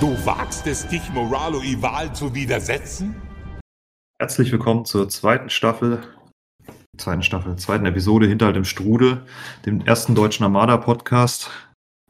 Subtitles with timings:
[0.00, 3.14] Du wagst es, dich Moralo Ival zu widersetzen?
[4.18, 6.02] Herzlich willkommen zur zweiten Staffel,
[6.96, 9.24] zweiten Staffel, zweiten Episode Hinterhalt im Strudel,
[9.64, 11.50] dem ersten deutschen Armada-Podcast.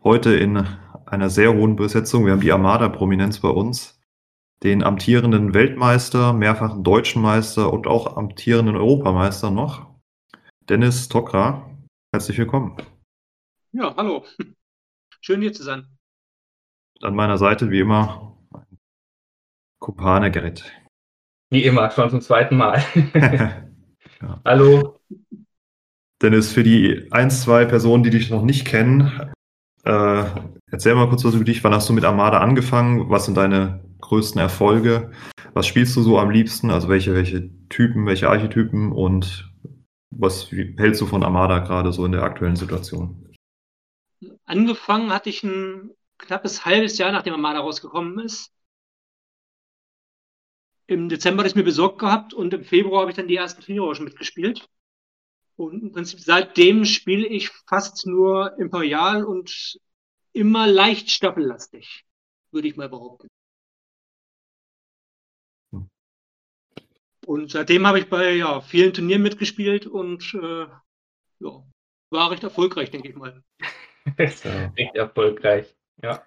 [0.03, 0.67] Heute in
[1.05, 2.25] einer sehr hohen Besetzung.
[2.25, 4.01] Wir haben die Armada-Prominenz bei uns,
[4.63, 9.87] den amtierenden Weltmeister, mehrfachen deutschen Meister und auch amtierenden Europameister noch,
[10.71, 11.71] Dennis Tokra.
[12.15, 12.77] Herzlich willkommen.
[13.73, 14.25] Ja, hallo.
[15.21, 15.94] Schön hier zu sein.
[17.05, 18.35] An meiner Seite wie immer
[19.79, 20.73] Kupane Gerrit.
[21.51, 22.83] Wie immer, schon zum zweiten Mal.
[23.13, 23.63] ja.
[24.45, 24.99] Hallo.
[26.23, 29.13] Dennis, für die ein, zwei Personen, die dich noch nicht kennen,
[29.85, 30.25] äh,
[30.71, 31.63] erzähl mal kurz was über dich.
[31.63, 33.11] Wann hast du mit Armada angefangen?
[33.11, 35.13] Was sind deine größten Erfolge?
[35.53, 36.71] Was spielst du so am liebsten?
[36.71, 39.53] Also welche, welche Typen, welche Archetypen und
[40.09, 43.35] was hältst du von Armada gerade so in der aktuellen Situation?
[44.47, 48.53] Angefangen hatte ich ein knappes halbes Jahr, nachdem Armada rausgekommen ist.
[50.87, 53.63] Im Dezember hatte ich mir besorgt gehabt und im Februar habe ich dann die ersten
[53.63, 54.69] Turniere schon mitgespielt.
[55.57, 59.79] Und im Prinzip seitdem spiele ich fast nur Imperial und
[60.33, 62.05] immer leicht staffellastig,
[62.51, 63.29] würde ich mal behaupten.
[67.27, 70.67] Und seitdem habe ich bei ja, vielen Turnieren mitgespielt und äh,
[71.41, 71.65] ja,
[72.11, 73.43] war recht erfolgreich, denke ich mal.
[74.19, 75.74] recht erfolgreich,
[76.05, 76.25] ja.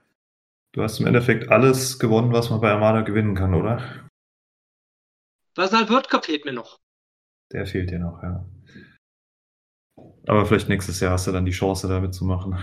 [0.74, 4.10] Du hast im Endeffekt alles gewonnen, was man bei Armada gewinnen kann, oder?
[5.56, 6.78] Was halt World Cup fehlt mir noch.
[7.52, 8.46] Der fehlt dir noch, ja.
[10.28, 12.60] Aber vielleicht nächstes Jahr hast du dann die Chance, da mitzumachen.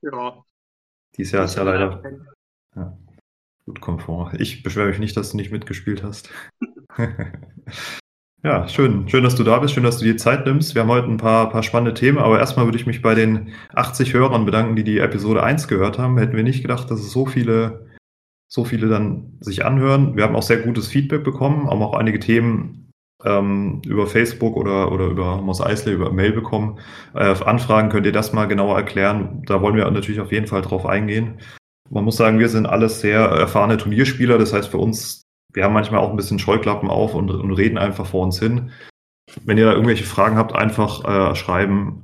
[0.00, 0.44] Ja.
[1.16, 2.02] Dieses Jahr ist ja leider
[2.74, 2.98] ja,
[3.66, 4.34] gut Komfort.
[4.40, 6.30] Ich beschwere mich nicht, dass du nicht mitgespielt hast.
[8.44, 9.08] ja, schön.
[9.08, 9.74] Schön, dass du da bist.
[9.74, 10.74] Schön, dass du dir Zeit nimmst.
[10.74, 13.52] Wir haben heute ein paar, paar spannende Themen, aber erstmal würde ich mich bei den
[13.74, 16.18] 80 Hörern bedanken, die die Episode 1 gehört haben.
[16.18, 17.86] Hätten wir nicht gedacht, dass es so viele,
[18.48, 20.16] so viele dann sich anhören.
[20.16, 22.90] Wir haben auch sehr gutes Feedback bekommen, haben auch einige Themen
[23.24, 26.80] ähm, über Facebook oder, oder über Moss Eisley, über Mail bekommen.
[27.14, 29.42] Äh, Anfragen könnt ihr das mal genauer erklären.
[29.46, 31.38] Da wollen wir natürlich auf jeden Fall drauf eingehen.
[31.90, 34.38] Man muss sagen, wir sind alles sehr erfahrene Turnierspieler.
[34.38, 35.21] Das heißt für uns,
[35.52, 38.70] wir haben manchmal auch ein bisschen Scheuklappen auf und, und reden einfach vor uns hin.
[39.44, 42.02] Wenn ihr da irgendwelche Fragen habt, einfach äh, schreiben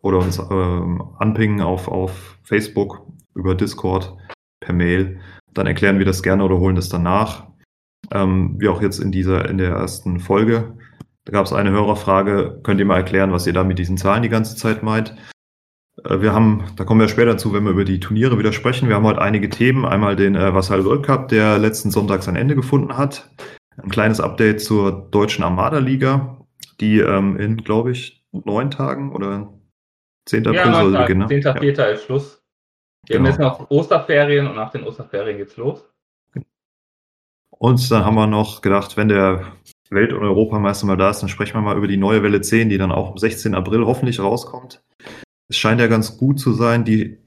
[0.00, 4.16] oder uns äh, anpingen auf, auf Facebook, über Discord,
[4.60, 5.20] per Mail.
[5.52, 7.46] Dann erklären wir das gerne oder holen das dann nach
[8.12, 10.74] ähm, wie auch jetzt in dieser, in der ersten Folge.
[11.24, 14.22] Da gab es eine Hörerfrage, könnt ihr mal erklären, was ihr da mit diesen Zahlen
[14.22, 15.16] die ganze Zeit meint?
[16.04, 18.88] Äh, wir haben, da kommen wir später dazu, wenn wir über die Turniere wieder sprechen.
[18.88, 19.84] Wir haben heute einige Themen.
[19.84, 23.28] Einmal den äh, Vassal World Cup, der letzten Sonntag sein Ende gefunden hat.
[23.76, 26.38] Ein kleines Update zur deutschen Armada-Liga,
[26.80, 29.52] die ähm, in, glaube ich, neun Tagen oder
[30.26, 30.46] 10.
[30.46, 31.28] April ja, soll beginnen.
[31.28, 31.42] 10.
[31.42, 31.84] Ja.
[31.86, 32.42] ist Schluss.
[33.06, 33.28] Wir genau.
[33.28, 35.84] haben jetzt noch Osterferien und nach den Osterferien geht's los.
[37.50, 39.52] Und dann haben wir noch gedacht, wenn der
[39.90, 42.68] Welt- und Europameister mal da ist, dann sprechen wir mal über die neue Welle 10,
[42.68, 43.54] die dann auch am 16.
[43.54, 44.82] April hoffentlich rauskommt.
[45.48, 46.84] Es scheint ja ganz gut zu sein.
[46.84, 47.18] Die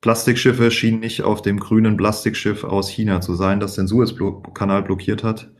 [0.00, 5.24] Plastikschiffe schienen nicht auf dem grünen Plastikschiff aus China zu sein, das den Suezkanal blockiert
[5.24, 5.50] hat.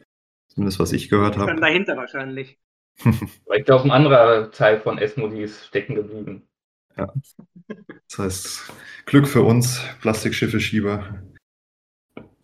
[0.49, 1.55] Zumindest was ich gehört habe.
[1.57, 2.59] Dahinter wahrscheinlich.
[3.05, 6.49] ich glaube, ein anderer Teil von Esmodi ist stecken geblieben.
[6.97, 7.13] Ja.
[8.09, 8.73] Das heißt,
[9.05, 11.23] Glück für uns, Plastikschiffe-Schieber.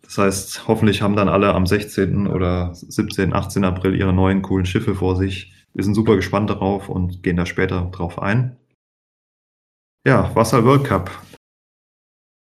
[0.03, 2.27] Das heißt, hoffentlich haben dann alle am 16.
[2.27, 3.63] oder 17., 18.
[3.63, 5.53] April ihre neuen coolen Schiffe vor sich.
[5.73, 8.57] Wir sind super gespannt darauf und gehen da später drauf ein.
[10.05, 11.11] Ja, Wasser World Cup.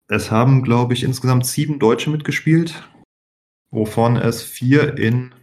[0.08, 2.88] Es haben, glaube ich, insgesamt sieben Deutsche mitgespielt,
[3.72, 5.34] wovon es vier in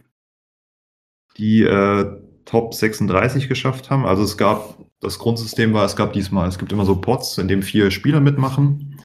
[1.36, 2.06] die äh,
[2.46, 4.06] Top 36 geschafft haben.
[4.06, 7.48] Also es gab, das Grundsystem war, es gab diesmal, es gibt immer so Pots, in
[7.48, 8.98] dem vier Spieler mitmachen.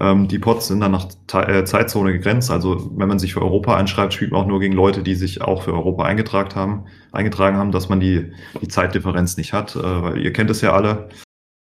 [0.00, 2.50] Ähm, die Pots sind dann nach äh, Zeitzone gegrenzt.
[2.50, 5.40] Also wenn man sich für Europa einschreibt, spielt man auch nur gegen Leute, die sich
[5.40, 9.76] auch für Europa eingetragen haben, eingetragen haben, dass man die, die Zeitdifferenz nicht hat.
[9.76, 11.08] Äh, weil ihr kennt es ja alle,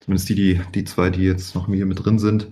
[0.07, 2.49] zumindest die, die, die zwei, die jetzt noch hier mit drin sind,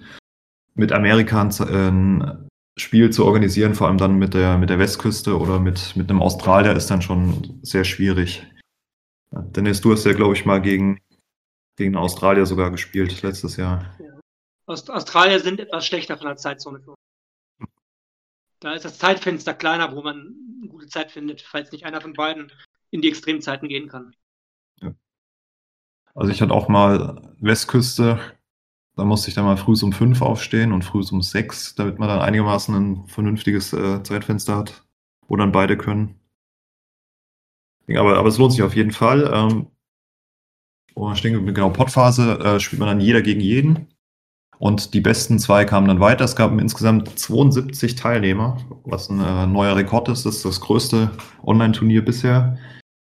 [0.73, 5.61] mit Amerika ein Spiel zu organisieren, vor allem dann mit der, mit der Westküste oder
[5.61, 8.45] mit, mit einem Australier, ist dann schon sehr schwierig.
[9.31, 10.99] Dennis, du hast ja, glaube ich, mal gegen,
[11.77, 13.97] gegen Australier sogar gespielt letztes Jahr.
[13.99, 14.19] Ja.
[14.67, 17.69] Australier sind etwas schlechter von der Zeitzone für uns.
[18.59, 22.13] Da ist das Zeitfenster kleiner, wo man eine gute Zeit findet, falls nicht einer von
[22.13, 22.51] beiden
[22.91, 24.13] in die Extremzeiten gehen kann.
[26.15, 28.19] Also ich hatte auch mal Westküste,
[28.95, 32.07] da musste ich dann mal früh um fünf aufstehen und früh um sechs, damit man
[32.07, 34.85] dann einigermaßen ein vernünftiges äh, Zeitfenster hat,
[35.27, 36.15] wo dann beide können.
[37.89, 39.29] Aber, aber es lohnt sich auf jeden Fall.
[39.33, 39.67] Ähm,
[40.95, 43.87] oh, stehen, genau, Pottphase äh, spielt man dann jeder gegen jeden.
[44.57, 46.23] Und die besten zwei kamen dann weiter.
[46.23, 50.25] Es gab insgesamt 72 Teilnehmer, was ein äh, neuer Rekord ist.
[50.25, 51.11] Das ist das größte
[51.43, 52.57] Online-Turnier bisher.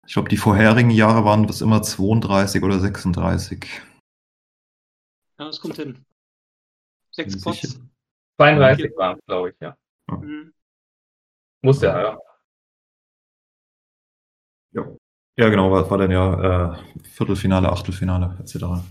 [0.08, 3.82] Ich glaube, die vorherigen Jahre waren das immer 32 oder 36.
[5.38, 6.02] Ja, das kommt hin.
[7.10, 7.38] Sechs?
[7.42, 7.78] Pots.
[8.38, 9.76] 32 waren es, glaube ich, ja.
[10.10, 10.54] Mhm.
[11.60, 12.18] Muss ja,
[14.72, 14.96] ja.
[15.36, 18.82] Ja, genau, war, war dann ja äh, Viertelfinale, Achtelfinale etc.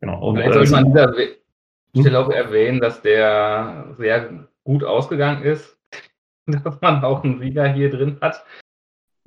[0.00, 0.24] Genau.
[0.28, 4.84] Und, Vielleicht sollte man an äh, dieser We- Stelle auch erwähnen, dass der sehr gut
[4.84, 5.76] ausgegangen ist.
[6.46, 8.44] Dass man auch einen Sieger hier drin hat.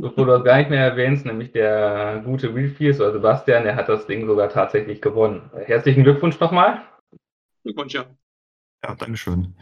[0.02, 3.90] Bevor du das gar nicht mehr erwähnst, nämlich der gute Wheelfields oder Sebastian, der hat
[3.90, 5.50] das Ding sogar tatsächlich gewonnen.
[5.66, 6.82] Herzlichen Glückwunsch nochmal.
[7.64, 8.06] Glückwunsch, ja.
[8.84, 9.56] ja, Dankeschön.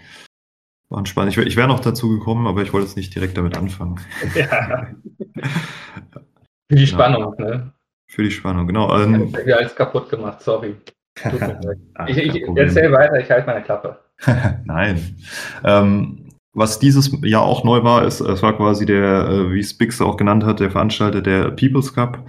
[0.89, 1.31] War spannend.
[1.31, 3.99] Ich, wär- ich wäre noch dazu gekommen, aber ich wollte jetzt nicht direkt damit anfangen.
[4.35, 4.87] Ja.
[6.69, 7.73] Für die Spannung, ne?
[8.07, 8.95] Für die Spannung, genau.
[8.95, 10.75] Ich Ähm, habe alles kaputt gemacht, sorry.
[12.07, 13.97] Ich, ich erzähl weiter, ich halte meine Klappe.
[14.65, 15.17] Nein.
[15.63, 16.26] Ähm,
[16.57, 20.17] was dieses Jahr auch neu war, ist, es war quasi der, äh, wie Spix auch
[20.17, 22.25] genannt hat, der Veranstalter der People's Cup.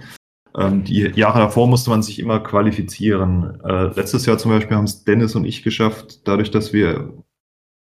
[0.55, 3.59] Ähm, die Jahre davor musste man sich immer qualifizieren.
[3.63, 7.11] Äh, letztes Jahr zum Beispiel haben es Dennis und ich geschafft, dadurch, dass wir,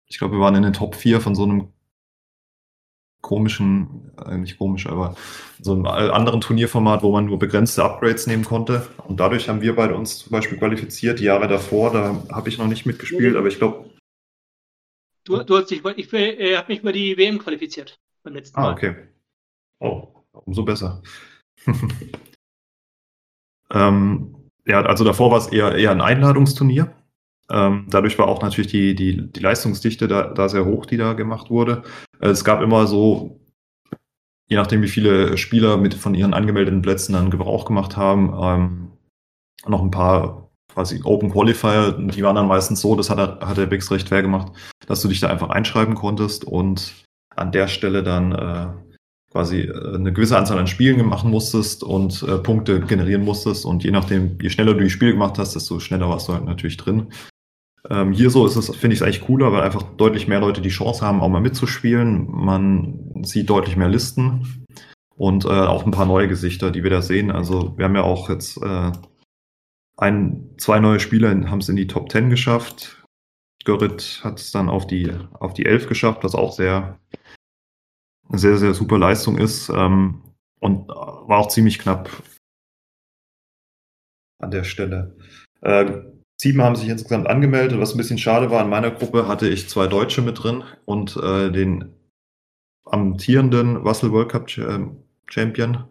[0.07, 1.69] ich glaube, wir waren in den Top 4 von so einem
[3.21, 5.17] komischen, äh, nicht komisch, aber
[5.61, 8.87] so einem äh, anderen Turnierformat, wo man nur begrenzte Upgrades nehmen konnte.
[9.07, 11.21] Und dadurch haben wir beide uns zum Beispiel qualifiziert.
[11.21, 13.90] Die Jahre davor, da habe ich noch nicht mitgespielt, aber ich glaube,
[15.25, 18.63] Du, du hast dich, ich äh, habe mich über die WM qualifiziert beim letzten Ah,
[18.63, 18.73] Mal.
[18.73, 18.95] okay.
[19.81, 21.03] Oh, umso besser.
[23.71, 24.35] ähm,
[24.67, 26.93] ja, also davor war es eher, eher ein Einladungsturnier.
[27.51, 31.15] Ähm, dadurch war auch natürlich die, die, die Leistungsdichte da, da sehr hoch, die da
[31.15, 31.83] gemacht wurde.
[32.21, 33.41] Äh, es gab immer so,
[34.49, 38.93] je nachdem, wie viele Spieler mit von ihren angemeldeten Plätzen dann Gebrauch gemacht haben, ähm,
[39.67, 43.67] noch ein paar quasi Open Qualifier, die waren dann meistens so, das hat, hat der
[43.67, 44.53] Bix recht fair gemacht,
[44.87, 48.67] dass du dich da einfach einschreiben konntest und an der Stelle dann äh,
[49.31, 53.85] quasi äh, eine gewisse Anzahl an Spielen machen musstest und äh, Punkte generieren musstest und
[53.85, 56.77] je nachdem, je schneller du die Spiele gemacht hast, desto schneller warst du halt natürlich
[56.77, 57.09] drin.
[57.89, 60.61] Ähm, hier so ist es, finde ich es eigentlich cooler, weil einfach deutlich mehr Leute
[60.61, 62.27] die Chance haben, auch mal mitzuspielen.
[62.31, 64.67] Man sieht deutlich mehr Listen
[65.17, 67.31] und äh, auch ein paar neue Gesichter, die wir da sehen.
[67.31, 68.93] Also wir haben ja auch jetzt äh,
[70.01, 73.05] ein, zwei neue Spieler haben es in die Top 10 geschafft.
[73.65, 76.99] Gerrit hat es dann auf die, auf die 11 geschafft, was auch sehr,
[78.31, 79.69] sehr, sehr super Leistung ist.
[79.69, 80.23] Ähm,
[80.61, 82.11] und war auch ziemlich knapp
[84.39, 85.17] an der Stelle.
[85.61, 86.03] Äh,
[86.41, 88.63] sieben haben sich insgesamt angemeldet, was ein bisschen schade war.
[88.63, 91.95] In meiner Gruppe hatte ich zwei Deutsche mit drin und äh, den
[92.85, 95.85] amtierenden Wassel World Cup ähm, Champion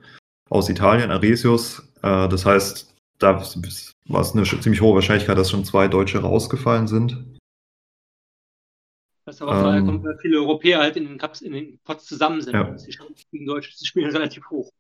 [0.50, 1.94] aus Italien, Aresius.
[2.02, 3.34] Äh, das heißt, da
[4.10, 7.38] war es eine ziemlich hohe Wahrscheinlichkeit, dass schon zwei Deutsche rausgefallen sind.
[9.26, 9.86] Das aber vor allem Ähm.
[9.86, 12.54] kommt, weil viele Europäer halt in den Cups, in den Pots zusammen sind.
[12.56, 12.64] Ja.
[12.64, 14.72] Die Chance gegen Deutsche zu spielen relativ hoch.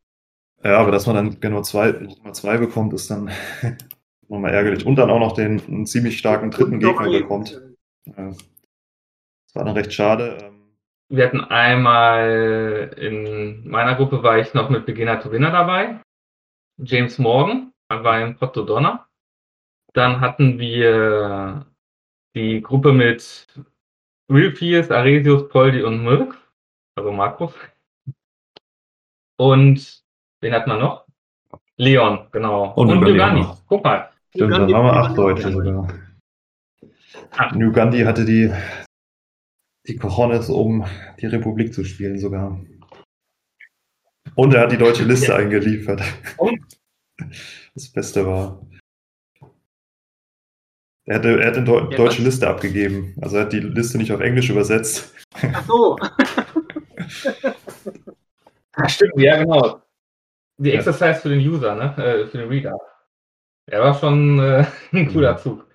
[0.63, 3.29] Ja, aber dass man dann genau zwei, Nummer zwei bekommt, ist dann
[4.27, 4.85] nochmal ärgerlich.
[4.85, 7.61] Und dann auch noch den einen ziemlich starken dritten Gegner ein- bekommt.
[8.05, 8.29] Ja.
[8.31, 10.37] Das war dann recht schade.
[10.41, 10.73] Ähm,
[11.09, 16.01] Wir hatten einmal in meiner Gruppe war ich noch mit Beginner to Winner dabei.
[16.77, 19.07] James Morgan, er war in Porto Donner.
[19.99, 21.65] Dann hatten wir
[22.33, 23.47] die Gruppe mit
[24.29, 26.37] Wilfius, Aresius, Poldi und Mirk,
[26.95, 27.53] also Markus.
[29.37, 30.01] Und
[30.39, 31.05] wen hat man noch?
[31.75, 32.73] Leon, genau.
[32.75, 33.01] Und.
[33.01, 33.61] Leon noch.
[33.67, 34.09] Guck mal.
[34.33, 35.93] Stimmt, dann haben wir acht Deutsche sogar.
[37.31, 37.55] Acht.
[37.57, 38.53] Nugandi hatte die,
[39.85, 40.85] die Cojones, um
[41.19, 42.57] die Republik zu spielen sogar.
[44.35, 46.01] Und er hat die deutsche Liste eingeliefert.
[46.37, 46.57] Und?
[47.75, 48.65] Das Beste war.
[51.09, 52.25] Er, hatte, er hat eine Deu Ja, deutsche was?
[52.25, 53.15] Liste abgegeben.
[53.19, 55.13] Also er hat die Liste nicht auf Englisch übersetzt.
[55.53, 55.97] Ach so.
[58.73, 59.81] Ah, stimmt, ja, genau.
[60.57, 60.75] Die Ja.
[60.75, 61.95] Exercise für den User, ne?
[62.01, 62.79] Äh, für den Reader.
[63.65, 65.65] Er war schon äh, ein cooler Zug.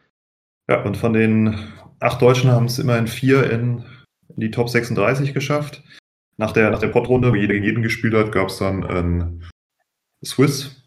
[0.71, 1.55] Ja, und von den
[2.01, 3.85] acht Deutschen haben es immerhin vier in,
[4.29, 5.83] in die Top 36 geschafft.
[6.39, 9.45] Nach der, nach der Potrunde, wo jeder gegen jeden gespielt hat, gab es dann einen
[10.25, 10.84] Swiss.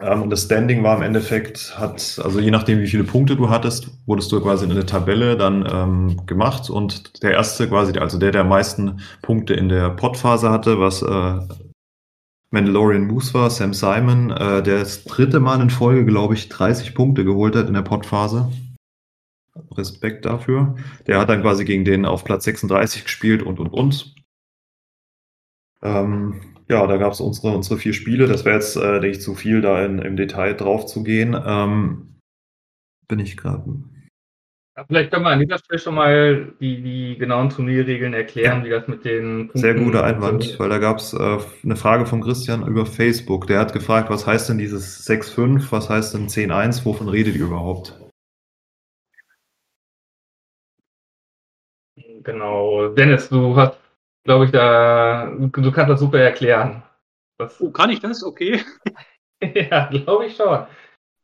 [0.00, 3.50] Ähm, und das Standing war im Endeffekt, hat, also je nachdem, wie viele Punkte du
[3.50, 6.70] hattest, wurdest du quasi in eine Tabelle dann ähm, gemacht.
[6.70, 11.02] Und der erste quasi, also der, der am meisten Punkte in der Pot-Phase hatte, was
[11.02, 11.40] äh,
[12.50, 16.94] Mandalorian Moose war, Sam Simon, äh, der das dritte Mal in Folge, glaube ich, 30
[16.94, 18.50] Punkte geholt hat in der Pot-Phase.
[19.76, 20.76] Respekt dafür.
[21.06, 24.14] Der hat dann quasi gegen den auf Platz 36 gespielt und und und.
[25.82, 28.26] Ähm, ja, da gab es unsere, unsere vier Spiele.
[28.26, 31.36] Das wäre jetzt, äh, ich, zu viel, da in, im Detail drauf zu gehen.
[31.44, 32.16] Ähm,
[33.08, 33.64] bin ich gerade.
[34.86, 38.64] Vielleicht können wir an dieser Stelle schon mal die, die genauen Turnierregeln erklären, Ja.
[38.64, 40.60] wie das mit den Punkten Sehr guter Einwand, funktioniert.
[40.60, 43.46] weil da gab es äh, eine Frage von Christian über Facebook.
[43.46, 47.44] Der hat gefragt, was heißt denn dieses 6-5, was heißt denn 10-1, wovon redet ihr
[47.44, 48.00] überhaupt?
[52.22, 52.88] Genau.
[52.88, 53.76] Dennis, du hast,
[54.24, 56.82] glaube ich, da, du kannst das super erklären.
[57.38, 58.22] Das, Oh, kann ich das?
[58.22, 58.62] Okay.
[59.42, 60.66] ja, glaube ich schon.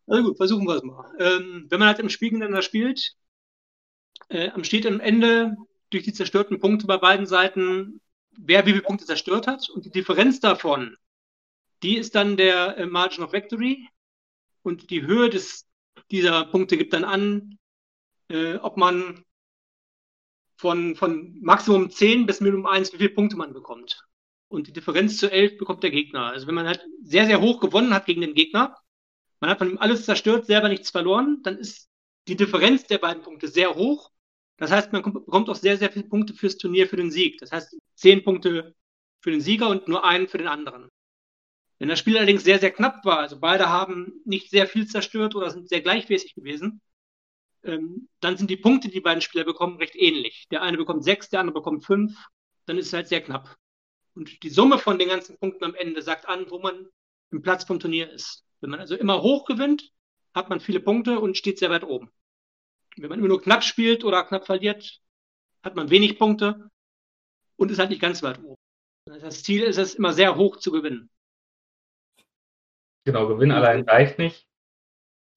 [0.06, 1.12] Also gut, versuchen wir es mal.
[1.18, 3.14] Ähm, wenn man halt im Spiel gegeneinander spielt,
[4.28, 5.56] äh, steht am Ende
[5.90, 8.00] durch die zerstörten Punkte bei beiden Seiten,
[8.30, 9.68] wer wie viele Punkte zerstört hat.
[9.68, 10.96] Und die Differenz davon,
[11.82, 13.88] die ist dann der äh, Margin of Victory.
[14.62, 15.66] Und die Höhe des,
[16.10, 17.58] dieser Punkte gibt dann an,
[18.28, 19.24] äh, ob man
[20.56, 24.04] von, von Maximum 10 bis Minimum 1, wie viele Punkte man bekommt.
[24.48, 26.26] Und die Differenz zu 11 bekommt der Gegner.
[26.26, 28.76] Also wenn man halt sehr, sehr hoch gewonnen hat gegen den Gegner,
[29.40, 31.88] man hat von ihm alles zerstört, selber nichts verloren, dann ist
[32.28, 34.10] die Differenz der beiden Punkte sehr hoch.
[34.56, 37.38] Das heißt, man kommt- bekommt auch sehr, sehr viele Punkte fürs Turnier für den Sieg.
[37.38, 38.74] Das heißt, zehn Punkte
[39.20, 40.88] für den Sieger und nur einen für den anderen.
[41.78, 45.34] Wenn das Spiel allerdings sehr, sehr knapp war, also beide haben nicht sehr viel zerstört
[45.34, 46.80] oder sind sehr gleichmäßig gewesen,
[47.66, 50.46] ähm, dann sind die Punkte, die die beiden Spieler bekommen, recht ähnlich.
[50.50, 52.16] Der eine bekommt sechs, der andere bekommt fünf,
[52.66, 53.56] dann ist es halt sehr knapp.
[54.14, 56.88] Und die Summe von den ganzen Punkten am Ende sagt an, wo man
[57.30, 58.44] im Platz vom Turnier ist.
[58.60, 59.92] Wenn man also immer hoch gewinnt,
[60.34, 62.10] hat man viele Punkte und steht sehr weit oben.
[62.96, 65.00] Wenn man immer nur knapp spielt oder knapp verliert,
[65.62, 66.70] hat man wenig Punkte
[67.56, 68.56] und ist halt nicht ganz weit oben.
[69.04, 71.10] Das Ziel ist es, immer sehr hoch zu gewinnen.
[73.04, 74.45] Genau, Gewinn allein reicht nicht.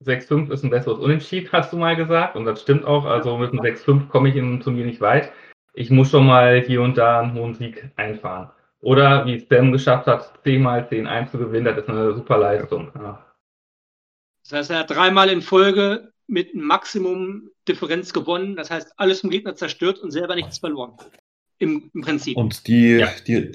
[0.06, 2.36] 6-5 ist ein besseres Unentschieden, hast du mal gesagt.
[2.36, 3.06] Und das stimmt auch.
[3.06, 5.32] Also mit einem 6-5 komme ich im Turnier nicht weit.
[5.74, 8.50] Ich muss schon mal hier und da einen hohen Sieg einfahren.
[8.82, 12.38] Oder wie es Sam geschafft hat, 10 mal 10-1 zu gewinnen, das ist eine super
[12.38, 12.92] Leistung.
[12.96, 13.26] Ja.
[14.44, 18.56] Das heißt, er hat dreimal in Folge mit einem Maximum Differenz gewonnen.
[18.56, 20.94] Das heißt, alles vom Gegner zerstört und selber nichts verloren.
[21.58, 22.38] Im, im Prinzip.
[22.38, 23.10] Und die, Ja.
[23.28, 23.52] die,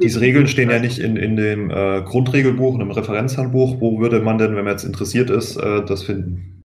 [0.00, 3.80] diese Regeln stehen ja nicht in, in dem äh, Grundregelbuch, in dem Referenzhandbuch.
[3.80, 6.62] Wo würde man denn, wenn man jetzt interessiert ist, äh, das finden?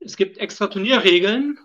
[0.00, 1.58] Es gibt extra Turnierregeln.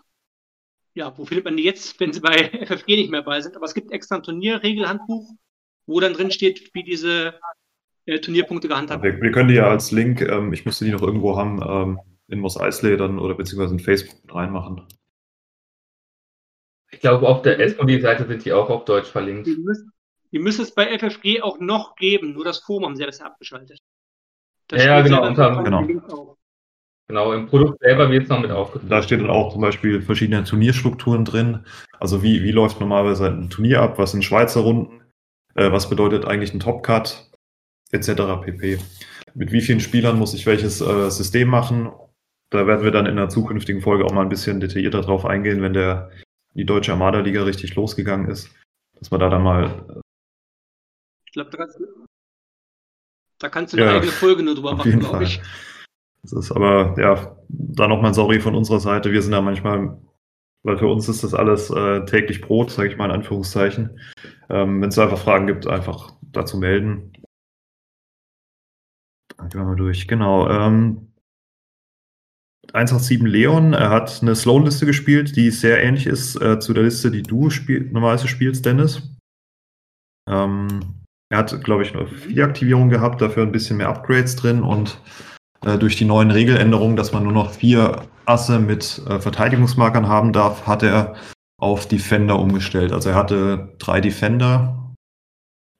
[0.94, 3.56] Ja, wo findet man die jetzt, wenn sie bei FFG nicht mehr bei sind?
[3.56, 5.30] Aber es gibt extra ein Turnierregelhandbuch,
[5.86, 7.40] wo dann drin steht, wie diese
[8.06, 9.18] äh, Turnierpunkte gehandhabt werden.
[9.18, 12.00] Wir, wir können die ja als Link, ähm, ich müsste die noch irgendwo haben, ähm,
[12.28, 14.88] in Moss Eisley dann oder beziehungsweise in Facebook reinmachen.
[16.92, 19.48] Ich glaube, auf der Esmodi-Seite sind die auch auf Deutsch verlinkt.
[19.48, 19.92] Die, müssen,
[20.32, 23.28] die müsste es bei FFG auch noch geben, nur das Forum haben sie ja bisher
[23.28, 23.80] abgeschaltet.
[24.68, 26.36] Das Ja, genau, unter- genau.
[27.08, 28.92] Genau, im Produkt selber wird es noch mit aufgeführt.
[28.92, 31.66] Da steht dann auch zum Beispiel verschiedene Turnierstrukturen drin.
[32.00, 33.98] Also wie, wie läuft normalerweise ein Turnier ab?
[33.98, 35.02] Was sind Schweizer Runden?
[35.56, 37.32] Äh, was bedeutet eigentlich ein Topcut?
[37.92, 38.10] Etc.
[38.44, 38.78] pp.
[39.34, 41.90] Mit wie vielen Spielern muss ich welches äh, System machen?
[42.52, 45.64] Da werden wir dann in einer zukünftigen Folge auch mal ein bisschen detaillierter drauf eingehen,
[45.64, 46.12] wenn der,
[46.54, 48.50] die deutsche Armada-Liga richtig losgegangen ist.
[48.98, 50.02] Dass wir da dann mal
[51.26, 52.06] Ich glaube, da, kannst du-
[53.40, 55.42] da kannst du eine Ja, eigene Folge nur drüber machen, glaube ich.
[56.24, 59.12] Das ist aber, ja, da nochmal sorry von unserer Seite.
[59.12, 60.02] Wir sind da manchmal,
[60.64, 64.00] weil für uns ist das alles äh, täglich Brot, sage ich mal in Anführungszeichen.
[64.50, 67.14] Ähm, Wenn es einfach Fragen gibt, einfach dazu melden.
[69.38, 70.08] Dann gehen wir mal durch.
[70.10, 70.50] Genau.
[70.50, 71.09] Ähm,
[72.74, 77.12] 187 Leon, er hat eine Slow-Liste gespielt, die sehr ähnlich ist äh, zu der Liste,
[77.12, 79.02] die du spiel normalerweise spielst, Dennis.
[80.30, 84.64] Ähm, er hat, glaube ich, nur vier Aktivierungen gehabt, dafür ein bisschen mehr Upgrades drin
[84.64, 85.00] und
[85.66, 90.34] äh, durch die neuen Regeländerungen, dass man nur noch vier Asse mit äh, Verteidigungsmarkern haben
[90.34, 91.16] darf, hat er
[91.60, 92.92] auf Defender umgestellt.
[92.92, 94.94] Also er hatte drei Defender,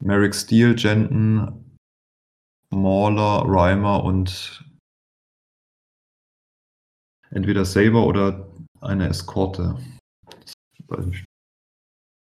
[0.04, 1.78] Merrick Steele, Jenton,
[2.72, 4.66] Mauler, Reimer und
[7.32, 8.48] entweder Saber oder
[8.82, 9.76] eine Eskorte.
[10.36, 10.54] Das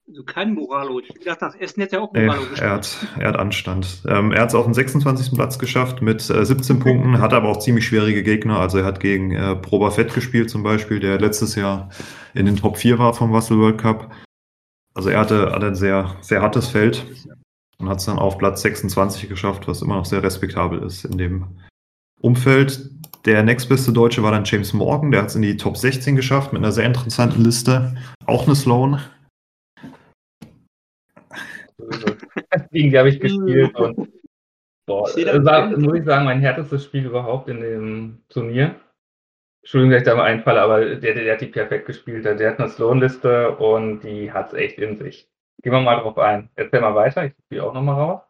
[0.07, 0.99] Also kein Moralo.
[0.99, 2.69] Ich dachte, nach Essen hätte er auch Nee, Moralo er gespielt.
[2.71, 4.03] hat, er hat Anstand.
[4.07, 5.33] Ähm, er hat es auf den 26.
[5.33, 8.59] Platz geschafft mit äh, 17 Punkten, hat aber auch ziemlich schwierige Gegner.
[8.59, 11.89] Also er hat gegen äh, Proba Fett gespielt zum Beispiel, der letztes Jahr
[12.33, 14.11] in den Top 4 war vom Russell World Cup.
[14.93, 17.05] Also er hatte, hatte ein sehr, sehr hartes Feld
[17.77, 21.17] und hat es dann auf Platz 26 geschafft, was immer noch sehr respektabel ist in
[21.17, 21.47] dem
[22.19, 22.89] Umfeld.
[23.25, 26.53] Der nächstbeste Deutsche war dann James Morgan, der hat es in die Top 16 geschafft
[26.53, 27.95] mit einer sehr interessanten Liste.
[28.25, 28.99] Auch eine Sloan.
[32.71, 34.11] Gegen die habe ich gespielt und
[34.87, 38.75] boah, das war, keinen- muss ich sagen, mein härtestes Spiel überhaupt in dem Turnier.
[39.63, 42.25] Entschuldigung, dass ich da mal einfalle, aber der, der, der hat die perfekt gespielt.
[42.25, 45.29] Der hat eine Sloan-Liste und die hat es echt in sich.
[45.61, 46.49] Gehen wir mal drauf ein.
[46.55, 48.21] Erzähl mal weiter, ich die auch nochmal raus.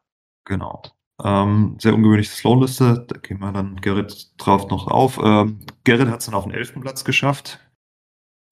[0.45, 0.81] Genau.
[1.23, 3.05] Ähm, sehr ungewöhnliche Slow-Liste.
[3.07, 5.19] Da gehen wir dann Gerrit drauf noch auf.
[5.23, 7.59] Ähm, Gerrit hat es dann auf den elften Platz geschafft.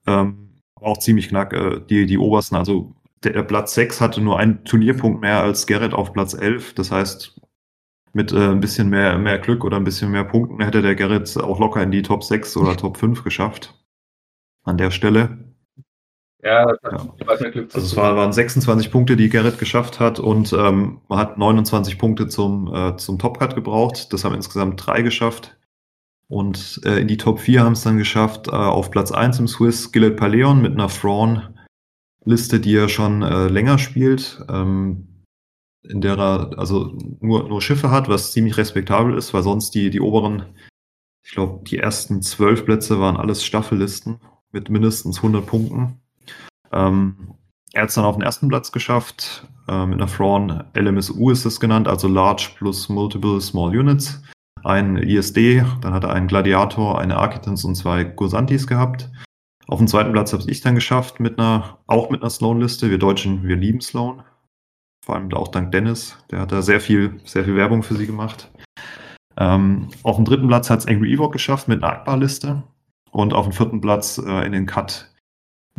[0.06, 2.56] Ähm, auch ziemlich knack, äh, die, die obersten.
[2.56, 6.74] Also der, Platz 6 hatte nur einen Turnierpunkt mehr als Gerrit auf Platz 11.
[6.76, 7.42] Das heißt,
[8.14, 11.36] mit äh, ein bisschen mehr, mehr Glück oder ein bisschen mehr Punkten hätte der Gerrit
[11.38, 13.76] auch locker in die Top 6 oder Top 5 geschafft.
[14.64, 15.49] An der Stelle.
[16.42, 16.80] Ja, das
[17.20, 17.28] Ja.
[17.28, 21.02] hat mit Glück Also es war, waren 26 Punkte, die Gerrit geschafft hat und ähm,
[21.10, 24.14] man hat 29 Punkte zum, äh, zum Top-Cut gebraucht.
[24.14, 25.58] Das haben insgesamt drei geschafft.
[26.30, 29.48] Und äh, in die Top 4 haben es dann geschafft, äh, auf Platz 1 im
[29.48, 35.26] Swiss Gillet Paleon mit einer Thrawn-Liste, die er schon äh, länger spielt, ähm,
[35.82, 39.90] in der er also nur, nur Schiffe hat, was ziemlich respektabel ist, weil sonst die,
[39.90, 40.46] die oberen,
[41.26, 46.00] ich glaube, die ersten zwölf Plätze waren alles Staffellisten mit mindestens 100 Punkten.
[46.72, 47.36] Ähm,
[47.74, 51.46] er hat es dann auf den ersten Platz geschafft, äh, mit einer Thrawn LMSU ist
[51.46, 54.22] es genannt, also Large plus Multiple Small Units.
[54.64, 59.10] Ein ISD, dann hat er einen Gladiator, eine Architans und zwei Gursantis gehabt.
[59.68, 62.90] Auf dem zweiten Platz habe ich dann geschafft, mit einer, auch mit einer Sloan-Liste.
[62.90, 64.24] Wir Deutschen, wir lieben Sloan.
[65.06, 68.08] Vor allem auch dank Dennis, der hat da sehr viel, sehr viel Werbung für sie
[68.08, 68.52] gemacht.
[69.38, 72.64] Ähm, auf dem dritten Platz hat es Angry Ewok geschafft mit einer Akbar-Liste.
[73.12, 75.09] Und auf dem vierten Platz äh, in den Cut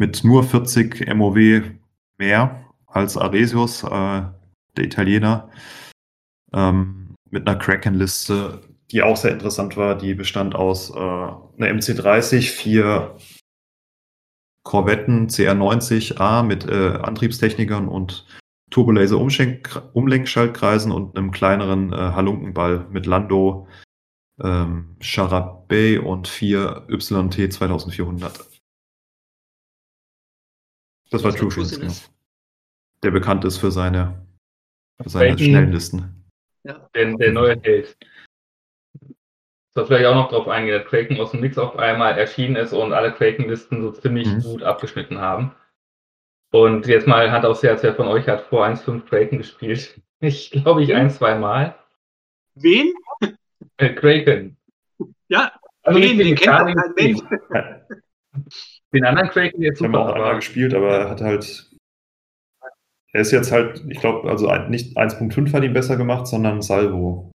[0.01, 1.63] mit nur 40 MOW
[2.17, 5.51] mehr als Aresius, äh, der Italiener,
[6.55, 9.99] ähm, mit einer Kraken-Liste, die auch sehr interessant war.
[9.99, 13.15] Die bestand aus äh, einer MC30, vier
[14.65, 18.25] Korvetten CR90A mit äh, Antriebstechnikern und
[18.71, 23.69] Turbolaser-Umlenkschaltkreisen und einem kleineren äh, Halunkenball mit Lando,
[24.43, 28.50] ähm, Charabey und vier YT 2400.
[31.11, 31.93] Das war Was True Schuss genau.
[33.03, 34.27] Der bekannt ist für seine,
[35.03, 36.25] für seine Welchen- schnellen Listen.
[36.65, 36.89] Ja.
[36.95, 37.97] Der, der neue Held.
[39.73, 42.73] Soll vielleicht auch noch drauf eingehen, dass Kraken aus dem Nix auf einmal erschienen ist
[42.73, 44.43] und alle Kraken-Listen so ziemlich Mhm.
[44.43, 45.55] gut abgeschnitten haben.
[46.53, 50.01] Und jetzt mal Hand aufs Herz, wer von euch hat vor 1.5 Kraken gespielt?
[50.23, 51.79] Ich glaube, ich ein, zwei Mal.
[52.55, 52.93] Wen?
[53.79, 54.59] Äh, Kraken.
[55.29, 55.51] Ja,
[55.83, 56.19] Also wen?
[56.19, 58.80] Den kennt doch kein Mensch.
[58.93, 61.71] Den anderen Kraken jetzt Ich habe super, auch einmal aber gespielt, aber er hat halt.
[63.13, 67.33] Er ist jetzt halt, ich glaube, also nicht 1.5 hat ihn besser gemacht, sondern Salvo.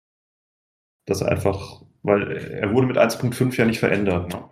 [1.06, 4.50] Das er einfach, weil er wurde mit 1.5 ja nicht verändert, ne?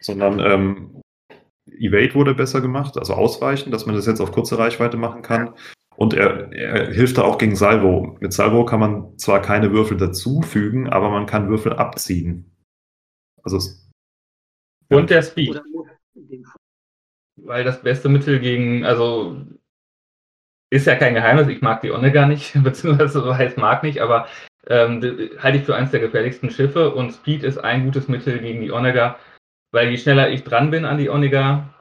[0.00, 1.02] Sondern ähm,
[1.70, 5.54] Evade wurde besser gemacht, also ausweichen, dass man das jetzt auf kurze Reichweite machen kann.
[5.96, 8.16] Und er, er hilft da auch gegen Salvo.
[8.20, 12.54] Mit Salvo kann man zwar keine Würfel dazufügen, aber man kann Würfel abziehen.
[13.42, 13.88] Also es,
[14.90, 15.60] und der Speed.
[16.18, 16.60] In dem Fall.
[17.36, 19.40] Weil das beste Mittel gegen, also
[20.70, 24.00] ist ja kein Geheimnis, ich mag die Onne gar nicht, beziehungsweise so heißt mag nicht,
[24.00, 24.26] aber
[24.66, 25.00] ähm,
[25.38, 28.72] halte ich für eines der gefährlichsten Schiffe und Speed ist ein gutes Mittel gegen die
[28.72, 29.18] Onega,
[29.70, 31.72] weil je schneller ich dran bin an die Onega,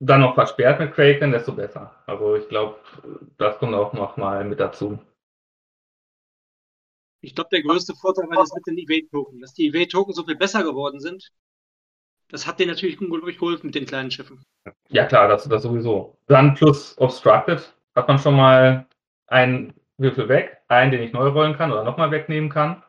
[0.00, 1.94] dann noch versperrt mit Kraken, desto besser.
[2.06, 2.78] Also ich glaube,
[3.36, 4.98] das kommt auch noch mal mit dazu.
[7.20, 9.40] Ich glaube, der größte Vorteil war das mit den Evade-Token.
[9.40, 11.32] Dass die Evade-Token so viel besser geworden sind,
[12.30, 14.44] das hat denen natürlich unglaublich geholfen mit den kleinen Schiffen.
[14.88, 16.18] Ja klar, das, das sowieso.
[16.26, 18.86] Dann plus Obstructed hat man schon mal
[19.26, 22.82] einen Würfel weg, einen, den ich neu rollen kann oder nochmal wegnehmen kann.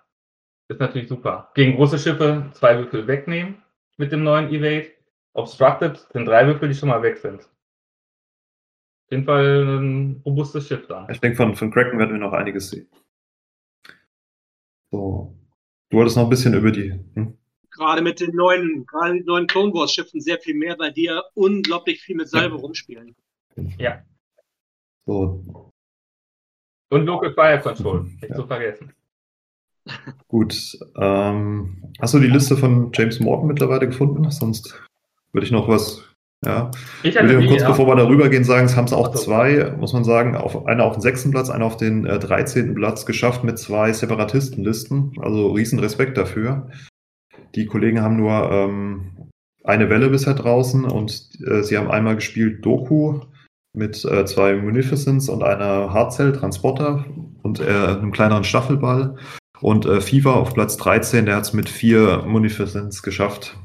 [0.67, 1.49] Ist natürlich super.
[1.55, 3.63] Gegen große Schiffe zwei Würfel wegnehmen
[3.97, 4.91] mit dem neuen Evade.
[5.33, 7.41] Obstructed sind drei Würfel, die schon mal weg sind.
[7.41, 11.09] Auf jeden Fall ein robustes Schiff dann.
[11.09, 12.87] Ich denke, von, von Kraken werden wir noch einiges sehen.
[14.91, 15.35] So.
[15.89, 16.91] Du wolltest noch ein bisschen über die.
[17.15, 17.38] Hm?
[17.79, 21.05] Gerade mit den neuen, gerade mit neuen Clone Wars Schiffen sehr viel mehr, weil die
[21.05, 23.15] ja unglaublich viel mit Salbe rumspielen.
[23.77, 24.03] Ja.
[25.05, 25.41] So,
[26.91, 28.35] Und Local Fire Control, nicht Ja.
[28.35, 28.91] zu vergessen.
[30.27, 30.77] gut.
[30.97, 34.29] Ähm, hast du die Liste von James Morton mittlerweile gefunden?
[34.29, 34.77] Sonst
[35.31, 36.03] würde ich noch was.
[36.45, 36.69] Ja.
[37.03, 37.69] Ich würde die, kurz ja.
[37.69, 40.83] bevor wir darüber gehen sagen, es haben es auch zwei, muss man sagen, auf, einer
[40.83, 42.75] auf den sechsten Platz, einer auf den äh, 13.
[42.75, 45.13] Platz geschafft mit zwei Separatistenlisten.
[45.21, 46.69] Also riesen Respekt dafür.
[47.55, 49.29] Die Kollegen haben nur ähm,
[49.63, 53.21] eine Welle bisher draußen und äh, sie haben einmal gespielt Doku
[53.73, 57.05] mit äh, zwei Munificents und einer Hardcell-Transporter
[57.43, 59.17] und äh, einem kleineren Staffelball.
[59.61, 63.57] Und äh, Fever auf Platz 13, der hat es mit vier Munificents geschafft.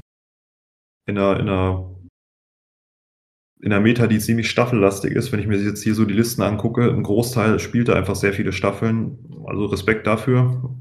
[1.07, 1.95] In einer, in einer
[3.61, 6.43] in der Meta, die ziemlich staffellastig ist, wenn ich mir jetzt hier so die Listen
[6.43, 9.17] angucke, ein Großteil spielt da einfach sehr viele Staffeln.
[9.47, 10.75] Also Respekt dafür.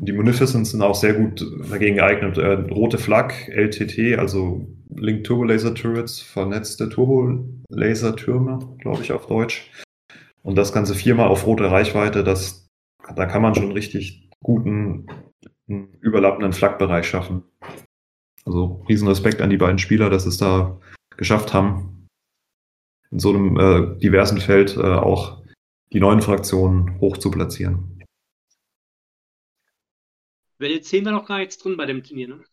[0.00, 2.38] Die Munificents sind auch sehr gut dagegen geeignet.
[2.38, 9.12] Äh, rote Flak, LTT, also Link Turbo Laser Turrets, vernetzte Turbo Laser Türme, glaube ich
[9.12, 9.70] auf Deutsch.
[10.42, 12.68] Und das Ganze viermal auf rote Reichweite, das
[13.14, 15.06] da kann man schon richtig guten,
[15.66, 17.42] überlappenden Flakbereich schaffen.
[18.44, 20.80] Also riesen Respekt an die beiden Spieler, dass es da
[21.16, 22.06] geschafft haben,
[23.10, 25.42] in so einem äh, diversen Feld äh, auch
[25.92, 27.87] die neuen Fraktionen hoch zu platzieren.
[30.58, 32.44] Welle 10 war noch gar nichts drin bei dem Turnier, ne?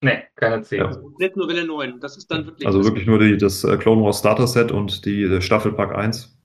[0.00, 0.78] Nee, keine 10.
[0.78, 1.02] Ja.
[1.18, 1.98] Nicht nur Welle 9.
[2.00, 2.66] Das ist dann wirklich.
[2.66, 6.38] Also wirklich nur die, das äh, Clone Wars Starter Set und die Staffelpack 1.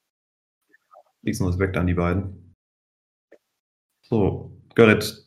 [1.24, 2.54] Riesen Respekt an die beiden.
[4.02, 5.24] So, Gerrit.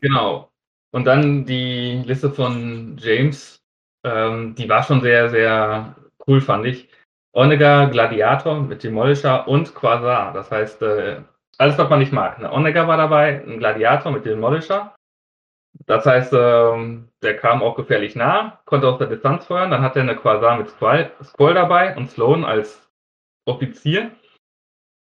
[0.00, 0.52] Genau.
[0.92, 3.58] Und dann die Liste von James,
[4.04, 6.88] ähm, die war schon sehr, sehr cool, fand ich.
[7.32, 10.32] Onega Gladiator mit Demolisher und Quasar.
[10.32, 11.22] Das heißt, äh,
[11.58, 12.38] alles, was man nicht mag.
[12.38, 14.94] Eine Onega war dabei, ein Gladiator mit Demolisher.
[15.86, 19.70] Das heißt, ähm, der kam auch gefährlich nah, konnte aus der Distanz feuern.
[19.70, 22.88] Dann hat er eine Quasar mit Squall, Squall dabei und Sloan als
[23.46, 24.10] Offizier.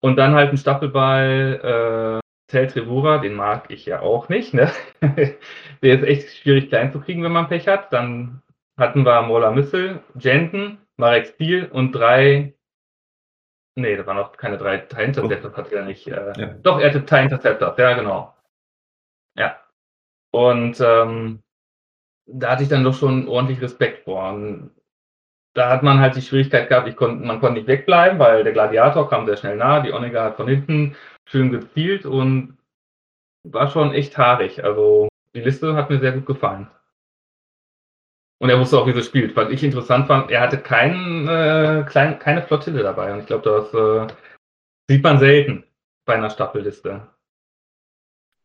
[0.01, 4.53] Und dann halt ein Staffelball, äh, Tel Trevura, den mag ich ja auch nicht.
[4.53, 4.71] Ne?
[5.81, 7.91] der ist echt schwierig klein zu kriegen, wenn man Pech hat.
[7.91, 8.41] Dann
[8.77, 12.54] hatten wir Mola Missile, Jenten, Marek Steel und drei.
[13.77, 15.57] Nee, da waren noch keine drei TIE Interceptors, oh.
[15.57, 16.07] hat er nicht.
[16.07, 16.47] Äh, ja.
[16.63, 18.33] Doch, er hatte TIE Interceptors, ja, genau.
[19.37, 19.59] Ja.
[20.31, 21.43] Und ähm,
[22.25, 24.29] da hatte ich dann doch schon ordentlich Respekt vor.
[24.29, 24.71] Und
[25.53, 28.53] da hat man halt die Schwierigkeit gehabt, ich konnt, man konnte nicht wegbleiben, weil der
[28.53, 32.57] Gladiator kam sehr schnell nah, die Onega hat von hinten schön gezielt und
[33.43, 34.63] war schon echt haarig.
[34.63, 36.67] Also die Liste hat mir sehr gut gefallen.
[38.39, 39.35] Und er wusste auch, wie sie spielt.
[39.35, 43.13] Was ich interessant fand, er hatte kein, äh, klein, keine Flottille dabei.
[43.13, 44.13] Und ich glaube, das äh,
[44.89, 45.63] sieht man selten
[46.05, 47.07] bei einer Staffelliste.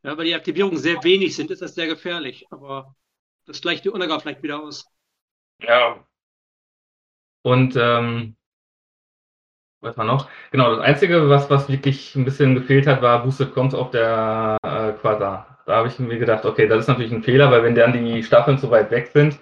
[0.03, 2.47] Ja, weil die Aktivierungen sehr wenig sind, ist das sehr gefährlich.
[2.51, 2.95] Aber
[3.47, 4.87] das gleicht die Onega vielleicht wieder aus.
[5.61, 6.07] Ja.
[7.43, 8.37] Und ähm,
[9.81, 10.29] was war noch?
[10.51, 14.57] Genau, das Einzige, was, was wirklich ein bisschen gefehlt hat, war Boosted Comms auf der
[14.63, 15.59] äh, Quasar.
[15.67, 18.23] Da habe ich mir gedacht, okay, das ist natürlich ein Fehler, weil wenn dann die
[18.23, 19.39] Staffeln zu weit weg sind,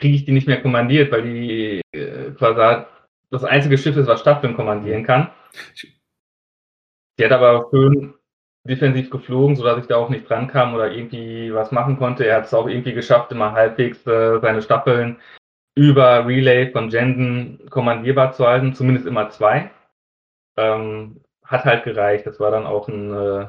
[0.00, 2.84] kriege ich die nicht mehr kommandiert, weil die äh, quasi
[3.30, 5.30] das einzige Schiff ist, was Staffeln kommandieren kann.
[7.18, 8.14] Die hat aber schön
[8.64, 12.26] defensiv geflogen, sodass ich da auch nicht dran kam oder irgendwie was machen konnte.
[12.26, 15.18] Er hat es auch irgendwie geschafft, immer halbwegs äh, seine Staffeln
[15.76, 19.70] über Relay von Jenden kommandierbar zu halten, zumindest immer zwei.
[20.56, 22.26] Ähm, hat halt gereicht.
[22.26, 23.46] Das war dann auch ein, äh,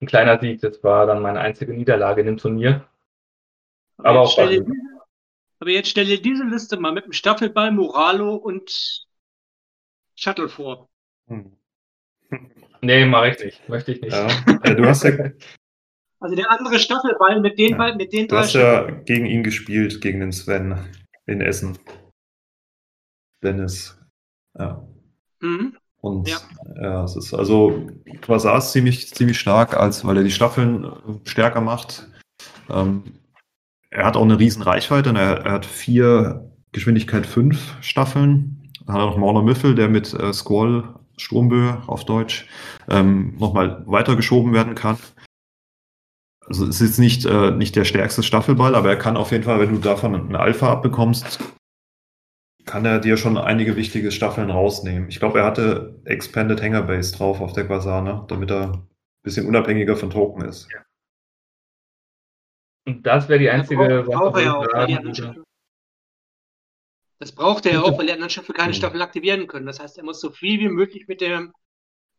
[0.00, 0.60] ein kleiner Sieg.
[0.60, 2.84] Das war dann meine einzige Niederlage in dem Turnier.
[3.98, 4.64] Aber, auch stelle,
[5.60, 9.06] aber jetzt stelle dir diese Liste mal mit dem Staffelball, Moralo und
[10.14, 10.88] Shuttle vor.
[11.28, 11.52] Hm.
[12.80, 13.68] Nee, mache ich nicht.
[13.68, 14.12] Möchte ich nicht.
[14.12, 14.28] Ja.
[14.62, 15.10] Äh, du hast ja.
[16.20, 17.94] Also der andere Staffelball mit den, ja.
[17.94, 20.88] mit den du hast ja gegen ihn gespielt, gegen den Sven
[21.26, 21.78] in Essen.
[23.42, 23.96] Dennis.
[24.58, 24.86] Ja.
[25.40, 25.76] Mhm.
[26.00, 26.38] Und ja.
[26.80, 27.88] ja, es ist also
[28.20, 32.08] Quasar ist ziemlich, ziemlich stark, als weil er die Staffeln stärker macht.
[32.68, 33.04] Ähm,
[33.90, 35.12] er hat auch eine riesen Reichweite.
[35.12, 35.20] Ne?
[35.20, 38.70] Er, er hat vier Geschwindigkeit 5 Staffeln.
[38.86, 42.46] Dann hat er noch Mauler Müffel, der mit äh, Squall, Sturmböe auf Deutsch,
[42.88, 44.98] ähm, nochmal weitergeschoben werden kann.
[46.46, 49.44] Also es ist jetzt nicht, äh, nicht der stärkste Staffelball, aber er kann auf jeden
[49.44, 51.38] Fall, wenn du davon eine Alpha abbekommst,
[52.64, 55.08] kann er dir schon einige wichtige Staffeln rausnehmen.
[55.08, 58.88] Ich glaube, er hatte Expanded Hanger Base drauf auf der Quasane, damit er ein
[59.22, 60.68] bisschen unabhängiger von Token ist.
[60.72, 60.80] Ja.
[62.88, 64.42] Und das wäre die einzige das Sache.
[64.42, 64.66] Ja auch,
[67.18, 69.66] das braucht er ja auch, weil die anderen Schiffe keine Staffeln aktivieren können.
[69.66, 71.52] Das heißt, er muss so viel wie möglich mit dem,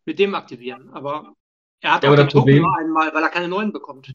[0.06, 0.92] mit dem aktivieren.
[0.92, 1.34] Aber
[1.82, 4.14] er hat ja, auch den Token nur einmal, weil er keine neuen bekommt.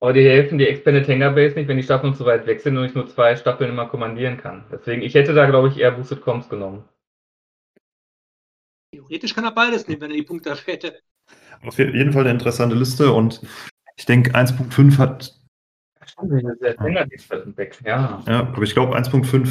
[0.00, 2.76] Aber die helfen die Expanded Hanger Base nicht, wenn die Staffeln zu weit weg sind
[2.76, 4.64] und ich nur zwei Staffeln immer kommandieren kann.
[4.72, 6.88] Deswegen, ich hätte da, glaube ich, eher Boosted Comms genommen.
[8.90, 10.98] Theoretisch kann er beides nehmen, wenn er die Punkte dafür hätte.
[11.62, 13.40] Auf jeden Fall eine interessante Liste und
[13.96, 15.34] ich denke, 1.5 hat.
[16.22, 18.22] Sehr länger die weg, ja.
[18.26, 19.48] Ja, aber ich glaube 1.5.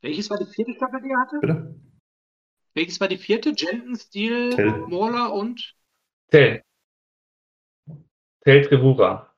[0.00, 1.38] Welches war die vierte Staffel, die er hatte?
[1.40, 1.74] Bitte?
[2.74, 3.52] Welches war die vierte?
[3.56, 5.74] Jenton, Steel, Mauler und?
[6.30, 6.62] Tell.
[8.40, 9.28] Tell Trevura.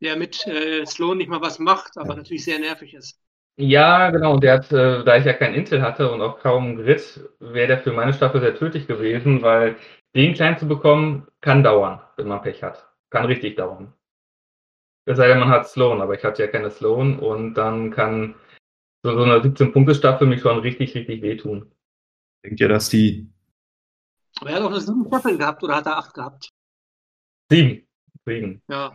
[0.00, 2.16] Der mit äh, Sloan nicht mal was macht, aber ja.
[2.16, 3.20] natürlich sehr nervig ist.
[3.56, 4.34] Ja, genau.
[4.34, 7.66] Und der hat, äh, da ich ja kein Intel hatte und auch kaum Grid, wäre
[7.66, 9.76] der für meine Staffel sehr tödlich gewesen, weil
[10.14, 13.92] den klein zu bekommen, kann dauern, wenn man Pech hat kann richtig dauern.
[15.04, 18.34] Es sei denn, man hat Sloan, aber ich hatte ja keine Sloan und dann kann
[19.02, 21.72] so, so eine 17-Punkte-Staffel mich schon richtig, richtig wehtun.
[22.44, 23.30] Denkt ihr, dass die.
[24.40, 26.48] Aber er hat auch eine 7 Staffeln gehabt oder hat er 8 gehabt?
[27.50, 27.86] 7.
[28.26, 28.62] Sieben.
[28.68, 28.94] Ja.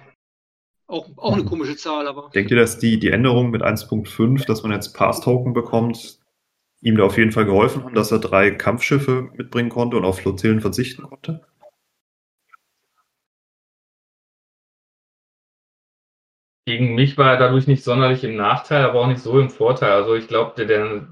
[0.86, 2.30] Auch, auch eine komische Zahl, aber.
[2.30, 6.20] Denkt ihr, dass die, die Änderung mit 1.5, dass man jetzt Pass-Token bekommt,
[6.82, 10.20] ihm da auf jeden Fall geholfen haben, dass er drei Kampfschiffe mitbringen konnte und auf
[10.20, 11.46] Flottillen verzichten konnte?
[16.66, 19.92] Gegen mich war er dadurch nicht sonderlich im Nachteil, aber auch nicht so im Vorteil.
[19.92, 21.08] Also ich glaube, der, der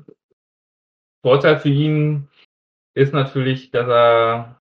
[1.23, 2.29] Vorteil für ihn
[2.95, 4.61] ist natürlich, dass er,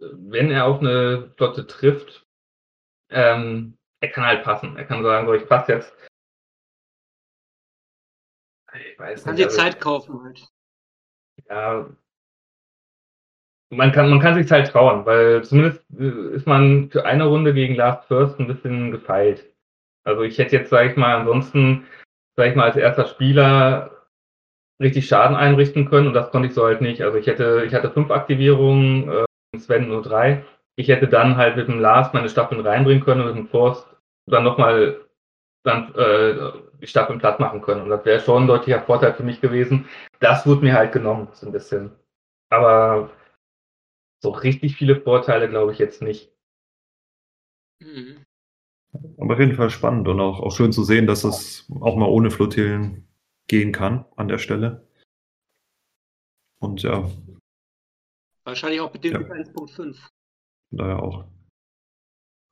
[0.00, 2.26] wenn er auf eine Flotte trifft,
[3.10, 4.76] ähm, er kann halt passen.
[4.76, 5.92] Er kann sagen, so, ich passe jetzt.
[8.74, 9.48] Ich weiß kann nicht.
[9.48, 10.48] Kann dir Zeit kaufen halt.
[11.48, 11.90] Ja.
[13.70, 17.52] Man kann, man kann sich halt trauen, weil zumindest äh, ist man für eine Runde
[17.52, 19.54] gegen Last First ein bisschen gefeilt.
[20.04, 21.86] Also ich hätte jetzt, sage ich mal, ansonsten,
[22.36, 24.06] sage ich mal, als erster Spieler
[24.80, 27.02] richtig Schaden einrichten können und das konnte ich so halt nicht.
[27.02, 30.44] Also ich hätte, ich hatte fünf Aktivierungen, äh, Sven nur drei.
[30.76, 33.86] Ich hätte dann halt mit dem Last meine Staffeln reinbringen können und mit dem Forst
[34.26, 35.00] dann nochmal
[35.64, 37.82] dann äh, die Staffeln platt machen können.
[37.82, 39.88] Und das wäre schon ein deutlicher Vorteil für mich gewesen.
[40.20, 41.90] Das wurde mir halt genommen, so ein bisschen.
[42.50, 43.10] Aber
[44.22, 46.32] so richtig viele Vorteile glaube ich jetzt nicht.
[47.80, 48.24] Mhm.
[49.18, 52.08] Aber auf jeden Fall spannend und auch, auch schön zu sehen, dass es auch mal
[52.08, 53.06] ohne Flottillen
[53.48, 54.86] gehen kann an der Stelle.
[56.60, 57.10] Und ja.
[58.44, 59.20] Wahrscheinlich auch bedingt ja.
[59.20, 59.96] mit 1.5.
[60.70, 61.24] Daher auch.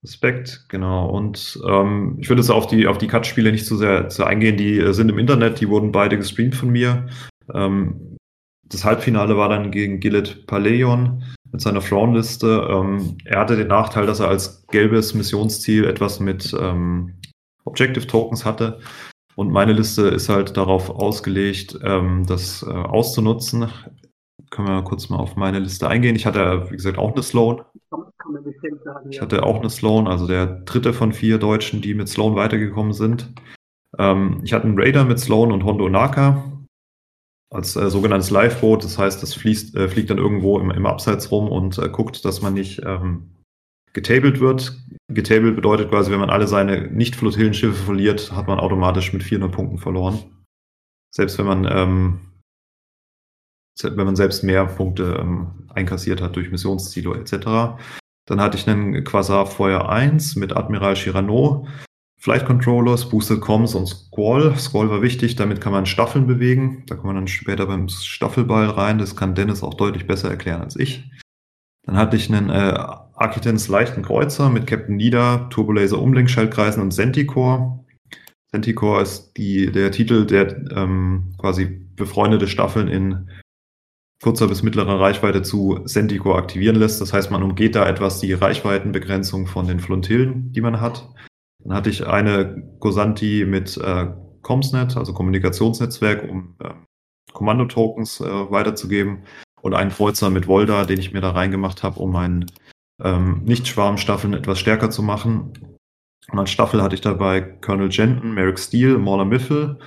[0.03, 1.11] Respekt, genau.
[1.11, 4.57] Und ähm, ich würde jetzt auf die, auf die Cut-Spiele nicht zu sehr, zu eingehen.
[4.57, 7.09] Die äh, sind im Internet, die wurden beide gestreamt von mir.
[7.53, 8.17] Ähm,
[8.65, 11.25] das Halbfinale war dann gegen Gillet Paleon
[11.57, 12.69] mit seiner Frauenliste.
[12.71, 17.15] Ähm, er hatte den Nachteil, dass er als gelbes Missionsziel etwas mit ähm,
[17.65, 18.79] Objective Tokens hatte.
[19.37, 23.71] Und meine Liste ist halt darauf ausgelegt, ähm, das äh, auszunutzen.
[24.51, 26.15] Können wir kurz mal auf meine Liste eingehen.
[26.15, 27.63] Ich hatte, wie gesagt, auch eine Sloan.
[29.09, 32.93] Ich hatte auch eine Sloan, also der dritte von vier Deutschen, die mit Sloan weitergekommen
[32.93, 33.33] sind.
[33.99, 36.45] Ähm, ich hatte einen Raider mit Sloan und Hondo Naka
[37.51, 38.85] als äh, sogenanntes Live-Boot.
[38.85, 42.25] Das heißt, das fließt, äh, fliegt dann irgendwo im, im Abseits rum und äh, guckt,
[42.25, 43.31] dass man nicht ähm,
[43.93, 44.79] getabelt wird.
[45.09, 49.79] Getabelt bedeutet quasi, wenn man alle seine Nicht-Flottillenschiffe verliert, hat man automatisch mit 400 Punkten
[49.79, 50.19] verloren.
[51.15, 52.21] Selbst wenn man, ähm,
[53.83, 57.79] wenn man selbst mehr Punkte ähm, einkassiert hat durch Missionsziele etc.
[58.27, 61.67] Dann hatte ich einen Quasar Feuer 1 mit Admiral Chirano,
[62.27, 64.59] Flight Controllers, Boosted Comms und Squall.
[64.59, 66.83] Squall war wichtig, damit kann man Staffeln bewegen.
[66.89, 68.99] Da kommen wir dann später beim Staffelball rein.
[68.99, 71.09] Das kann Dennis auch deutlich besser erklären als ich.
[71.85, 72.75] Dann hatte ich einen äh,
[73.15, 77.85] Architens leichten Kreuzer mit Captain Nida, Turbolaser Umlenkschaltkreisen und Centicore.
[78.51, 83.31] Centicore ist die, der Titel, der ähm, quasi befreundete Staffeln in
[84.21, 87.01] kurzer bis mittlerer Reichweite zu Centicore aktivieren lässt.
[87.01, 91.09] Das heißt, man umgeht da etwas die Reichweitenbegrenzung von den Flottillen, die man hat.
[91.67, 94.07] Dann hatte ich eine Gosanti mit äh,
[94.43, 96.71] Comsnet, also Kommunikationsnetzwerk, um äh,
[97.33, 99.25] Kommandotokens äh, weiterzugeben
[99.63, 102.47] und einen Kreuzer mit Volda, den ich mir da reingemacht habe, um meinen
[103.03, 105.77] ähm, Nicht-Schwarm-Staffeln etwas stärker zu machen.
[106.31, 109.81] Und als Staffel hatte ich dabei Colonel Jenton, Merrick Steele, Mauler Miffel,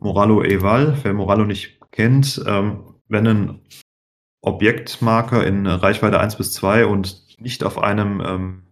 [0.00, 0.96] Moralo Eval.
[1.02, 3.60] Wer Moralo nicht kennt, ähm, wenn ein
[4.40, 8.63] Objektmarker in Reichweite 1 bis 2 und nicht auf einem ähm,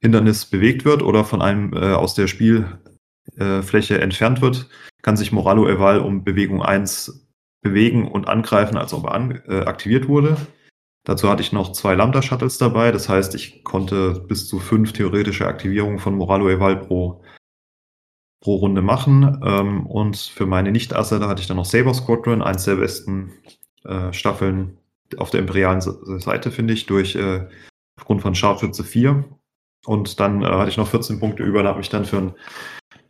[0.00, 4.68] Hindernis bewegt wird oder von einem äh, aus der Spielfläche äh, entfernt wird,
[5.02, 7.28] kann sich Moralo Eval um Bewegung 1
[7.62, 10.36] bewegen und angreifen, als ob er an, äh, aktiviert wurde.
[11.04, 12.92] Dazu hatte ich noch zwei Lambda-Shuttles dabei.
[12.92, 17.22] Das heißt, ich konnte bis zu fünf theoretische Aktivierungen von Moralo Eval pro,
[18.40, 19.40] pro Runde machen.
[19.42, 23.32] Ähm, und für meine Nicht-Asse, da hatte ich dann noch Saber Squadron, eins der besten
[23.84, 24.76] äh, Staffeln
[25.16, 27.48] auf der imperialen Seite, finde ich, durch äh,
[27.96, 29.24] aufgrund von Scharfschütze 4.
[29.88, 32.34] Und dann äh, hatte ich noch 14 Punkte über und habe mich dann für ein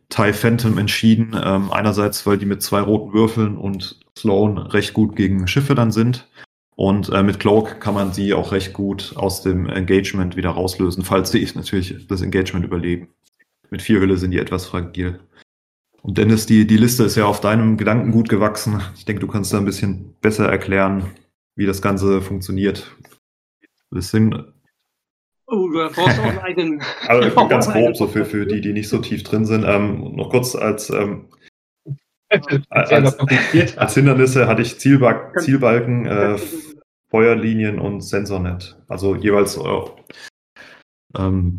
[0.07, 1.35] TIE Phantom entschieden.
[1.43, 5.91] Ähm, einerseits, weil die mit zwei roten Würfeln und Sloan recht gut gegen Schiffe dann
[5.91, 6.29] sind.
[6.77, 11.03] Und äh, mit Cloak kann man sie auch recht gut aus dem Engagement wieder rauslösen,
[11.03, 13.09] falls sie natürlich das Engagement überleben.
[13.69, 15.19] Mit vier Hülle sind die etwas fragil.
[16.01, 18.81] Und Dennis, die, die Liste ist ja auf deinem Gedanken gut gewachsen.
[18.95, 21.11] Ich denke, du kannst da ein bisschen besser erklären,
[21.57, 22.95] wie das Ganze funktioniert.
[23.91, 24.45] Das sind
[25.51, 26.81] Oh, du brauchst auch einen eigenen.
[27.07, 29.63] Aber ganz grob, so für, für die, die nicht so tief drin sind.
[29.65, 31.29] Ähm, noch kurz als, ähm,
[32.69, 36.37] als, als, Hindernisse hatte ich Zielba Zielbalken, äh,
[37.09, 38.79] Feuerlinien und Sensornet.
[38.87, 39.81] Also jeweils äh,
[41.17, 41.57] ähm,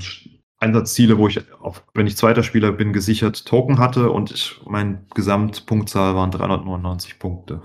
[0.59, 5.07] Einsatzziele, wo ich, auf, wenn ich zweiter Spieler bin, gesichert Token hatte und ich, mein
[5.14, 7.62] Gesamtpunktzahl waren 399 Punkte.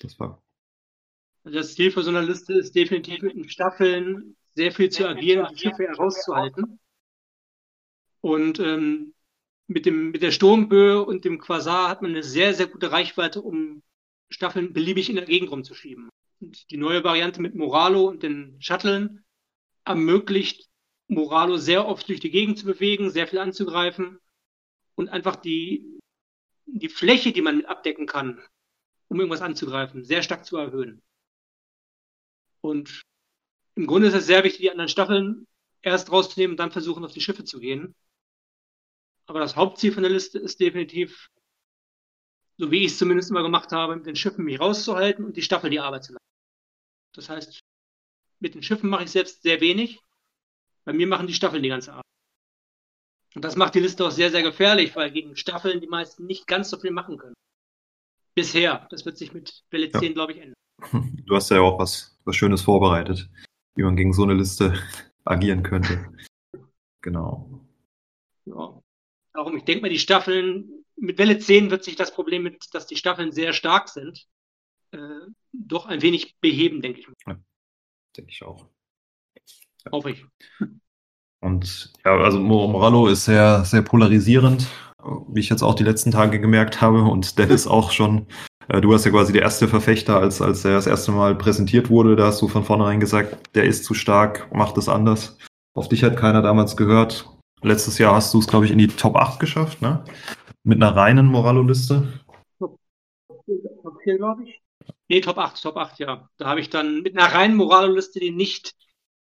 [0.00, 0.42] Das war
[1.52, 5.46] das Ziel für so eine Liste ist definitiv mit den Staffeln sehr viel zu agieren
[5.46, 6.80] und Schiffe herauszuhalten.
[8.20, 9.14] Und ähm,
[9.68, 13.42] mit, dem, mit der Sturmböe und dem Quasar hat man eine sehr, sehr gute Reichweite,
[13.42, 13.82] um
[14.28, 16.08] Staffeln beliebig in der Gegend rumzuschieben.
[16.40, 19.24] Und die neue Variante mit Moralo und den Shuttlen
[19.84, 20.68] ermöglicht
[21.08, 24.18] Moralo sehr oft durch die Gegend zu bewegen, sehr viel anzugreifen
[24.96, 25.98] und einfach die,
[26.66, 28.42] die Fläche, die man abdecken kann,
[29.08, 31.02] um irgendwas anzugreifen, sehr stark zu erhöhen.
[32.66, 33.02] Und
[33.76, 35.46] im Grunde ist es sehr wichtig, die anderen Staffeln
[35.82, 37.94] erst rauszunehmen und dann versuchen, auf die Schiffe zu gehen.
[39.26, 41.28] Aber das Hauptziel von der Liste ist definitiv,
[42.58, 45.42] so wie ich es zumindest immer gemacht habe, mit den Schiffen mich rauszuhalten und die
[45.42, 46.24] Staffel die Arbeit zu lassen.
[47.14, 47.60] Das heißt,
[48.40, 50.00] mit den Schiffen mache ich selbst sehr wenig.
[50.84, 52.04] Bei mir machen die Staffeln die ganze Arbeit.
[53.34, 56.46] Und das macht die Liste auch sehr, sehr gefährlich, weil gegen Staffeln die meisten nicht
[56.46, 57.34] ganz so viel machen können.
[58.34, 58.86] Bisher.
[58.90, 60.12] Das wird sich mit Welle 10, ja.
[60.12, 60.56] glaube ich, ändern.
[60.92, 63.28] Du hast ja auch was, was Schönes vorbereitet,
[63.74, 64.74] wie man gegen so eine Liste
[65.24, 66.12] agieren könnte.
[67.00, 67.60] Genau.
[68.44, 68.80] Ja.
[69.32, 72.86] Darum, ich denke mal, die Staffeln, mit Welle 10 wird sich das Problem mit, dass
[72.86, 74.26] die Staffeln sehr stark sind,
[74.92, 74.98] äh,
[75.52, 77.06] doch ein wenig beheben, denke ich.
[77.26, 77.36] Ja,
[78.16, 78.66] denke ich auch.
[79.84, 79.92] Ja.
[79.92, 80.24] Hoffe ich.
[81.40, 84.66] Und ja, also Moralo ist sehr, sehr polarisierend,
[85.28, 87.02] wie ich jetzt auch die letzten Tage gemerkt habe.
[87.02, 88.26] Und Dennis auch schon
[88.68, 92.16] du hast ja quasi der erste Verfechter, als, als er das erste Mal präsentiert wurde,
[92.16, 95.38] da hast du von vornherein gesagt, der ist zu stark, macht es anders.
[95.74, 97.28] Auf dich hat keiner damals gehört.
[97.62, 100.04] Letztes Jahr hast du es, glaube ich, in die Top 8 geschafft, ne?
[100.62, 102.20] Mit einer reinen Moralo-Liste.
[102.58, 102.78] Top
[104.02, 104.60] 4, glaube ich.
[105.08, 106.28] Nee, Top 8, Top 8, ja.
[106.36, 108.74] Da habe ich dann mit einer reinen Moralo-Liste, die nicht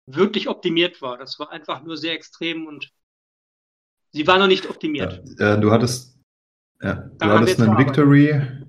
[0.06, 1.18] wirklich optimiert war.
[1.18, 2.90] Das war einfach nur sehr extrem und
[4.12, 5.22] sie war noch nicht optimiert.
[5.38, 6.18] Ja, äh, du hattest,
[6.82, 8.63] ja, du hattest einen Victory,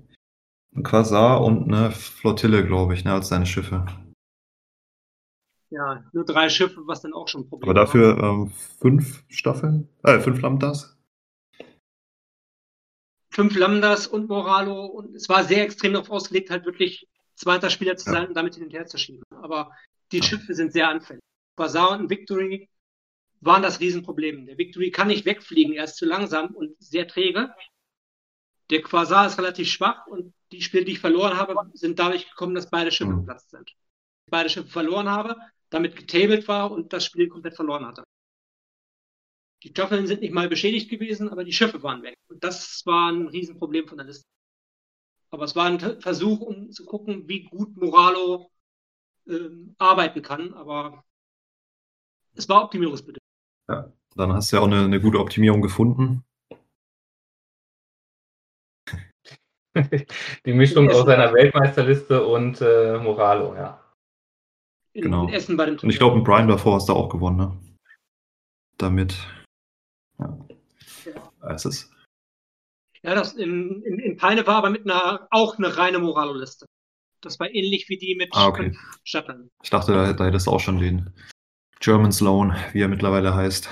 [0.76, 3.86] ein Quasar und eine Flottille, glaube ich, ne, als seine Schiffe.
[5.70, 9.88] Ja, nur drei Schiffe, was dann auch schon ein Problem Aber dafür ähm, fünf Staffeln?
[10.04, 10.96] Äh, fünf Lambdas?
[13.30, 14.86] Fünf Lambdas und Moralo.
[14.86, 18.28] Und es war sehr extrem darauf ausgelegt, halt wirklich zweiter Spieler zu sein ja.
[18.28, 19.22] und damit hin und her zu schieben.
[19.42, 19.72] Aber
[20.12, 20.22] die ja.
[20.22, 21.22] Schiffe sind sehr anfällig.
[21.56, 22.68] Quasar und Victory
[23.40, 24.46] waren das Riesenproblem.
[24.46, 27.52] Der Victory kann nicht wegfliegen, er ist zu langsam und sehr träge.
[28.70, 32.54] Der Quasar ist relativ schwach und die Spiele, die ich verloren habe, sind dadurch gekommen,
[32.54, 33.20] dass beide Schiffe mhm.
[33.20, 33.74] geplatzt sind.
[34.30, 35.36] Beide Schiffe verloren habe,
[35.70, 38.04] damit getabled war und das Spiel komplett verloren hatte.
[39.62, 42.14] Die Staffeln sind nicht mal beschädigt gewesen, aber die Schiffe waren weg.
[42.28, 44.26] Und das war ein Riesenproblem von der Liste.
[45.30, 48.50] Aber es war ein Versuch, um zu gucken, wie gut Moralo
[49.26, 50.54] ähm, arbeiten kann.
[50.54, 51.04] Aber
[52.34, 53.22] es war optimierungsbedürftig.
[53.68, 56.24] Ja, dann hast du ja auch eine, eine gute Optimierung gefunden.
[60.46, 63.82] Die Mischung aus seiner Weltmeisterliste und äh, Moralo, ja.
[64.92, 65.28] In, genau.
[65.28, 67.56] In Essen bei dem und ich glaube, ein Brian davor hast du auch gewonnen, ne?
[68.78, 69.16] Damit.
[70.18, 70.38] Ja.
[71.04, 71.54] ja.
[71.54, 71.92] Es ist.
[73.02, 76.66] Ja, das in, in, in Peine war aber mit einer auch eine reine Moralo-Liste.
[77.20, 78.76] Das war ähnlich wie die mit ah, okay.
[79.04, 79.50] Schatten.
[79.62, 81.12] Ich dachte, da, da hättest du auch schon den
[81.80, 83.68] German Sloan, wie er mittlerweile heißt.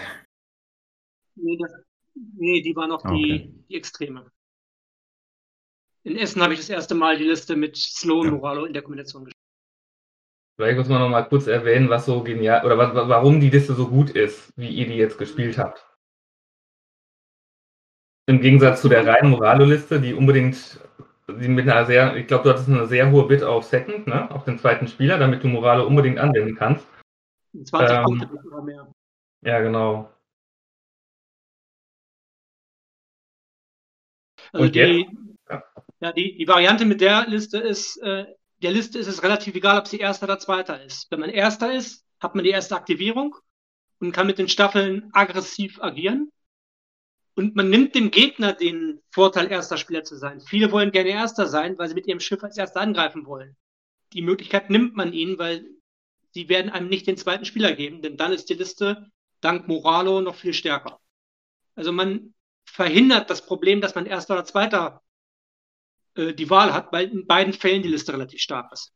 [1.36, 1.72] Nee, das,
[2.14, 3.14] nee die war noch okay.
[3.14, 4.30] die, die Extreme.
[6.04, 9.24] In Essen habe ich das erste Mal die Liste mit Sloan Moralo in der Kombination
[9.24, 9.40] gespielt.
[10.56, 13.74] Vielleicht muss man noch mal kurz erwähnen, was so genial oder was, warum die Liste
[13.74, 15.84] so gut ist, wie ihr die jetzt gespielt habt.
[18.26, 20.78] Im Gegensatz zu der reinen Moralo-Liste, die unbedingt
[21.28, 24.30] die mit einer sehr, ich glaube, du hattest eine sehr hohe Bit auf Second, ne,
[24.30, 26.86] auf den zweiten Spieler, damit du Moralo unbedingt anwenden kannst.
[27.64, 28.92] 20 ähm, Punkte oder mehr.
[29.42, 30.10] Ja, genau.
[34.52, 35.12] Also Und die, jetzt?
[35.48, 35.64] Ja,
[36.12, 38.26] die, die Variante mit der Liste ist, äh,
[38.62, 41.10] der Liste ist es relativ egal, ob sie erster oder zweiter ist.
[41.10, 43.36] Wenn man erster ist, hat man die erste Aktivierung
[44.00, 46.32] und kann mit den Staffeln aggressiv agieren.
[47.34, 50.40] Und man nimmt dem Gegner den Vorteil, erster Spieler zu sein.
[50.40, 53.56] Viele wollen gerne erster sein, weil sie mit ihrem Schiff als erster angreifen wollen.
[54.12, 55.66] Die Möglichkeit nimmt man ihnen, weil
[56.30, 60.20] sie werden einem nicht den zweiten Spieler geben, denn dann ist die Liste dank Moralo
[60.20, 61.00] noch viel stärker.
[61.74, 62.34] Also man
[62.64, 65.02] verhindert das Problem, dass man erster oder zweiter
[66.16, 68.92] die Wahl hat, weil in beiden Fällen die Liste relativ stark ist.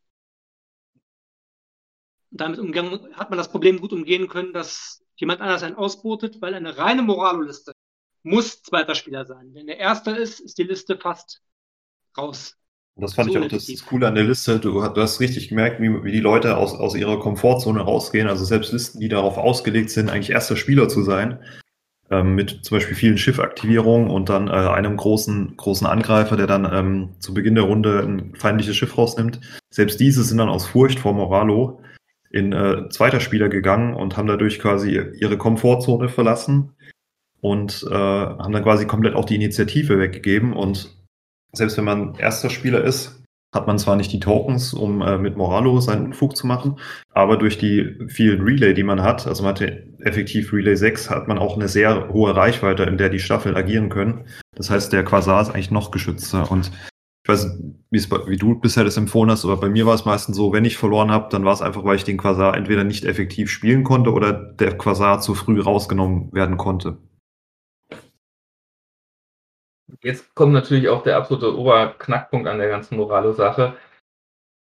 [2.30, 6.54] Damit umgang, hat man das Problem gut umgehen können, dass jemand anders einen ausbotet, weil
[6.54, 7.72] eine reine Moralo-Liste
[8.22, 9.50] muss zweiter Spieler sein.
[9.54, 11.40] Wenn der erste ist, ist die Liste fast
[12.16, 12.56] raus.
[12.96, 14.58] Das fand so ich auch das, das Coole an der Liste.
[14.58, 18.28] Du, du hast richtig gemerkt, wie, wie, die Leute aus, aus ihrer Komfortzone rausgehen.
[18.28, 21.42] Also selbst Listen, die darauf ausgelegt sind, eigentlich erster Spieler zu sein,
[22.10, 26.68] ähm, mit zum Beispiel vielen Schiffaktivierungen und dann äh, einem großen, großen Angreifer, der dann
[26.72, 29.40] ähm, zu Beginn der Runde ein feindliches Schiff rausnimmt.
[29.70, 31.82] Selbst diese sind dann aus Furcht vor Moralo
[32.30, 36.74] in äh, zweiter Spieler gegangen und haben dadurch quasi ihre Komfortzone verlassen
[37.40, 40.52] und äh, haben dann quasi komplett auch die Initiative weggegeben.
[40.52, 40.96] Und
[41.52, 43.17] selbst wenn man erster Spieler ist,
[43.54, 46.78] hat man zwar nicht die Tokens, um äh, mit Moralo seinen Unfug zu machen,
[47.12, 51.28] aber durch die vielen Relay, die man hat, also man hatte effektiv Relay 6, hat
[51.28, 54.26] man auch eine sehr hohe Reichweite, in der die Staffeln agieren können.
[54.54, 56.50] Das heißt, der Quasar ist eigentlich noch geschützter.
[56.50, 56.70] Und
[57.24, 57.58] ich weiß
[57.90, 60.64] nicht, wie du bisher das empfohlen hast, aber bei mir war es meistens so, wenn
[60.64, 63.82] ich verloren habe, dann war es einfach, weil ich den Quasar entweder nicht effektiv spielen
[63.82, 66.98] konnte oder der Quasar zu früh rausgenommen werden konnte.
[70.02, 73.76] Jetzt kommt natürlich auch der absolute Oberknackpunkt an der ganzen Moralo-Sache.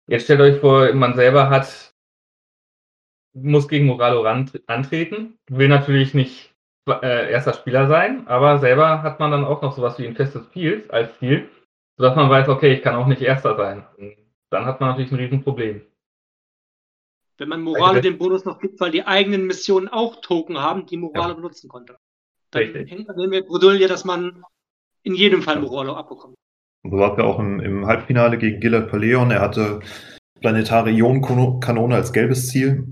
[0.08, 1.96] Jetzt stellt euch vor, man selber hat,
[3.34, 6.54] muss gegen Moralo antreten, will natürlich nicht
[6.88, 10.50] äh, erster Spieler sein, aber selber hat man dann auch noch sowas wie ein festes
[10.52, 11.50] Ziel als Ziel,
[11.98, 13.84] sodass man weiß, okay, ich kann auch nicht erster sein.
[13.98, 14.16] Und
[14.52, 15.82] dann hat man natürlich ein Riesenproblem.
[17.38, 20.98] Wenn man Morale den Bonus noch gibt, weil die eigenen Missionen auch Token haben, die
[20.98, 21.34] Morale ja.
[21.34, 21.98] benutzen konnte.
[22.52, 22.92] Dann Richtig.
[22.92, 24.46] hängt man der Bredouille, dass man
[25.06, 26.36] in jedem Fall Moralo abbekommen.
[26.84, 29.32] So war es ja auch im, im, Halbfinale gegen Gillard Paleon.
[29.32, 29.80] Er hatte
[30.42, 32.86] planetare Ionenkanone als gelbes Ziel.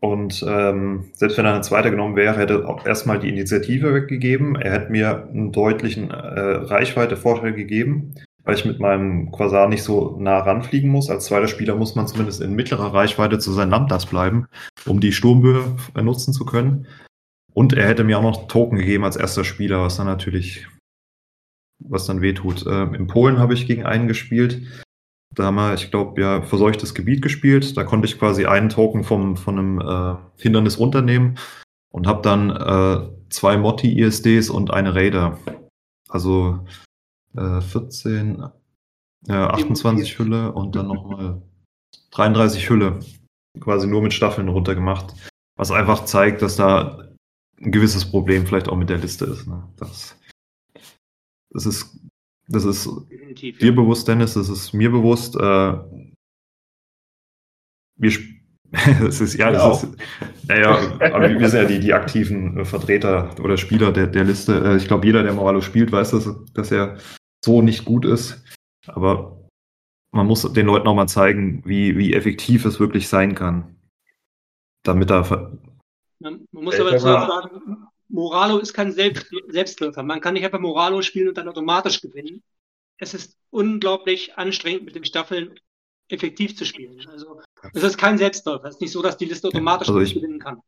[0.00, 3.94] Und ähm, selbst wenn er ein Zweiter genommen wäre, hätte er auch erstmal die Initiative
[3.94, 4.56] weggegeben.
[4.56, 10.16] Er hätte mir einen deutlichen äh, Reichweite-Vorteil gegeben, weil ich mit meinem Quasar nicht so
[10.20, 11.08] nah ranfliegen muss.
[11.08, 14.46] Als zweiter Spieler muss man zumindest in mittlerer Reichweite zu seinen Lambdas bleiben,
[14.86, 16.86] um die Sturmböe nutzen zu können.
[17.54, 20.66] Und er hätte mir auch noch Token gegeben als erster Spieler, was dann natürlich
[21.78, 22.64] was dann wehtut.
[22.66, 24.62] Ähm, in Polen habe ich gegen einen gespielt.
[25.34, 27.76] Da haben wir, ich glaube, ja, verseuchtes Gebiet gespielt.
[27.76, 31.38] Da konnte ich quasi einen Token vom, von einem äh, Hindernis runternehmen
[31.90, 35.38] und habe dann äh, zwei Motti-ISDs und eine Raider.
[36.08, 36.64] Also
[37.36, 38.44] äh, 14,
[39.28, 41.42] äh, 28 Hülle und dann nochmal
[42.12, 43.00] 33 Hülle.
[43.60, 45.14] Quasi nur mit Staffeln runtergemacht.
[45.56, 47.08] Was einfach zeigt, dass da
[47.60, 49.46] ein gewisses Problem vielleicht auch mit der Liste ist.
[49.46, 49.62] Ne?
[49.78, 50.16] Das,
[51.56, 51.98] das ist,
[52.48, 53.72] das ist Definitiv, dir ja.
[53.74, 55.36] bewusst, Dennis, das ist mir bewusst.
[55.36, 55.74] Äh,
[57.98, 58.12] wir
[59.00, 59.96] das ist, ja, das ist,
[60.48, 64.62] naja, aber wir sind ja die, die aktiven äh, Vertreter oder Spieler der, der Liste.
[64.62, 66.98] Äh, ich glaube, jeder, der Moralo spielt, weiß, dass, dass er
[67.42, 68.44] so nicht gut ist.
[68.86, 69.48] Aber
[70.12, 73.76] man muss den Leuten auch mal zeigen, wie, wie effektiv es wirklich sein kann.
[74.82, 75.58] Damit er.
[76.18, 80.02] Man, man muss aber dazu sagen, Moralo ist kein Selbst Selbstläufer.
[80.02, 82.42] Man kann nicht einfach Moralo spielen und dann automatisch gewinnen.
[82.98, 85.58] Es ist unglaublich anstrengend, mit den Staffeln
[86.08, 87.04] effektiv zu spielen.
[87.08, 87.40] Also,
[87.74, 88.68] es ist kein Selbstläufer.
[88.68, 90.62] Es ist nicht so, dass die Liste automatisch also ich, gewinnen kann.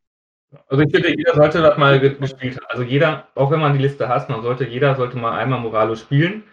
[0.66, 2.66] Also ich finde, jeder sollte das mal gespielt haben.
[2.68, 5.94] Also jeder, auch wenn man die Liste hasst, man sollte, jeder sollte mal einmal Moralo
[5.94, 6.44] spielen.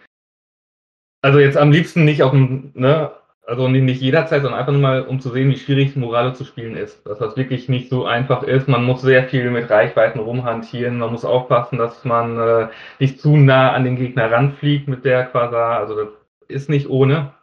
[1.22, 3.12] Also jetzt am liebsten nicht auf dem, ne,
[3.46, 6.76] also nicht jederzeit, sondern einfach nur mal, um zu sehen, wie schwierig Morale zu spielen
[6.76, 7.06] ist.
[7.06, 8.66] Dass das wirklich nicht so einfach ist.
[8.66, 10.98] Man muss sehr viel mit Reichweiten rumhantieren.
[10.98, 12.68] Man muss aufpassen, dass man äh,
[12.98, 15.78] nicht zu nah an den Gegner ranfliegt mit der Quasar.
[15.78, 16.08] Also das
[16.48, 17.34] ist nicht ohne.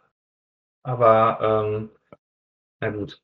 [0.82, 1.90] Aber ähm,
[2.80, 3.18] na gut.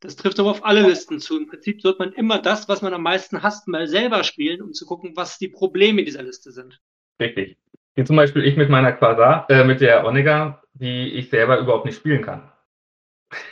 [0.00, 1.38] Das trifft aber auf alle Listen zu.
[1.38, 4.72] Im Prinzip sollte man immer das, was man am meisten hasst, mal selber spielen, um
[4.72, 6.80] zu gucken, was die Probleme dieser Liste sind.
[7.20, 7.58] Richtig.
[7.94, 11.86] Wie zum Beispiel ich mit meiner Quasar, äh, mit der Onega die ich selber überhaupt
[11.86, 12.52] nicht spielen kann.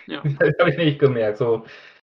[0.07, 0.23] Ja.
[0.39, 1.39] Das habe ich nicht gemerkt.
[1.39, 1.65] So,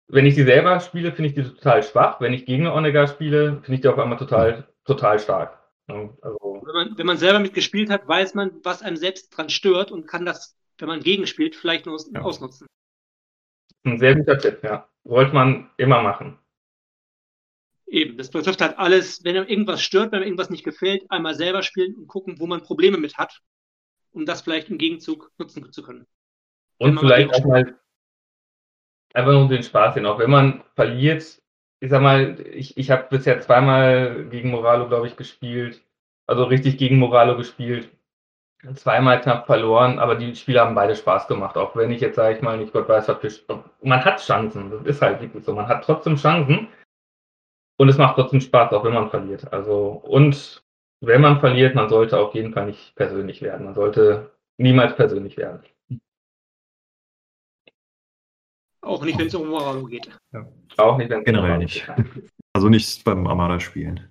[0.09, 2.21] wenn ich sie selber spiele, finde ich die total schwach.
[2.21, 5.59] Wenn ich gegen Onega spiele, finde ich die auf einmal total, total stark.
[5.87, 9.93] Also, wenn, man, wenn man selber mitgespielt hat, weiß man, was einem selbst dran stört
[9.93, 12.23] und kann das, wenn man gegenspielt, vielleicht nur ja.
[12.23, 12.67] ausnutzen.
[13.85, 14.89] Ein sehr guter Tipp, ja.
[15.05, 16.39] Sollte man immer machen.
[17.87, 21.35] Eben, das betrifft halt alles, wenn einem irgendwas stört, wenn einem irgendwas nicht gefällt, einmal
[21.35, 23.43] selber spielen und gucken, wo man Probleme mit hat
[24.13, 26.07] um das vielleicht im Gegenzug nutzen zu können.
[26.79, 27.77] Und vielleicht auch mal
[29.15, 31.41] einfach nur den Spaß hin, auch wenn man verliert.
[31.81, 35.83] Ich sag mal, ich, ich habe bisher zweimal gegen Moralo, glaube ich, gespielt.
[36.27, 37.91] Also richtig gegen Moralo gespielt.
[38.75, 41.57] Zweimal knapp verloren, aber die Spiele haben beide Spaß gemacht.
[41.57, 43.45] Auch wenn ich jetzt, sage ich mal, nicht Gott weiß, was
[43.83, 45.53] Man hat Chancen, das ist halt wirklich so.
[45.53, 46.69] Man hat trotzdem Chancen.
[47.77, 49.53] Und es macht trotzdem Spaß, auch wenn man verliert.
[49.53, 50.62] Also, und
[51.03, 53.67] wenn man verliert, man sollte auf jeden Fall nicht persönlich werden.
[53.67, 55.63] Man sollte niemals persönlich werden.
[58.81, 60.11] Auch nicht, wenn es um Moralo geht.
[60.33, 60.47] Ja.
[60.77, 61.87] Auch nicht, wenn es Generell nicht.
[62.55, 64.11] Also nicht beim Armada-Spielen.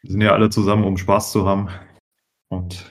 [0.00, 1.68] Wir sind ja alle zusammen, um Spaß zu haben.
[2.48, 2.90] Und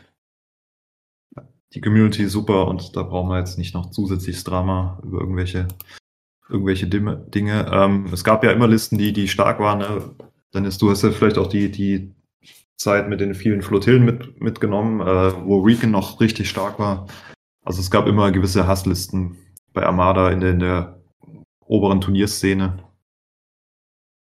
[1.74, 5.68] die Community ist super und da brauchen wir jetzt nicht noch zusätzliches Drama über irgendwelche,
[6.50, 7.68] irgendwelche Dinge.
[7.74, 9.80] Ähm, es gab ja immer Listen, die, die stark waren.
[9.80, 10.16] Ne?
[10.54, 12.14] Dennis, du hast ja vielleicht auch die, die
[12.78, 17.08] Zeit mit den vielen Flottillen mit, mitgenommen, äh, wo Recon noch richtig stark war.
[17.64, 19.38] Also es gab immer gewisse Hasslisten
[19.74, 21.02] bei Armada in der, in der
[21.66, 22.84] oberen Turnierszene,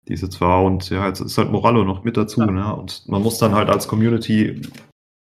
[0.09, 2.51] Diese zwar und ja, jetzt ist halt Morallo noch mit dazu, ja.
[2.51, 2.75] ne?
[2.75, 4.63] Und man muss dann halt als Community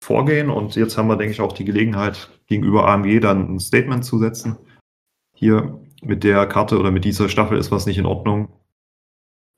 [0.03, 4.03] vorgehen und jetzt haben wir, denke ich, auch die Gelegenheit, gegenüber AMG dann ein Statement
[4.03, 4.57] zu setzen.
[5.34, 8.49] Hier mit der Karte oder mit dieser Staffel ist was nicht in Ordnung.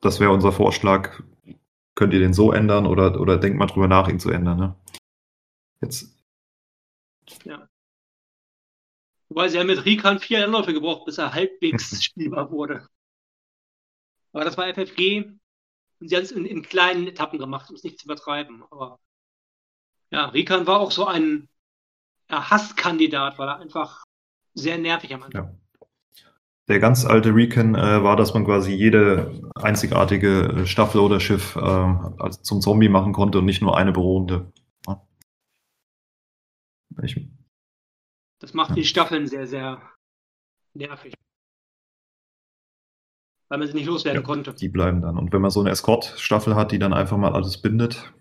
[0.01, 1.23] Das wäre unser Vorschlag.
[1.95, 4.75] Könnt ihr den so ändern oder, oder denkt mal drüber nach, ihn zu ändern, ne?
[5.81, 6.13] Jetzt.
[7.43, 7.67] Ja.
[9.29, 12.87] Wobei sie ja mit Rikan vier Anläufe gebraucht, bis er halbwegs spielbar wurde.
[14.33, 15.31] Aber das war FFG
[15.99, 18.63] und sie haben es in, in, kleinen Etappen gemacht, um es nicht zu übertreiben.
[18.69, 18.99] Aber
[20.11, 21.47] ja, Rikan war auch so ein
[22.29, 24.03] Hasskandidat, weil er einfach
[24.53, 25.45] sehr nervig am Anfang.
[25.45, 25.64] Ja.
[26.67, 32.29] Der ganz alte Recon äh, war, dass man quasi jede einzigartige Staffel oder Schiff äh,
[32.41, 34.51] zum Zombie machen konnte und nicht nur eine beruhende.
[34.87, 35.07] Ja.
[37.03, 37.29] Ich,
[38.39, 38.75] das macht ja.
[38.75, 39.81] die Staffeln sehr, sehr
[40.73, 41.13] nervig
[43.49, 44.53] weil man sie nicht loswerden ja, konnte.
[44.53, 45.17] Die bleiben dann.
[45.17, 48.13] Und wenn man so eine Escort-Staffel hat, die dann einfach mal alles bindet,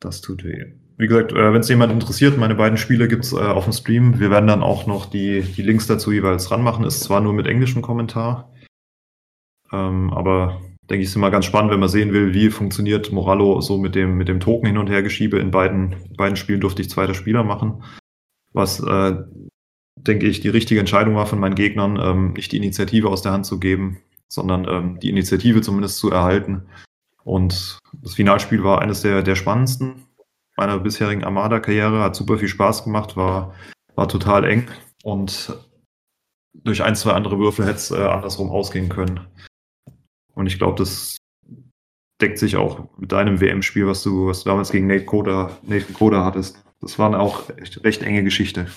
[0.00, 0.78] das tut weh.
[1.02, 3.72] Wie gesagt, äh, wenn es jemand interessiert, meine beiden Spiele gibt es äh, auf dem
[3.72, 4.20] Stream.
[4.20, 6.84] Wir werden dann auch noch die, die Links dazu jeweils ranmachen.
[6.84, 8.52] Ist zwar nur mit englischem Kommentar,
[9.72, 13.60] ähm, aber denke ich, ist immer ganz spannend, wenn man sehen will, wie funktioniert Morallo
[13.60, 15.40] so mit dem, mit dem Token hin und her geschiebe.
[15.40, 17.82] In beiden, beiden Spielen durfte ich zweiter Spieler machen,
[18.52, 19.16] was äh,
[19.96, 23.32] denke ich, die richtige Entscheidung war von meinen Gegnern, ähm, nicht die Initiative aus der
[23.32, 23.98] Hand zu geben,
[24.28, 26.62] sondern ähm, die Initiative zumindest zu erhalten.
[27.24, 30.06] Und das Finalspiel war eines der, der spannendsten
[30.62, 33.54] meiner bisherigen Armada-Karriere, hat super viel Spaß gemacht, war,
[33.96, 34.70] war total eng
[35.02, 35.52] und
[36.54, 39.26] durch ein, zwei andere Würfel hätte es äh, andersrum ausgehen können.
[40.34, 41.16] Und ich glaube, das
[42.20, 45.94] deckt sich auch mit deinem WM-Spiel, was du, was du damals gegen Nate Koda, Nathan
[45.94, 46.62] Koda hattest.
[46.80, 48.70] Das war auch echt, recht enge Geschichte.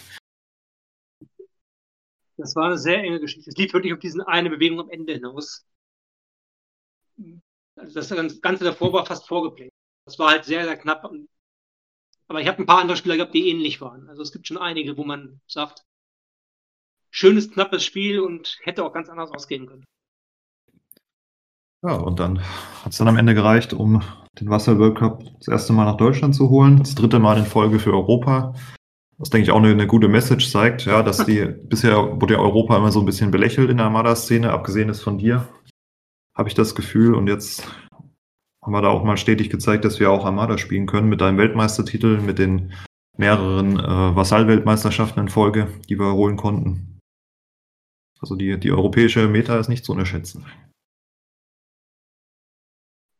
[2.37, 3.49] Das war eine sehr enge Geschichte.
[3.49, 5.65] Es lief wirklich auf diese eine Bewegung am Ende hinaus.
[7.75, 9.71] Also das Ganze davor war fast vorgeplant.
[10.05, 11.11] Das war halt sehr, sehr knapp.
[12.27, 14.09] Aber ich habe ein paar andere Spieler gehabt, die ähnlich waren.
[14.09, 15.83] Also es gibt schon einige, wo man sagt,
[17.11, 19.85] schönes, knappes Spiel und hätte auch ganz anders ausgehen können.
[21.83, 22.41] Ja, und dann
[22.83, 24.01] hat es dann am Ende gereicht, um
[24.39, 26.79] den Wasser World Cup das erste Mal nach Deutschland zu holen.
[26.79, 28.55] Das dritte Mal in Folge für Europa.
[29.17, 32.39] Was, denke ich, auch eine, eine, gute Message zeigt, ja, dass die, bisher wurde ja
[32.39, 35.47] Europa immer so ein bisschen belächelt in der Armada-Szene, abgesehen ist von dir,
[36.35, 37.13] habe ich das Gefühl.
[37.13, 37.63] Und jetzt
[38.65, 41.37] haben wir da auch mal stetig gezeigt, dass wir auch Armada spielen können mit deinem
[41.37, 42.73] Weltmeistertitel, mit den
[43.15, 46.99] mehreren äh, Vasall-Weltmeisterschaften in Folge, die wir holen konnten.
[48.19, 50.47] Also die, die europäische Meta ist nicht zu unterschätzen.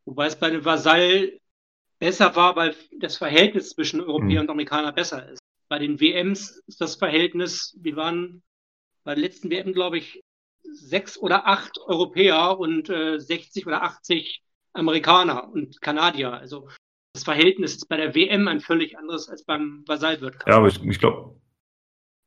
[0.06, 1.39] Wobei es bei den Vasall
[2.00, 4.48] besser war, weil das Verhältnis zwischen Europäer hm.
[4.48, 5.39] und Amerikaner besser ist.
[5.70, 8.41] Bei den WMs ist das Verhältnis, wir waren
[9.04, 10.24] bei der letzten WM, glaube ich,
[10.64, 14.45] sechs oder acht Europäer und äh, 60 oder 80
[14.76, 16.34] Amerikaner und Kanadier.
[16.34, 16.68] Also
[17.14, 20.84] das Verhältnis ist bei der WM ein völlig anderes als beim World Ja, aber ich,
[20.84, 21.36] ich glaube.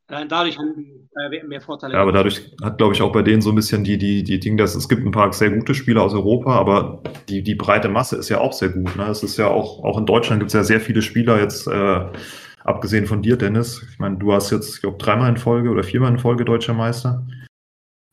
[0.06, 1.92] Allein dadurch haben die bei der WM mehr Vorteile.
[1.94, 4.40] Ja, aber dadurch hat, glaube ich, auch bei denen so ein bisschen die, die, die
[4.40, 7.90] Dinge, dass es gibt ein paar sehr gute Spieler aus Europa, aber die, die breite
[7.90, 8.96] Masse ist ja auch sehr gut.
[8.96, 9.04] Ne?
[9.10, 11.66] Es ist ja auch, auch in Deutschland gibt es ja sehr viele Spieler jetzt.
[11.66, 12.10] Äh,
[12.68, 13.82] Abgesehen von dir, Dennis.
[13.90, 16.74] Ich meine, du hast jetzt, ich glaube, dreimal in Folge oder viermal in Folge deutscher
[16.74, 17.26] Meister.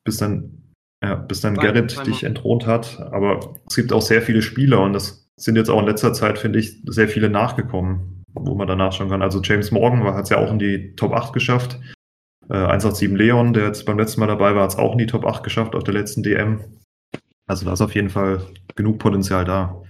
[0.06, 0.65] Bis dann,
[1.06, 3.00] ja, bis dann Gerrit dich entthront hat.
[3.12, 6.40] Aber es gibt auch sehr viele Spieler und das sind jetzt auch in letzter Zeit,
[6.40, 9.22] finde ich, sehr viele nachgekommen, wo man danach schauen kann.
[9.22, 11.80] Also James Morgan hat es ja auch in die Top 8 geschafft.
[12.50, 15.08] Äh, 187 Leon, der jetzt beim letzten Mal dabei war, hat es auch in die
[15.08, 16.62] Top 8 geschafft auf der letzten DM.
[17.48, 18.42] Also da ist auf jeden Fall
[18.76, 19.82] genug Potenzial da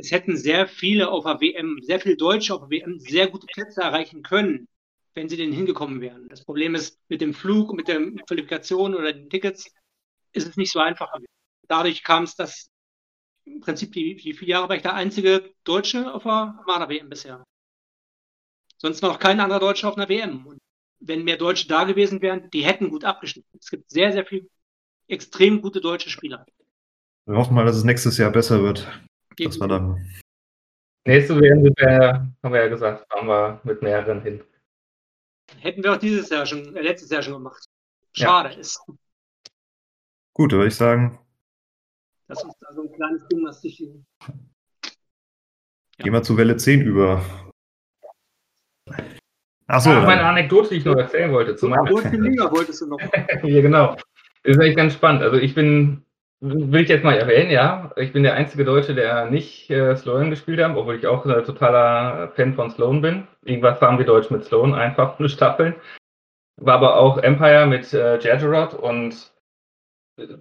[0.00, 3.46] es hätten sehr viele auf der WM, sehr viele Deutsche auf der WM sehr gute
[3.46, 4.66] Plätze erreichen können,
[5.14, 6.28] wenn sie denn hingekommen wären.
[6.28, 9.72] Das Problem ist, mit dem Flug, mit der Qualifikation oder den Tickets
[10.32, 11.12] ist es nicht so einfach.
[11.68, 12.70] Dadurch kam es, dass
[13.44, 17.44] im Prinzip die, die vier Jahre war ich der einzige Deutsche auf der Armada-WM bisher.
[18.78, 20.46] Sonst war noch kein anderer Deutscher auf einer WM.
[20.46, 20.58] Und
[21.00, 23.58] wenn mehr Deutsche da gewesen wären, die hätten gut abgeschnitten.
[23.58, 24.46] Es gibt sehr, sehr viele
[25.08, 26.46] extrem gute deutsche Spieler.
[27.26, 28.86] Wir hoffen mal, dass es nächstes Jahr besser wird.
[29.38, 30.06] Das war dann.
[31.06, 34.42] Nächste WM wir, haben wir ja gesagt, fahren wir mit mehreren hin.
[35.58, 37.64] Hätten wir auch dieses Jahr schon, äh, letztes Jahr schon gemacht.
[38.12, 38.58] Schade ja.
[38.58, 38.80] ist.
[40.32, 41.18] Gut, würde ich sagen.
[42.28, 43.80] Das ist da so ein kleines Ding, was dich.
[43.80, 43.88] Ja.
[45.98, 47.24] Gehen wir zu Welle 10 über.
[49.66, 49.90] Achso.
[49.90, 51.56] Ach, meine Anekdote, die ich noch erzählen wollte.
[51.56, 52.98] Zu meiner wolltest du noch.
[53.42, 53.96] ja, genau.
[54.42, 55.22] Das ist echt ganz spannend.
[55.22, 56.04] Also ich bin
[56.42, 57.92] Will ich jetzt mal erwähnen, ja.
[57.96, 61.44] Ich bin der einzige Deutsche, der nicht äh, Sloan gespielt hat, obwohl ich auch ein
[61.44, 63.26] totaler Fan von Sloan bin.
[63.44, 65.74] Irgendwas fahren wir Deutsch mit Sloan, einfach eine Staffeln.
[66.56, 69.32] War aber auch Empire mit äh, Jagerod und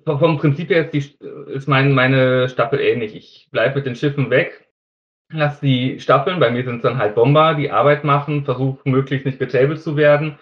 [0.05, 3.15] vom Prinzip her ist, die, ist mein, meine Staffel ähnlich.
[3.15, 4.69] Ich bleibe mit den Schiffen weg,
[5.31, 9.25] lasse die Staffeln, bei mir sind es dann halt Bomber, die Arbeit machen, versuche möglichst
[9.25, 10.37] nicht getabled zu werden,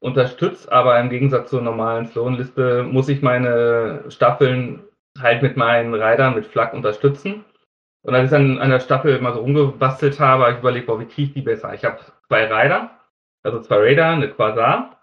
[0.00, 4.87] unterstütze, aber im Gegensatz zur normalen Sloan-Liste muss ich meine Staffeln
[5.20, 7.44] halt mit meinen Riders mit Flak unterstützen.
[8.02, 11.00] Und als ich dann an der Staffel mal so rumgebastelt habe, habe ich überlegt, boah,
[11.00, 11.74] wie kriege ich die besser?
[11.74, 11.98] Ich habe
[12.28, 12.90] zwei Rider,
[13.42, 14.98] also zwei Raider, eine Quasar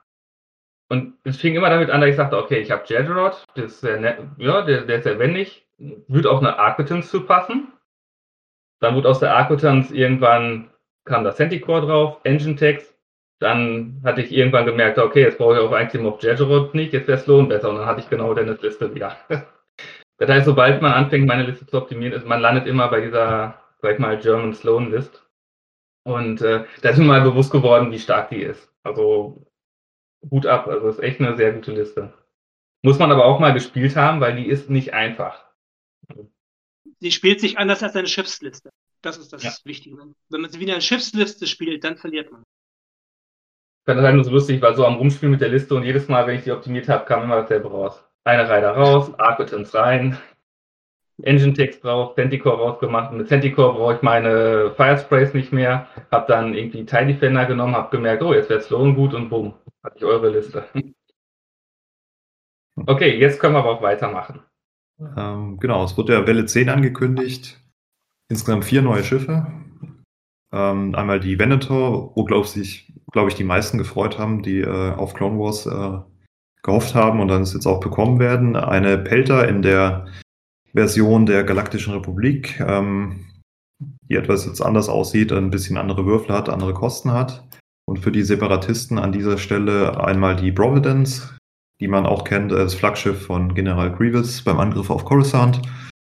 [0.89, 3.81] und es fing immer damit an, dass ich sagte, okay, ich habe Jedrod, der ist
[3.81, 7.73] sehr nett, ja, der, der ist sehr wendig, würde auf eine Arquitance zu passen.
[8.81, 10.69] Dann wurde aus der Arquitance irgendwann
[11.05, 12.95] kam das Centicore drauf, Engine Text.
[13.39, 17.07] Dann hatte ich irgendwann gemerkt, okay, jetzt brauche ich auch eigentlich auf Jedrod nicht, jetzt
[17.07, 17.69] wäre Sloan besser.
[17.69, 19.17] Und dann hatte ich genau Dennis Liste wieder.
[20.17, 23.61] das heißt, sobald man anfängt, meine Liste zu optimieren, ist man landet immer bei dieser,
[23.81, 25.25] sag ich mal, German Sloan List.
[26.03, 28.71] Und äh, da ist mir mal bewusst geworden, wie stark die ist.
[28.83, 29.45] Also
[30.29, 30.67] Hut ab.
[30.67, 32.13] Also ist echt eine sehr gute Liste.
[32.83, 35.43] Muss man aber auch mal gespielt haben, weil die ist nicht einfach.
[36.99, 38.69] Sie spielt sich anders als eine Schiffsliste.
[39.01, 39.51] Das ist das ja.
[39.63, 39.97] Wichtige.
[40.29, 42.43] Wenn man sie wie eine Schiffsliste spielt, dann verliert man.
[43.85, 46.07] Das ist halt nur so lustig, weil so am Rumspielen mit der Liste und jedes
[46.07, 48.03] Mal, wenn ich die optimiert habe, kam immer dasselbe raus.
[48.25, 50.17] Eine Reihe raus, Arquitans rein,
[51.21, 53.11] Engine Text drauf, Centicore rausgemacht.
[53.11, 55.87] Und mit Centicore brauche ich meine Firesprays nicht mehr.
[56.11, 59.53] Hab dann irgendwie Tide Defender genommen, hab gemerkt, oh, jetzt wäre Sloan gut und bumm,
[59.83, 60.65] hatte ich eure Liste.
[62.87, 64.41] Okay, jetzt können wir aber auch weitermachen.
[65.15, 67.61] Ähm, genau, es wurde ja Welle 10 angekündigt.
[68.27, 69.47] Insgesamt vier neue Schiffe.
[70.51, 74.91] Ähm, einmal die Venator, wo, glaube ich, glaub ich, die meisten gefreut haben, die äh,
[74.91, 75.99] auf Clone Wars äh,
[76.65, 78.55] gehofft haben und dann es jetzt auch bekommen werden.
[78.55, 80.07] Eine Pelter in der
[80.73, 83.27] Version der Galaktischen Republik, ähm,
[84.09, 87.47] die etwas jetzt anders aussieht, ein bisschen andere Würfel hat, andere Kosten hat.
[87.87, 91.37] Und für die Separatisten an dieser Stelle einmal die Providence,
[91.79, 95.61] die man auch kennt als Flaggschiff von General Grievous beim Angriff auf Coruscant.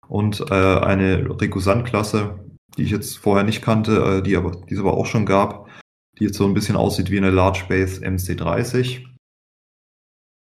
[0.08, 2.40] Und äh, eine Rekusant-Klasse,
[2.76, 5.68] die ich jetzt vorher nicht kannte, äh, die, aber, die es aber auch schon gab,
[6.18, 9.04] die jetzt so ein bisschen aussieht wie eine Large Base MC30.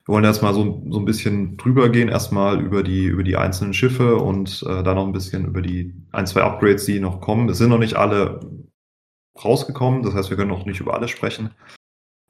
[0.08, 3.74] Wir wollen erstmal so, so ein bisschen drüber gehen, erstmal über die, über die einzelnen
[3.74, 7.50] Schiffe und äh, dann noch ein bisschen über die ein, zwei Upgrades, die noch kommen.
[7.50, 8.40] Es sind noch nicht alle
[9.44, 11.56] rausgekommen, das heißt, wir können noch nicht über alles sprechen.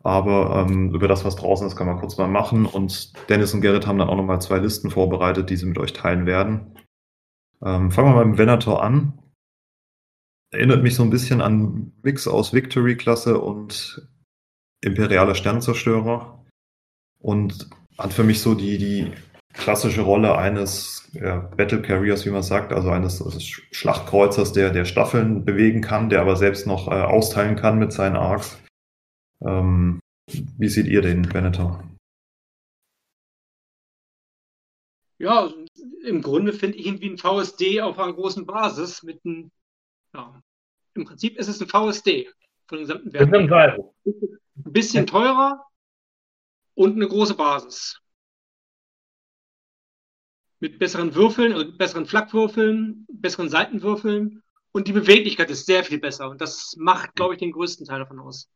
[0.04, 2.66] Aber ähm, über das, was draußen ist, kann man kurz mal machen.
[2.66, 5.94] Und Dennis und Gerrit haben dann auch nochmal zwei Listen vorbereitet, die sie mit euch
[5.94, 6.78] teilen werden.
[7.64, 9.20] Ähm, fangen wir mal mit Venator an.
[10.54, 14.08] Erinnert mich so ein bisschen an Mix aus Victory-Klasse und
[14.82, 16.35] Imperialer Sternzerstörer
[17.26, 19.12] und hat für mich so die, die
[19.54, 24.86] klassische Rolle eines ja, Battle Carriers, wie man sagt, also eines, eines Schlachtkreuzers, der, der
[24.86, 28.62] Staffeln bewegen kann, der aber selbst noch äh, austeilen kann mit seinen Arcs.
[29.44, 31.84] Ähm, wie seht ihr den, Venator?
[35.18, 35.50] Ja,
[36.06, 39.50] im Grunde finde ich ihn wie ein VSD auf einer großen Basis mit einem,
[40.14, 40.42] ja,
[40.94, 42.30] im Prinzip ist es ein VSD
[42.68, 43.84] von den gesamten Werten.
[44.06, 45.66] Ein bisschen teurer,
[46.76, 48.00] und eine große Basis.
[50.60, 56.30] Mit besseren Würfeln, also besseren Flakkwürfeln, besseren Seitenwürfeln und die Beweglichkeit ist sehr viel besser
[56.30, 58.50] und das macht, glaube ich, den größten Teil davon aus.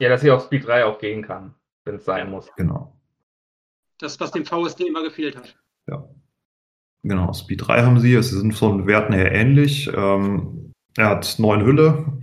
[0.00, 2.48] Ja, dass sie auf Speed 3 auch gehen kann, wenn es sein muss.
[2.56, 2.96] Genau.
[3.98, 5.56] Das, was dem VSD immer gefehlt hat.
[5.86, 6.08] Ja.
[7.02, 9.88] Genau, Speed 3 haben sie, sie sind von Werten her ähnlich.
[9.94, 12.20] Ähm, er hat neun Hülle,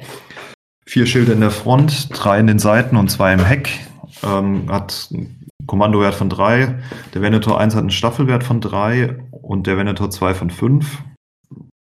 [0.86, 3.87] vier Schilde in der Front, drei in den Seiten und zwei im Heck
[4.24, 6.80] ähm, hat einen Kommandowert von 3.
[7.14, 11.04] Der Venator 1 hat einen Staffelwert von 3 und der Venator 2 von 5.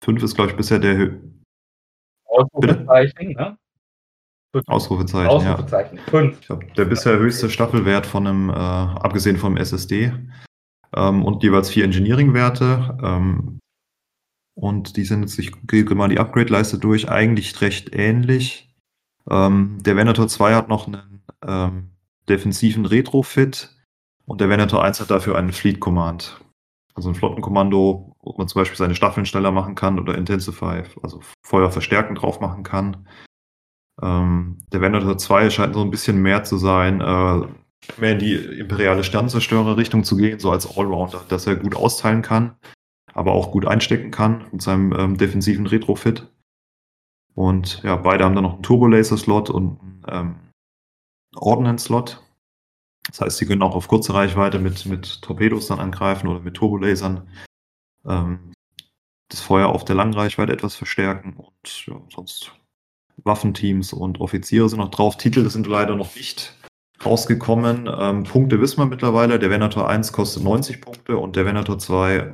[0.03, 1.17] 5 ist, glaube ich, bisher der Hö
[2.25, 3.57] Ausrufezeichen, ne?
[4.67, 5.97] Ausrufezeichen, Ausrufezeichen.
[5.97, 6.03] Ja.
[6.09, 6.39] 5.
[6.39, 10.13] Ich glaube, der bisher höchste Staffelwert von einem, äh, abgesehen vom SSD.
[10.93, 12.97] Ähm, und jeweils vier Engineering-Werte.
[13.01, 13.59] Ähm,
[14.55, 18.73] und die sind jetzt, ich gehe mal die Upgrade-Leiste durch, eigentlich recht ähnlich.
[19.29, 21.90] Ähm, der Venator 2 hat noch einen ähm,
[22.29, 23.75] defensiven Retrofit
[24.25, 26.39] und der Venator 1 hat dafür einen Fleet Command.
[26.93, 31.21] Also ein Flottenkommando, wo man zum Beispiel seine Staffeln schneller machen kann oder Intensify, also
[31.45, 33.07] Feuer verstärken drauf machen kann.
[34.01, 37.47] Ähm, der Venator 2 scheint so ein bisschen mehr zu sein, äh,
[37.97, 42.55] mehr in die imperiale Sternzerstörer-Richtung zu gehen, so als Allrounder, dass er gut austeilen kann,
[43.13, 46.27] aber auch gut einstecken kann mit seinem ähm, defensiven Retrofit.
[47.33, 50.35] Und ja, beide haben dann noch einen Turbo-Laser-Slot und einen ähm,
[51.35, 52.21] Ordnance-Slot.
[53.07, 56.55] Das heißt, sie können auch auf kurze Reichweite mit, mit Torpedos dann angreifen oder mit
[56.55, 57.27] Turbolasern
[58.05, 58.53] ähm,
[59.29, 62.51] das Feuer auf der Langreichweite etwas verstärken und ja, sonst
[63.23, 65.17] Waffenteams und Offiziere sind noch drauf.
[65.17, 66.55] Titel sind leider noch nicht
[67.05, 67.89] rausgekommen.
[67.91, 69.39] Ähm, Punkte wissen wir mittlerweile.
[69.39, 72.33] Der Venator 1 kostet 90 Punkte und der Venator 2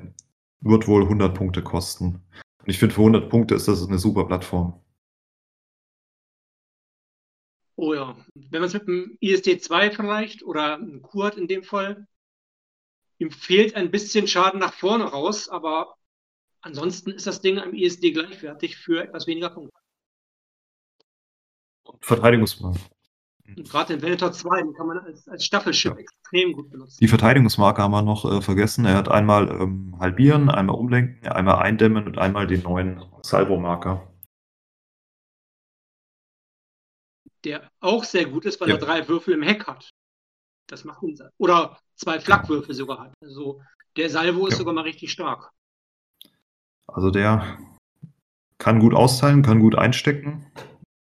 [0.61, 2.23] wird wohl 100 Punkte kosten.
[2.59, 4.79] Und ich finde, für 100 Punkte ist das eine super Plattform.
[7.79, 11.61] Oh ja, wenn man es mit dem ISD 2 vergleicht oder einem Quad in dem
[11.61, 12.07] Fall,
[13.19, 15.95] ihm fehlt ein bisschen Schaden nach vorne raus, aber
[16.61, 19.77] ansonsten ist das Ding am ISD gleichwertig für etwas weniger Punkte.
[22.01, 22.79] Verteidigungsmarke.
[23.55, 25.99] Und gerade den Venator 2, den kann man als, als Staffelschiff Ja.
[25.99, 26.97] extrem gut benutzen.
[26.99, 28.85] Die Verteidigungsmarke haben wir noch äh, vergessen.
[28.85, 34.07] Er hat einmal ähm, halbieren, einmal umlenken, einmal eindämmen und einmal den neuen Salvo-Marker.
[37.47, 38.75] Der auch sehr gut ist, weil Ja.
[38.75, 39.89] er drei Würfel im Heck hat.
[40.67, 41.17] Das macht ihn.
[41.37, 43.13] Oder zwei Flakwürfel sogar hat.
[43.21, 43.61] Also
[43.95, 44.57] der Salvo ist Ja.
[44.59, 45.51] sogar mal richtig stark.
[46.87, 47.57] Also der
[48.57, 50.51] kann gut austeilen, kann gut einstecken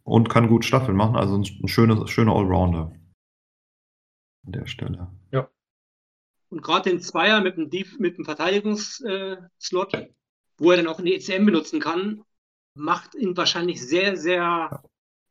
[0.04, 1.16] und kann gut Staffeln machen.
[1.16, 1.98] Also ein, ein schöner,
[2.32, 2.94] Allrounder.
[4.46, 5.12] An der Stelle.
[6.50, 10.08] Und gerade den Zweier mit dem, Def mit dem Verteidigungsslot,
[10.58, 12.24] wo er dann auch in die ECM benutzen kann,
[12.76, 14.84] macht ihn wahrscheinlich sehr, sehr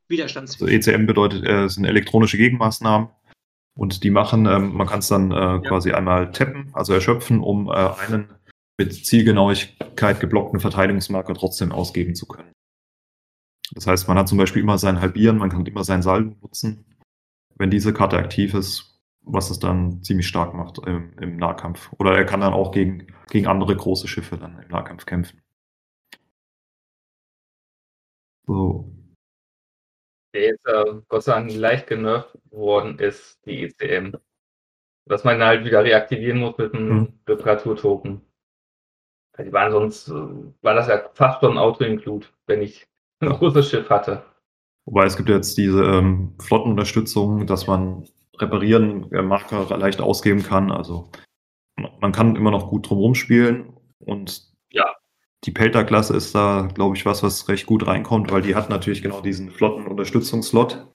[0.09, 0.87] widerstandsfähig.
[0.87, 3.09] ECM bedeutet, äh, es sind elektronische Gegenmaßnahmen
[3.77, 7.69] und die machen, ähm, man kann es dann äh, quasi einmal tappen, also erschöpfen, um
[7.69, 8.33] äh, einen
[8.79, 12.53] mit Zielgenauigkeit geblockten Verteidigungsmarker trotzdem ausgeben zu können.
[13.73, 16.85] Das heißt, man hat zum Beispiel immer sein Halbieren, man kann immer sein Salben nutzen,
[17.57, 21.93] wenn diese Karte aktiv ist, was es dann ziemlich stark macht im, im Nahkampf.
[21.99, 25.41] Oder er kann dann auch gegen, gegen andere große Schiffe dann im Nahkampf kämpfen.
[28.47, 28.93] So,
[30.35, 34.17] Der jetzt äh, Gott sei Dank leicht genervt worden ist, die ECM.
[35.07, 37.13] Dass man halt wieder reaktivieren muss mit einem Mhm.
[37.29, 38.21] Reparaturtoken.
[39.39, 42.87] Die waren sonst, äh, war das ja fast schon ein Auto-Include, wenn ich
[43.21, 44.25] ein großes Schiff hatte.
[44.87, 48.07] Wobei es gibt jetzt diese ähm, Flottenunterstützung, dass man
[48.39, 50.71] reparieren äh, Marker leicht ausgeben kann.
[50.71, 51.11] Also
[52.01, 54.54] man kann immer noch gut drumherum spielen und.
[55.45, 59.03] Die Pelter-Klasse ist da, glaube ich, was, was recht gut reinkommt, weil die hat natürlich
[59.03, 60.91] genau diesen Flottenunterstützungslot.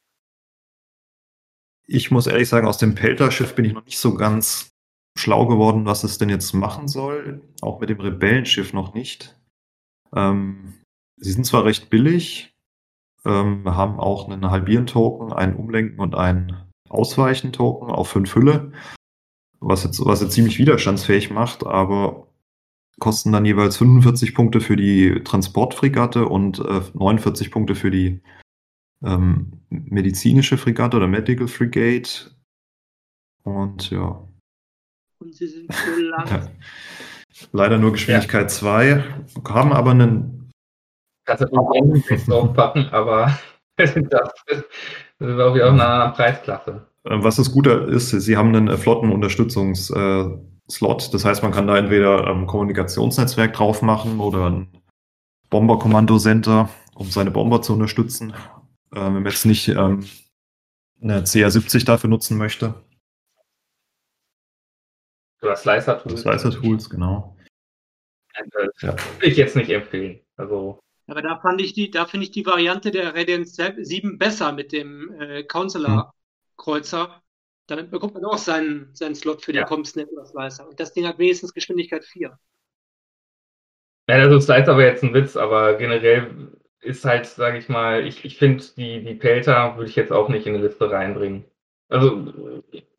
[1.88, 4.70] Ich muss ehrlich sagen, aus dem Pelter-Schiff bin ich noch nicht so ganz
[5.18, 7.42] schlau geworden, was es denn jetzt machen soll.
[7.62, 9.40] Auch mit dem Rebellenschiff noch nicht.
[10.16, 10.74] Ähm,
[11.18, 12.56] sie sind zwar recht billig,
[13.26, 18.72] ähm, haben auch einen Halbieren-Token, einen Umlenken und einen Ausweichen-Token auf 5 Hülle,
[19.60, 22.29] was jetzt, was jetzt ziemlich widerstandsfähig macht, aber
[23.00, 28.22] kosten dann jeweils 45 Punkte für die Transportfregatte und äh, 49 Punkte für die
[29.04, 32.32] ähm, medizinische Fregatte oder Medical Frigate.
[33.44, 34.28] Und ja,
[35.20, 36.50] Und sie sind so lang.
[37.52, 39.04] leider nur Geschwindigkeit 2,
[39.48, 40.52] haben aber einen
[41.26, 43.38] Kannst du den Text draufpacken, aber
[43.78, 44.32] das, das
[45.20, 46.88] ist auch einer Preisklasse.
[47.04, 48.68] Äh, Was das Gute ist, sie haben einen
[49.92, 50.28] äh,
[50.70, 51.14] Flottenunterstützungs-Slot.
[51.14, 54.70] Das heißt, man kann da entweder ein Kommunikationsnetzwerk drauf machen oder ein
[55.50, 58.32] Bomber-Kommando-Center, um seine Bomber zu unterstützen.
[58.92, 60.06] Äh, Wenn man jetzt nicht ähm,
[61.02, 62.74] eine CR70 dafür nutzen möchte.
[65.42, 66.22] Oder Slicer Tools.
[66.22, 67.36] Slicer-Tools, genau.
[68.34, 68.90] Das Ja.
[69.16, 70.20] würde ich jetzt nicht empfehlen.
[70.38, 74.52] Also, Aber da fand ich die, da finde ich die Variante der Radiant 7 besser
[74.52, 77.22] mit dem äh, Counselor-Kreuzer.
[77.70, 79.66] Damit bekommt man auch seinen, seinen Slot für den Ja.
[79.66, 80.68] Comsnet oder Slicer.
[80.68, 82.38] Und das Ding hat wenigstens Geschwindigkeit 4.
[84.10, 86.52] ja, also Slicer war jetzt ein Witz, aber generell
[86.82, 90.30] ist halt, sage ich mal, ich, ich finde, die, die Pelter würde ich jetzt auch
[90.30, 91.46] nicht in die Liste reinbringen.
[91.90, 92.34] Also,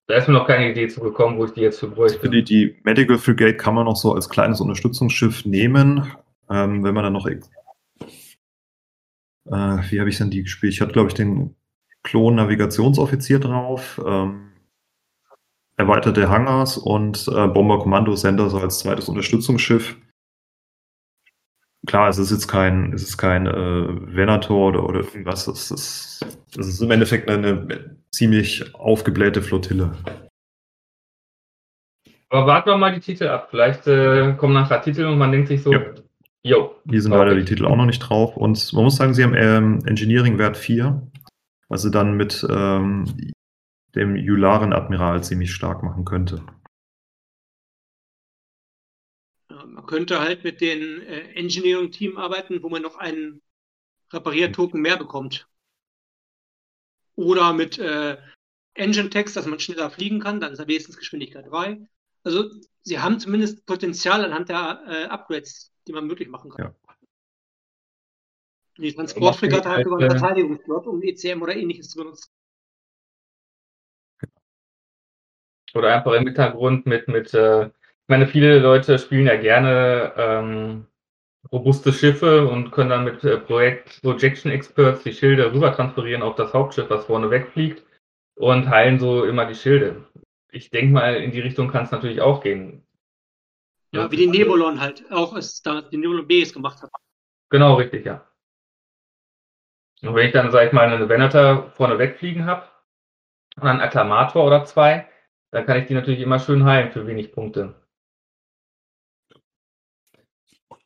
[0.07, 2.21] da ist mir noch keine Idee zu gekommen, wo ich die jetzt für bräuchte.
[2.21, 6.13] Für die, die Medical Frigate kann man noch so als kleines Unterstützungsschiff nehmen.
[6.49, 7.27] Ähm, wenn man dann noch.
[7.27, 7.41] Äh,
[9.47, 10.73] wie habe ich denn die gespielt?
[10.73, 11.57] Ich hatte, glaube ich, den
[12.03, 14.01] Klon-Navigationsoffizier drauf.
[14.05, 14.50] Ähm,
[15.81, 19.97] erweiterte Hangars und äh, Bomber-Kommando-Sender so als zweites Unterstützungsschiff.
[21.87, 25.47] Klar, es ist jetzt kein, es ist kein äh, Venator oder, oder irgendwas.
[25.49, 26.27] Es ist,
[26.59, 29.93] es ist im Endeffekt eine, eine ziemlich aufgeblähte Flottille.
[32.29, 33.49] Aber warten wir mal die Titel ab.
[33.51, 35.81] Vielleicht äh, kommen nachher Titel und man denkt sich so, Ja.
[36.43, 36.75] jo.
[36.89, 37.45] Hier sind leider die.
[37.45, 38.37] Titel auch noch nicht drauf.
[38.37, 41.01] Und man muss sagen, sie haben ähm, Engineering-Wert 4,
[41.69, 43.07] was sie dann mit ähm,
[43.95, 46.45] dem Yularen-Admiral ziemlich stark machen könnte.
[49.49, 53.43] Man könnte halt mit dem äh, Engineering-Team arbeiten, wo man noch einen
[54.13, 55.49] Repariertoken mehr bekommt.
[57.17, 58.17] Oder mit äh,
[58.75, 61.87] Engine-Text, dass man schneller fliegen kann, dann ist er wenigstens Geschwindigkeit 3.
[62.23, 62.51] Also
[62.83, 66.67] sie haben zumindest Potenzial anhand der äh, Upgrades, die man möglich machen kann.
[66.67, 66.97] Ja.
[68.79, 72.31] Die Transportfregatte hat sogar einen äh, Verteidigungsplot, um ECM oder ähnliches zu benutzen.
[75.75, 80.87] Oder einfach im Hintergrund mit, mit äh, ich meine, viele Leute spielen ja gerne ähm,
[81.53, 86.35] robuste Schiffe und können dann mit äh, Projekt Projection Experts die Schilde rüber transferieren auf
[86.35, 87.85] das Hauptschiff, was vorne wegfliegt
[88.37, 90.07] und heilen so immer die Schilde.
[90.51, 92.85] Ich denke mal, in die Richtung kann es natürlich auch gehen.
[93.93, 96.91] Ja, wie die Nebulon halt auch es da die Nebulon Bs gemacht hat.
[97.51, 98.27] Genau, richtig, ja.
[100.03, 102.67] Und wenn ich dann, sag ich mal, eine Venator vorne wegfliegen habe
[103.57, 105.09] und einen Akklamator oder zwei,
[105.53, 107.77] dann kann ich die natürlich immer schön heilen für wenig Punkte.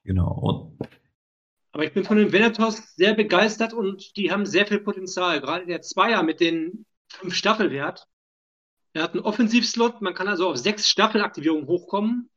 [0.04, 0.72] Genau.
[1.72, 5.40] Aber ich bin von den Venators sehr begeistert und die haben sehr viel Potenzial.
[5.40, 8.06] Gerade der Zweier mit den fünf Staffelwert.
[8.94, 12.30] Er hat einen Offensivslot, man kann also auf sechs Staffelaktivierungen hochkommen,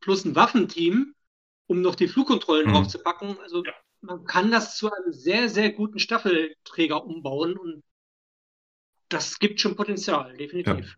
[0.00, 1.14] plus ein Waffenteam,
[1.66, 2.74] um noch die Flugkontrollen Mhm.
[2.74, 3.38] draufzupacken.
[3.40, 3.64] Also
[4.00, 7.82] man kann das zu einem sehr, sehr guten Staffelträger umbauen und
[9.10, 10.96] das gibt schon Potenzial, definitiv.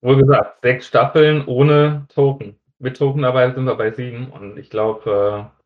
[0.00, 2.58] Wohl gesagt, sechs Staffeln ohne Token.
[2.78, 5.58] Mit Token dabei sind wir bei sieben und ich glaube, äh,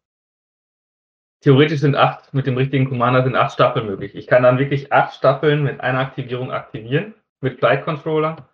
[1.43, 4.15] theoretisch sind acht, mit dem richtigen Commander sind acht Staffeln möglich.
[4.15, 8.49] Ich kann dann wirklich acht Staffeln mit einer Aktivierung aktivieren, mit Flight Controller.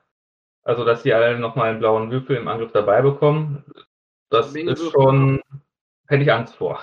[0.65, 3.65] Also, dass sie alle nochmal einen blauen Würfel im Angriff dabei bekommen.
[4.31, 5.41] Das Menge ist schon,
[6.09, 6.81] hätte ich Angst vor.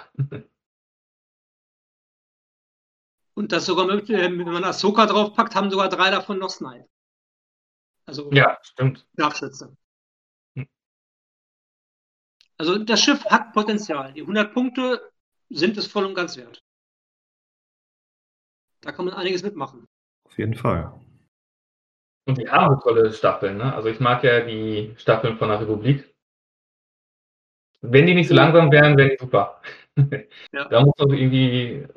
[3.36, 6.88] Und das sogar mit, äh, wenn man Ahsoka draufpackt, haben sogar drei davon noch Snipe.
[8.06, 9.06] Also Ja, stimmt.
[9.20, 9.76] Scharfschütze.
[10.56, 10.68] Hm.
[12.58, 14.14] Also das Schiff hat Potenzial.
[14.14, 15.12] Die 100 Punkte
[15.50, 16.64] sind es voll und ganz wert.
[18.82, 19.88] Da kann man einiges mitmachen.
[20.26, 20.94] auf jeden Fall.
[22.28, 23.74] Und die haben so tolle Staffeln, ne?
[23.74, 26.12] Also ich mag ja die Staffeln von der Republik.
[27.82, 29.62] Wenn die nicht so langsam wären, wären die super.
[30.52, 30.66] Ja.
[30.66, 31.88] Da muss doch irgendwie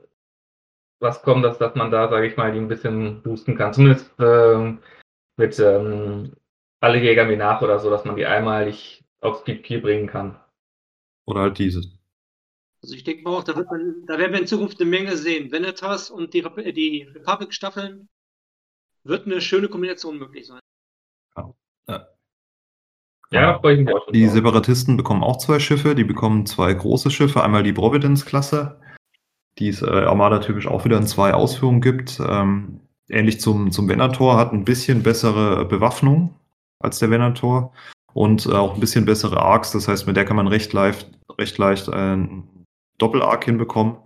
[1.00, 3.72] was kommen, dass, dass man da, sage ich mal, die ein bisschen boosten kann.
[3.72, 4.80] Zumindest ähm,
[5.38, 6.34] mit ähm,
[6.80, 10.38] alle Jäger mir nach oder so, dass man die einmalig auf Speed 4 bringen kann.
[11.26, 11.82] Oder halt diese.
[12.82, 15.16] Also ich denke mal auch, da, wird man, da werden wir in Zukunft eine Menge
[15.16, 15.50] sehen.
[15.50, 18.08] Venetas und die, Rep- die Republic-Staffeln
[19.04, 20.60] wird eine schöne Kombination möglich sein.
[23.30, 24.32] Ja, da freue ich mich auch schon Die drauf.
[24.34, 25.94] Separatisten bekommen auch zwei Schiffe.
[25.94, 27.42] Die bekommen zwei große Schiffe.
[27.42, 28.80] Einmal die Providence-Klasse,
[29.58, 32.20] die es äh, Armada-typisch auch wieder in zwei Ausführungen gibt.
[32.20, 36.34] Ähm, ähnlich zum, zum Venator, hat ein bisschen bessere Bewaffnung
[36.80, 37.72] als der Venator
[38.12, 39.72] und äh, auch ein bisschen bessere Arcs.
[39.72, 42.64] Das heißt, mit der kann man recht leicht, recht leicht einen
[42.98, 43.96] Doppel-Arc hinbekommen.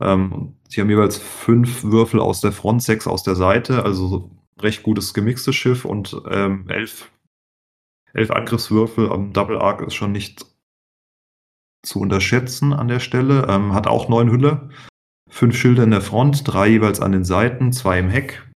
[0.00, 4.30] Ähm, sie haben jeweils fünf Würfel aus der Front, sechs aus der Seite, also so
[4.60, 7.10] recht gutes gemixtes Schiff und ähm, elf
[8.14, 10.46] elf Angriffswürfel am Double Arc ist schon nicht
[11.82, 13.46] zu unterschätzen an der Stelle.
[13.48, 14.70] Ähm, hat auch neun Hülle,
[15.32, 18.46] fünf Schilde in der Front, drei jeweils an den Seiten, zwei im Heck.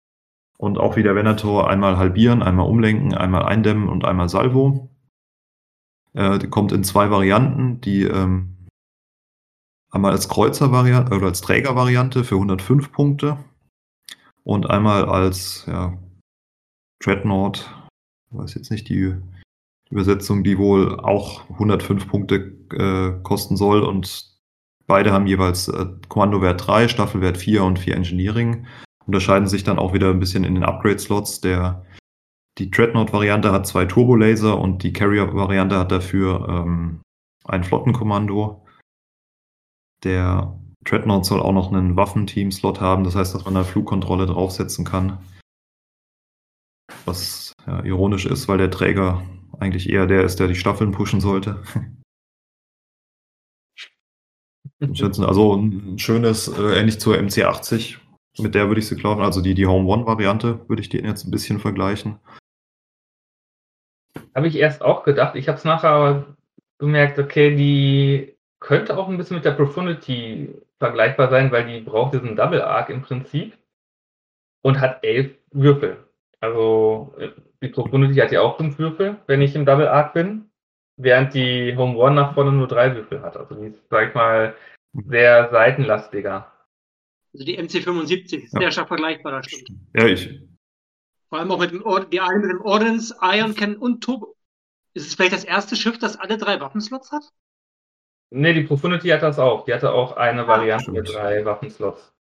[0.59, 4.91] Und auch wie der Venator einmal halbieren, einmal umlenken, einmal eindämmen und einmal Salvo.
[6.13, 8.67] Äh, kommt in zwei Varianten, die ähm,
[9.91, 13.39] einmal als Kreuzer-Variante oder als Träger-Variante für 105 Punkte
[14.45, 15.99] und einmal als ja,
[17.03, 17.71] Dreadnought,
[18.31, 19.15] weiß jetzt nicht die
[19.91, 22.37] Übersetzung, die wohl auch 105 Punkte
[22.73, 23.83] äh, kosten soll.
[23.83, 24.36] Und
[24.87, 28.67] beide haben jeweils äh, Kommandowert 3, Staffelwert 4 und 4 Engineering.
[29.07, 31.41] Unterscheiden sich dann auch wieder ein bisschen in den Upgrade-Slots.
[31.41, 31.85] Der,
[32.59, 37.01] die Dreadnought-Variante hat zwei Turbolaser und die Carrier-Variante hat dafür ähm,
[37.45, 38.67] ein Flottenkommando.
[40.03, 44.85] Der Dreadnought soll auch noch einen Waffenteam-Slot haben, das heißt, dass man da Flugkontrolle draufsetzen
[44.85, 45.19] kann.
[47.05, 49.23] Was ja, ironisch ist, weil der Träger
[49.59, 51.63] eigentlich eher der ist, der die Staffeln pushen sollte.
[54.93, 57.97] Schätzen, also ein schönes, äh, ähnlich zur MC80.
[58.39, 61.25] Mit der würde ich sie glauben, also die, die Home One-Variante würde ich den jetzt
[61.25, 62.19] ein bisschen vergleichen.
[64.35, 65.35] Habe ich erst auch gedacht.
[65.35, 66.37] Ich habe es nachher aber
[66.77, 72.13] bemerkt, okay, die könnte auch ein bisschen mit der Profundity vergleichbar sein, weil die braucht
[72.13, 73.57] diesen Double Arc im Prinzip
[74.63, 76.05] und hat elf Würfel.
[76.41, 77.31] Also äh,
[77.63, 80.51] die Profundity hat ja auch fünf Würfel, wenn ich im Double Arc bin,
[80.97, 83.37] während die Home One nach vorne nur drei Würfel hat.
[83.37, 84.55] Also die ist, sag ich mal,
[84.93, 86.53] sehr seitenlastiger.
[87.33, 88.61] Also die MC75 ist Ja.
[88.61, 89.71] sehr stark vergleichbar, das stimmt.
[89.95, 90.41] Ja, ich,
[91.29, 94.37] Vor allem auch mit dem Ord die eine mit dem Ordnance, Iron Cannon und Turbo.
[94.95, 97.25] Ist es vielleicht das erste Schiff, das alle drei Waffenslots hat?
[98.31, 99.65] Nee, die Profundity hat das auch.
[99.67, 101.23] Die hatte auch eine Variante mit stimmt.
[101.23, 102.13] drei Waffenslots.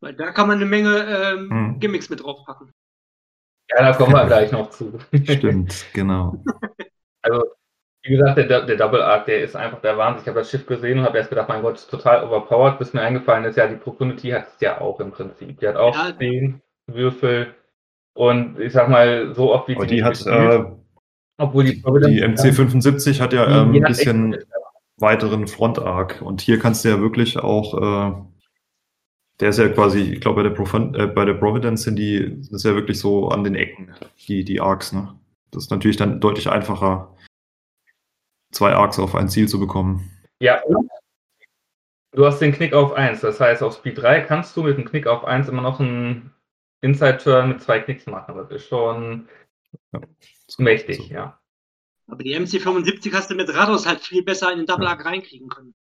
[0.00, 1.80] Weil da kann man eine Menge ähm, Hm.
[1.80, 2.70] Gimmicks mit draufpacken.
[3.70, 4.98] Ja, da kommen wir gleich noch zu.
[5.24, 6.42] stimmt, genau.
[7.22, 7.42] Also,
[8.06, 10.22] wie gesagt, der, der Double Arc, der ist einfach der Wahnsinn.
[10.22, 12.92] Ich habe das Schiff gesehen und habe erst gedacht, mein Gott, ist total overpowered, bis
[12.92, 15.58] mir eingefallen ist, ja, die Profundity hat es ja auch im Prinzip.
[15.60, 16.16] Die hat auch Ja.
[16.18, 17.48] zehn Würfel
[18.14, 20.64] Und ich sag mal, so oft wie Aber sie die nicht hat, gespielt, äh,
[21.36, 24.36] obwohl die die Providence- MC75 hat ja Die- ähm, die ein bisschen
[24.98, 26.22] weiteren Front-Arc.
[26.22, 28.12] Und hier kannst du ja wirklich auch, äh,
[29.40, 32.38] der ist ja quasi, ich glaube, bei der, Profan äh, bei der Providence sind die,
[32.38, 33.92] das ist ja wirklich so an den Ecken,
[34.28, 35.12] die, die Arcs, ne?
[35.50, 37.14] Das ist natürlich dann deutlich einfacher,
[38.56, 40.10] zwei Arcs auf ein Ziel zu bekommen.
[40.40, 40.90] Ja, und
[42.12, 43.20] du hast den Knick auf 1.
[43.20, 46.34] Das heißt, auf Speed 3 kannst du mit dem Knick auf 1 immer noch einen
[46.80, 48.36] Inside-Turn mit zwei Knicks machen.
[48.36, 49.28] Das ist schon
[49.92, 50.00] Ja.
[50.58, 51.14] mächtig, So.
[51.14, 51.40] ja.
[52.08, 55.48] Aber die MC75 hast du mit Rados halt viel besser in den Double Arc reinkriegen
[55.48, 55.74] können.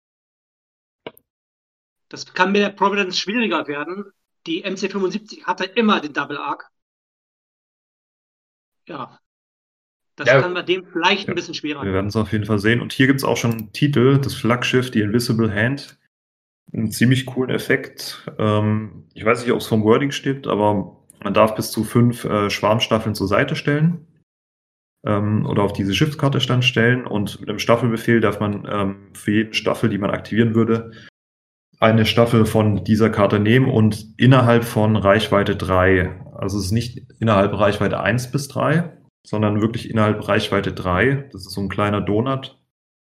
[2.09, 4.13] Das kann mit der Providence schwieriger werden.
[4.47, 6.71] Die MC75 hatte immer den Double Arc.
[8.87, 9.19] Ja.
[10.17, 10.41] Das Ja.
[10.41, 11.33] kann bei dem vielleicht Ja.
[11.33, 12.07] ein bisschen schwerer Wir werden.
[12.07, 12.81] es auf jeden Fall sehen.
[12.81, 15.99] Und hier gibt es auch schon einen Titel, das Flaggschiff, die Invisible Hand.
[16.73, 18.29] Einen ziemlich coolen Effekt.
[18.39, 22.25] Ähm, ich weiß nicht, ob es vom Wording steht, aber man darf bis zu fünf
[22.25, 24.07] äh, Schwarmstaffeln zur Seite stellen.
[25.07, 27.07] Ähm, oder auf diese Schiffskarte stand stellen.
[27.07, 30.93] Und mit einem Staffelbefehl darf man ähm, für jede Staffel, die man aktivieren würde,
[31.81, 36.21] eine Staffel von dieser Karte nehmen und innerhalb von Reichweite 3.
[36.35, 38.94] Also es ist nicht innerhalb Reichweite 1 bis 3,
[39.25, 41.29] sondern wirklich innerhalb Reichweite 3.
[41.33, 42.59] Das ist so ein kleiner Donut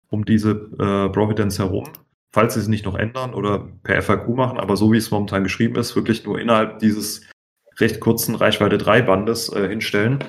[0.10, 1.86] um diese äh, Providence herum.
[2.32, 5.44] Falls sie es nicht noch ändern oder per FAQ machen, aber so wie es momentan
[5.44, 7.28] geschrieben ist, wirklich nur innerhalb dieses
[7.80, 10.20] recht kurzen Reichweite 3 Bandes äh, hinstellen.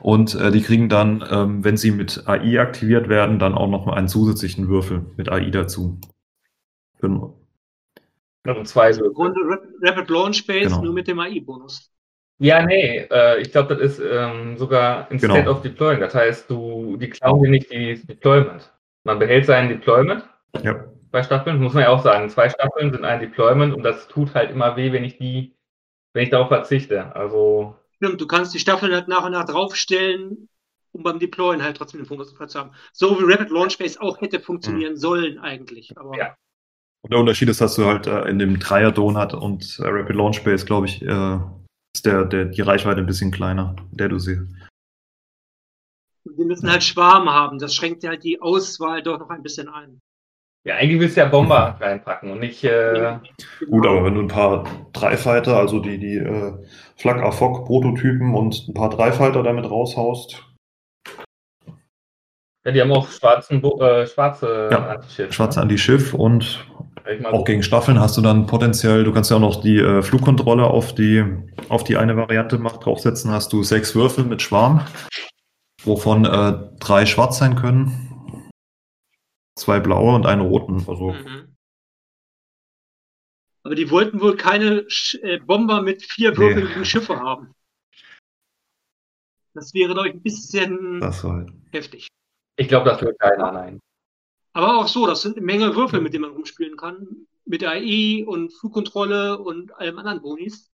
[0.00, 3.86] Und äh, die kriegen dann, ähm, wenn sie mit AI aktiviert werden, dann auch noch
[3.86, 5.98] mal einen zusätzlichen Würfel mit AI dazu.
[6.98, 9.12] Für, Und zwei Im Würfel.
[9.14, 10.82] Grunde Rap- Rapid Launch Base Genau.
[10.82, 11.90] nur mit dem AI-Bonus.
[12.38, 15.50] Ja, nee, äh, ich glaube, das ist ähm, sogar instead Genau.
[15.52, 16.00] of deploying.
[16.00, 18.72] Das heißt, du, die klauen dir nicht die Deployment.
[19.04, 20.24] Man behält seinen Deployment
[20.62, 22.28] ja, bei Staffeln, muss man ja auch sagen.
[22.28, 25.54] Zwei Staffeln sind ein Deployment und das tut halt immer weh, wenn ich die,
[26.12, 27.14] wenn ich darauf verzichte.
[27.16, 30.48] Also, Stimmt, du kannst die Staffeln halt nach und nach draufstellen,
[30.92, 32.72] um beim Deployen halt trotzdem den Fokus zu haben.
[32.92, 35.96] So wie Rapid Launch Base auch hätte funktionieren sollen eigentlich.
[35.96, 36.36] Aber Ja.
[37.02, 40.16] Und der Unterschied ist, dass du halt äh, in dem Dreier Donut und äh, Rapid
[40.16, 41.38] Launch Base, glaube ich, äh,
[41.96, 44.42] ist der, der, die Reichweite ein bisschen kleiner, der du siehst.
[46.24, 47.58] die müssen halt Schwarm haben.
[47.58, 50.00] Das schränkt halt die Auswahl doch noch ein bisschen ein.
[50.66, 53.18] ja, eigentlich willst du ja Bomber reinpacken und nicht, äh,
[53.70, 56.52] Gut, aber wenn du ein paar Dreifighter, also die, die äh,
[56.96, 60.42] Flak AFOC Prototypen und ein paar Dreifighter damit raushaust,
[62.64, 65.32] ja, die haben auch schwarzen, äh, schwarze Ja, Antischiffe.
[65.32, 66.66] schwarze Anti-Schiff und
[67.12, 69.78] Ich mal auch gegen Staffeln hast du dann potenziell, du kannst ja auch noch die
[69.78, 71.24] äh, Flugkontrolle auf die,
[71.68, 74.86] auf die eine Variante macht, draufsetzen, hast du sechs Würfel mit Schwarm,
[75.82, 78.50] wovon äh, drei schwarz sein können,
[79.56, 80.84] zwei blaue und einen roten.
[80.88, 81.56] Also Mhm.
[83.62, 86.36] Aber die wollten wohl keine Sch äh, Bomber mit vier Nee.
[86.36, 87.52] Würfeln gegen Schiffe haben.
[89.54, 91.50] Das wäre, glaube ich, ein bisschen halt.
[91.72, 92.06] heftig.
[92.58, 93.80] Ich glaube, das wird keiner, nein.
[94.56, 97.26] Aber auch so, das sind eine Menge Würfel, mit denen man rumspielen kann.
[97.44, 100.72] Mit AI und Flugkontrolle und allem anderen Bonis.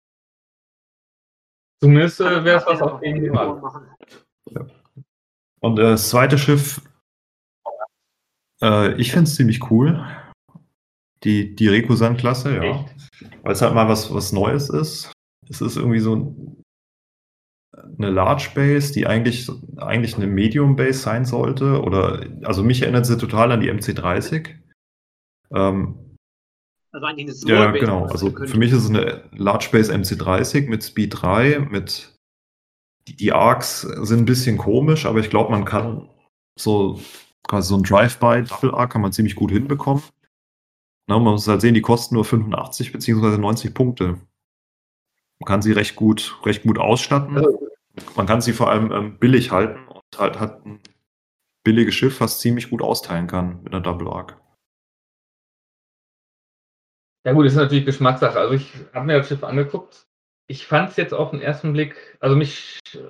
[1.81, 3.63] Zumindest äh, wäre es was auf jeden Fall.
[5.61, 6.83] Und äh, das zweite Schiff,
[8.61, 10.05] äh, ich finde es ziemlich cool.
[11.23, 12.85] Die, die Rekusan-Klasse, ja.
[13.43, 15.13] Weil es halt mal was, was Neues ist.
[15.49, 16.65] Es ist irgendwie so ein-
[17.99, 21.83] eine Large Base, die eigentlich, eigentlich eine Medium Base sein sollte.
[21.83, 24.49] Oder, also mich erinnert sie total an die MC30.
[25.55, 26.17] Ähm,
[26.93, 28.07] Also eigentlich eine Small ja, Base, genau.
[28.07, 32.15] Also für mich ist es eine Large Base MC30 mit Speed 3, mit
[33.09, 36.09] die, die Arcs sind ein bisschen komisch, aber ich glaube, man kann
[36.59, 37.01] so
[37.47, 40.03] quasi so ein Drive-by Double Arc kann man ziemlich gut hinbekommen.
[41.09, 44.21] Na, man muss halt sehen, die kosten nur 85 beziehungsweise 90 Punkte.
[45.41, 47.43] Man kann sie recht gut, recht gut ausstatten.
[48.17, 50.81] Man kann sie vor allem ähm, billig halten und halt hat ein
[51.65, 54.41] billiges Schiff, was ziemlich gut austeilen kann mit einer Double Arc.
[57.25, 58.39] Ja gut, ist natürlich Geschmackssache.
[58.39, 60.07] Also ich habe mir das Schiff angeguckt.
[60.47, 63.01] Ich fand es jetzt auf den ersten Blick, also mich, äh,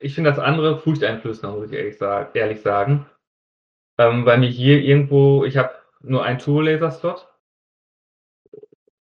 [0.00, 3.06] ich finde das andere furchteinflößender, muss ich ehrlich, sag, ehrlich sagen.
[3.98, 7.28] Ähm, weil mich hier irgendwo, ich habe nur einen Turbo-Laser-Slot.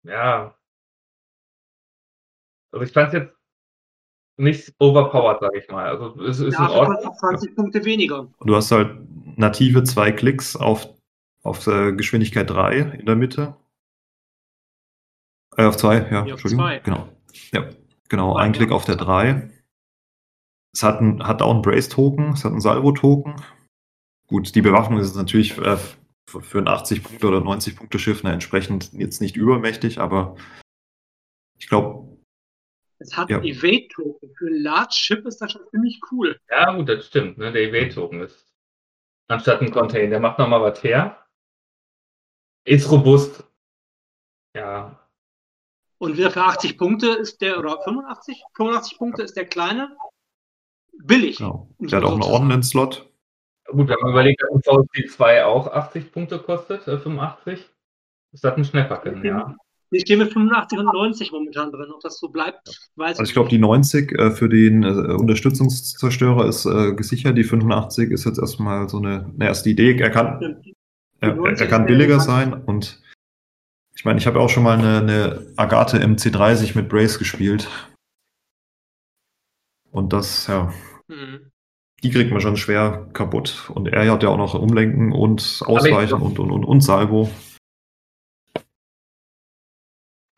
[0.04, 0.56] Ja.
[2.72, 3.34] Also ich fand es jetzt
[4.38, 5.86] nicht overpowered, sage ich mal.
[5.88, 6.98] Also es ist in Dafür Ordnung.
[6.98, 8.22] kostet 20 Punkte weniger.
[8.22, 8.98] Und du hast halt
[9.38, 10.88] native zwei Klicks auf,
[11.44, 13.56] auf äh, Geschwindigkeit 3 in der Mitte.
[15.58, 16.64] Äh, auf zwei, ja, Ja, auf Entschuldigung.
[16.66, 16.80] zwei.
[16.80, 17.10] Genau.
[17.52, 17.70] Ja,
[18.10, 18.58] genau, ein ja.
[18.58, 19.50] Klick auf der 3.
[20.74, 23.36] Es hat, ein, hat auch einen Brace-Token, es hat einen Salvo-Token.
[24.28, 25.78] Gut, die Bewaffnung ist natürlich äh,
[26.28, 30.38] für ein 80-Punkte- oder 90-Punkte-Schiff ne, entsprechend jetzt nicht übermächtig, aber
[31.60, 32.11] ich glaube,
[33.02, 33.40] Es hat Ja.
[33.42, 34.34] Evade-Token.
[34.38, 36.40] Für ein Large Ship ist das schon ziemlich cool.
[36.50, 37.38] Ja, gut, das stimmt.
[37.38, 37.52] Ne?
[37.52, 38.54] Der EW-Token ist
[39.28, 40.10] anstatt ein Contain.
[40.12, 41.18] Der macht nochmal was her.
[42.66, 43.44] Ist robust.
[44.56, 45.00] Ja,
[45.98, 48.44] Und wieder für 80 Punkte ist der, oder 85?
[48.56, 49.96] 85 Punkte ist der kleine.
[51.04, 51.38] Billig.
[51.38, 51.70] Genau.
[51.80, 52.34] Der hat auch einen sagen.
[52.34, 53.10] Ordnance-Slot.
[53.68, 57.68] gut, wenn man überlegt, dass ein VSD 2 auch 80 Punkte kostet, äh, 85,
[58.34, 59.56] ist das ein Schnäpperken, ja.
[59.94, 61.92] Ich stehe mit 85 und 90 momentan drin.
[61.94, 66.48] Ob das so bleibt, weiß Also ich glaube, die 90 äh, für den äh, Unterstützungszerstörer
[66.48, 67.38] ist äh, gesichert.
[67.38, 69.98] Die 85 ist jetzt erstmal so eine, eine erste Idee.
[70.00, 70.76] Er kann, die
[71.20, 73.02] er, 90 er kann billiger sein und
[73.94, 77.70] ich meine, ich habe auch schon mal eine, eine Agathe MC30 mit Brace gespielt.
[79.92, 80.74] Und das, ja,
[81.10, 81.52] Mhm.
[82.02, 83.70] die kriegt man schon schwer kaputt.
[83.74, 87.30] Und er hat ja auch noch Umlenken und Ausweichen ich- und, und, und, und Salvo.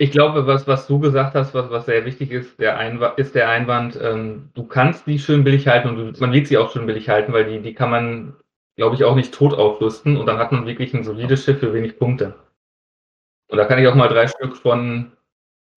[0.04, 3.36] Ich glaube, was, was du gesagt hast, was, was sehr wichtig ist, der Einwand, ist
[3.36, 6.74] der Einwand, ähm, du kannst die schön billig halten und du, man wird sie auch
[6.74, 8.36] schön billig halten, weil die, die kann man,
[8.76, 11.74] glaube ich, auch nicht tot aufrüsten und dann hat man wirklich ein solides Schiff für
[11.74, 12.36] wenig Punkte.
[13.50, 15.14] Und da kann ich auch mal drei Stück von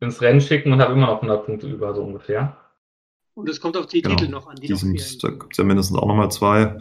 [0.01, 2.57] ins Rennen schicken und habe immer noch 100 Punkte über, so ungefähr.
[3.35, 4.17] Und es kommt auf die Genau.
[4.17, 5.19] Titel noch an, die, Die noch sind, fehlen.
[5.23, 6.79] da gibt es ja mindestens auch nochmal zwei.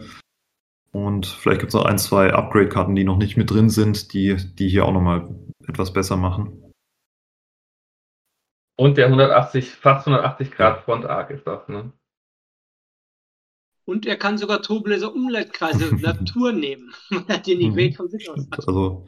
[0.90, 4.34] Und vielleicht gibt es noch ein, zwei Upgrade-Karten, die noch nicht mit drin sind, die,
[4.34, 5.28] die hier auch nochmal
[5.68, 6.65] etwas besser machen.
[8.76, 11.92] Und der 180, fast 180 Grad Front Arc ist das, ne?
[13.86, 16.92] Und er kann sogar Turbolaser Umleitkreise Natur nehmen.
[17.28, 17.60] Er hat den.
[17.60, 18.46] Evade von sich aus.
[18.50, 18.68] hat.
[18.68, 19.06] Also,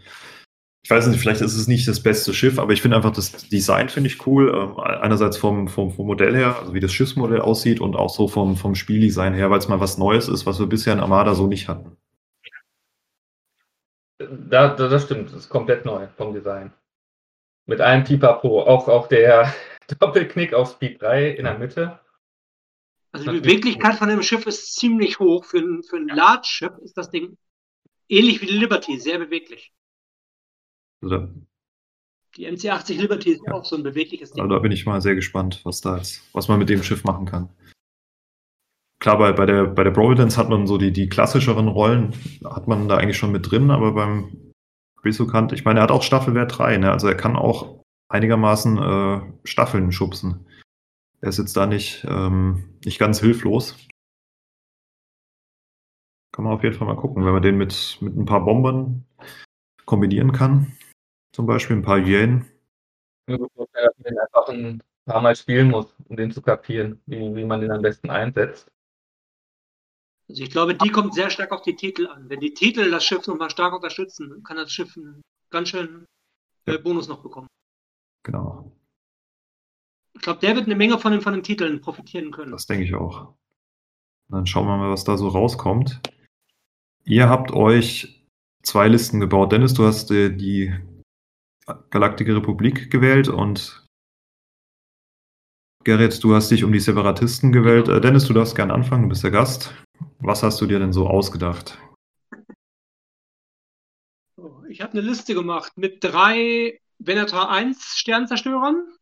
[0.84, 3.48] ich weiß nicht, vielleicht ist es nicht das beste Schiff, aber ich finde einfach das
[3.48, 4.50] Design finde ich cool.
[4.54, 8.28] Ähm, einerseits vom, vom, vom Modell her, also wie das Schiffsmodell aussieht und auch so
[8.28, 11.34] vom, vom Spieldesign her, weil es mal was Neues ist, was wir bisher in Armada
[11.34, 11.96] so nicht hatten.
[14.18, 16.72] Da, da, das stimmt, das ist komplett neu vom Design.
[17.68, 19.54] Mit einem Pipapo, auch, auch der
[20.00, 22.00] Doppelknick auf Speed 3 in der Mitte.
[23.12, 25.44] Also die Beweglichkeit von dem Schiff ist ziemlich hoch.
[25.44, 27.36] Für ein, für ein Large Ship ist das Ding
[28.08, 29.72] ähnlich wie die Liberty, sehr beweglich.
[31.02, 31.28] Also da,
[32.36, 33.52] Die MC80 Liberty ist Ja.
[33.52, 34.42] auch so ein bewegliches Ding.
[34.42, 37.04] also da bin ich mal sehr gespannt, was da ist, was man mit dem Schiff
[37.04, 37.50] machen kann.
[39.00, 42.14] Klar, bei, bei, der, bei der Providence hat man so die, die klassischeren Rollen,
[42.44, 44.47] hat man da eigentlich schon mit drin, aber beim
[45.04, 46.90] Risukant, ich meine, er hat auch Staffelwert 3, ne?
[46.90, 50.46] also er kann auch einigermaßen äh, Staffeln schubsen.
[51.20, 53.76] Er ist jetzt da nicht, ähm, nicht ganz hilflos.
[56.32, 59.04] Kann man auf jeden Fall mal gucken, wenn man den mit, mit ein paar Bombern
[59.84, 60.72] kombinieren kann.
[61.32, 62.00] Zum Beispiel ein paar
[63.36, 67.00] so vorstellen, dass man den einfach ein paar Mal spielen muss, um den zu kapieren,
[67.06, 68.70] wie, wie man den am besten einsetzt.
[70.28, 72.28] Also ich glaube, die kommt sehr stark auf die Titel an.
[72.28, 76.04] Wenn die Titel das Schiff nochmal stark unterstützen, kann das Schiff einen ganz schönen
[76.66, 76.78] äh.
[76.78, 77.48] Bonus noch bekommen.
[78.24, 78.70] Genau,
[80.14, 82.52] Ich glaube, der wird eine Menge von den, von den Titeln profitieren können.
[82.52, 83.34] das denke ich auch.
[84.28, 86.00] Dann schauen wir mal, was da so rauskommt.
[87.04, 88.26] Ihr habt euch
[88.62, 89.52] zwei Listen gebaut.
[89.52, 90.74] Dennis, du hast äh, die
[91.88, 93.86] Galaktische Republik gewählt und
[95.84, 97.86] Gerrit, du hast dich um die Separatisten gewählt.
[97.86, 97.96] Genau.
[97.96, 99.72] Äh, Dennis, du darfst gern anfangen, du bist der Gast.
[100.20, 101.78] Was hast du dir denn so ausgedacht?
[104.68, 108.92] Ich habe eine Liste gemacht mit drei Venator 1 Sternzerstörern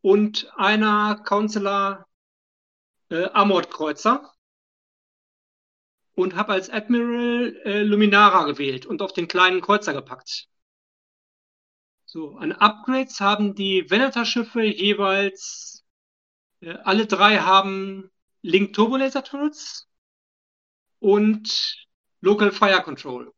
[0.00, 2.06] und einer Counselor
[3.10, 4.32] äh, Armored Kreuzer
[6.14, 10.48] und habe als Admiral äh, Luminara gewählt und auf den kleinen Kreuzer gepackt.
[12.04, 15.84] So, an Upgrades haben die Venator-Schiffe jeweils,
[16.60, 18.10] äh, alle drei haben
[18.42, 19.88] Link Turbo Laser Turrets
[21.02, 21.88] und
[22.20, 23.34] Local Fire Control.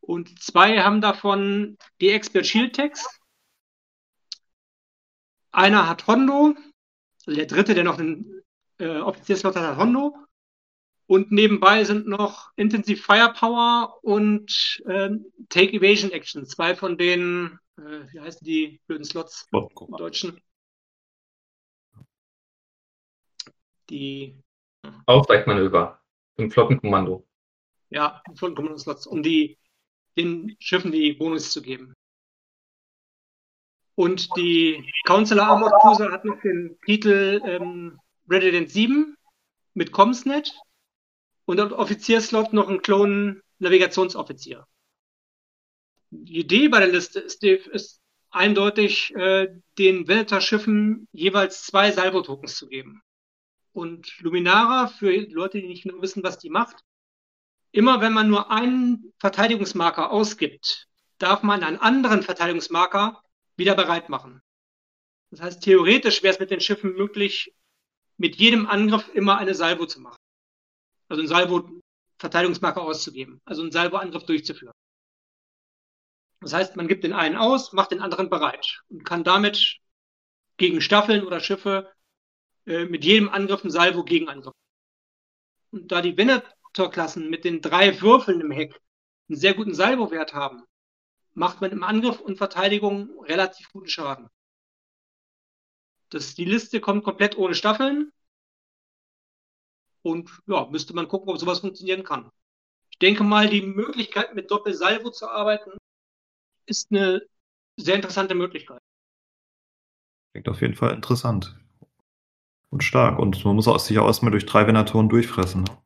[0.00, 3.04] Und zwei haben davon die Expert Shield Tags.
[5.50, 6.54] Einer hat Hondo,
[7.26, 8.42] also der dritte, der noch einen
[8.78, 10.16] äh, Offizierslot hat, hat Hondo.
[11.06, 16.46] Und nebenbei sind noch Intensive Firepower und ähm, Take Evasion Action.
[16.46, 20.40] Zwei von den, äh, wie heißen die blöden Slots im Deutschen?
[23.90, 24.36] Die
[25.06, 26.00] Ausweichmanöver
[26.36, 27.26] im Flottenkommando.
[27.90, 29.58] ja, von Kommandoslots, um die,
[30.16, 31.94] den Schiffen die Bonus zu geben.
[33.94, 37.98] Und die Counselor Armored Cruiser hat noch den Titel ähm,
[38.28, 39.16] Resident 7
[39.74, 40.54] mit Comsnet
[41.46, 44.66] und am Offizierslot noch einen Klon Navigationsoffizier.
[46.10, 48.00] Die Idee bei der Liste ist, ist
[48.30, 49.48] eindeutig, äh,
[49.78, 53.02] den Venator-Schiffen jeweils zwei Salvo-Tokens zu geben.
[53.78, 56.84] Und Luminara, für Leute, die nicht genau wissen, was die macht,
[57.70, 60.88] immer wenn man nur einen Verteidigungsmarker ausgibt,
[61.18, 63.22] darf man einen anderen Verteidigungsmarker
[63.54, 64.42] wieder bereit machen.
[65.30, 67.54] Das heißt, theoretisch wäre es mit den Schiffen möglich,
[68.16, 70.18] mit jedem Angriff immer eine Salvo zu machen.
[71.06, 71.80] Also ein Salvo
[72.18, 74.74] Verteidigungsmarker auszugeben, also einen Salvo-Angriff durchzuführen.
[76.40, 79.78] Das heißt, man gibt den einen aus, macht den anderen bereit und kann damit
[80.56, 81.92] gegen Staffeln oder Schiffe
[82.68, 84.52] äh, mit jedem Angriff einen Salvo Gegenangriff.
[85.70, 88.78] Und da die Venator-Klassen mit den drei Würfeln im Heck
[89.28, 90.62] einen sehr guten Salvo-Wert haben,
[91.32, 94.28] macht man im Angriff und Verteidigung relativ guten Schaden.
[96.10, 98.12] Das, die Liste kommt komplett ohne Staffeln.
[100.02, 102.30] Und ja, müsste man gucken, ob sowas funktionieren kann.
[102.90, 105.72] Ich denke mal, die Möglichkeit mit Doppelsalvo zu arbeiten,
[106.66, 107.22] ist eine
[107.76, 108.80] sehr interessante Möglichkeit.
[110.32, 111.58] Klingt auf jeden Fall interessant.
[112.70, 113.18] Und stark.
[113.18, 115.64] Und man muss auch sich auch erstmal durch drei Venatoren durchfressen.
[115.64, 115.78] Ne?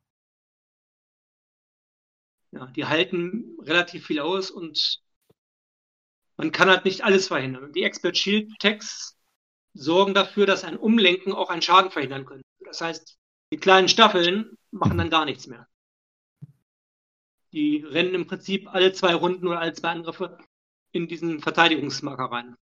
[2.53, 5.01] Ja, die halten relativ viel aus und
[6.37, 7.73] man kann halt nicht alles verhindern.
[7.73, 9.17] Die Expert Shield Tags
[9.75, 12.45] sorgen dafür, dass ein Umlenken auch einen Schaden verhindern könnte.
[12.65, 13.19] Das heißt,
[13.53, 15.67] die kleinen Staffeln machen dann gar nichts mehr.
[17.53, 20.39] Die rennen im Prinzip alle zwei Runden oder alle zwei Angriffe
[20.93, 22.57] in diesen Verteidigungsmarker rein.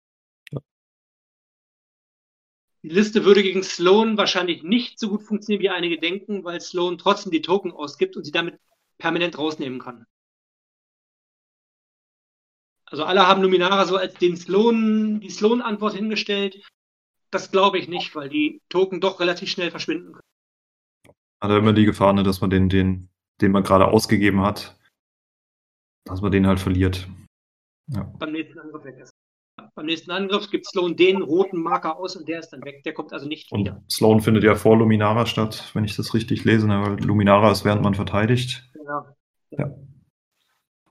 [2.86, 6.98] Die Liste würde gegen Sloan wahrscheinlich nicht so gut funktionieren, wie einige denken, weil Sloan
[6.98, 8.60] trotzdem die Token ausgibt und sie damit
[8.96, 10.06] permanent rausnehmen kann.
[12.84, 16.64] Also alle haben Luminara so als den Sloan, die Sloan-Antwort hingestellt.
[17.32, 21.16] Das glaube ich nicht, weil die Token doch relativ schnell verschwinden können.
[21.40, 23.08] Hat er immer die Gefahr, ne, dass man den, den,
[23.40, 24.78] den man gerade ausgegeben hat,
[26.04, 27.08] dass man den halt verliert.
[27.88, 28.04] Ja.
[28.20, 29.10] Beim nächsten Angriff weg ist.
[29.74, 32.82] Beim nächsten Angriff gibt Sloan den roten Marker aus und der ist dann weg.
[32.84, 33.82] Der kommt also nicht und wieder.
[33.90, 36.82] Sloan findet ja vor Luminara statt, wenn ich das richtig lese, ne?
[36.82, 38.68] weil Luminara ist, während man verteidigt.
[38.84, 39.16] Ja.
[39.50, 39.74] ja.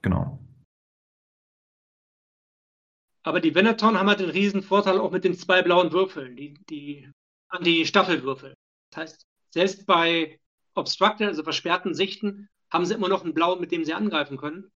[0.02, 0.40] Genau.
[3.22, 6.54] Aber die Veneton haben halt den riesen Vorteil auch mit den zwei blauen Würfeln, die,
[6.70, 7.10] die
[7.48, 8.54] Anti-Staffelwürfel.
[8.90, 10.38] Das heißt, selbst bei
[10.74, 14.70] Obstructed, also versperrten Sichten, haben sie immer noch einen Blau, mit dem sie angreifen können.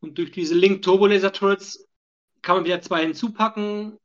[0.00, 1.88] Und durch diese Link Turbo Laser Turrets
[2.42, 3.98] kann man wieder zwei hinzupacken.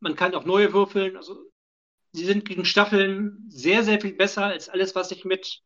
[0.00, 1.16] Man kann auch neue würfeln.
[1.16, 1.38] Also
[2.12, 5.62] sie sind gegen Staffeln sehr, sehr viel besser als alles, was ich mit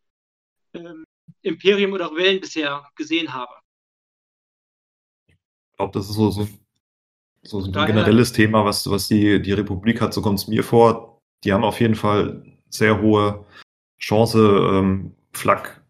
[0.75, 1.05] ähm,
[1.43, 3.53] Imperium oder Rebellen bisher gesehen habe.
[5.29, 6.47] Ich glaube, das ist so, so
[7.43, 11.21] so, ein generelles Thema, was, was die, die Republik hat, so kommt es mir vor.
[11.45, 13.47] Die haben auf jeden Fall sehr hohe
[13.99, 14.39] Chance,
[14.73, 15.83] ähm, Flak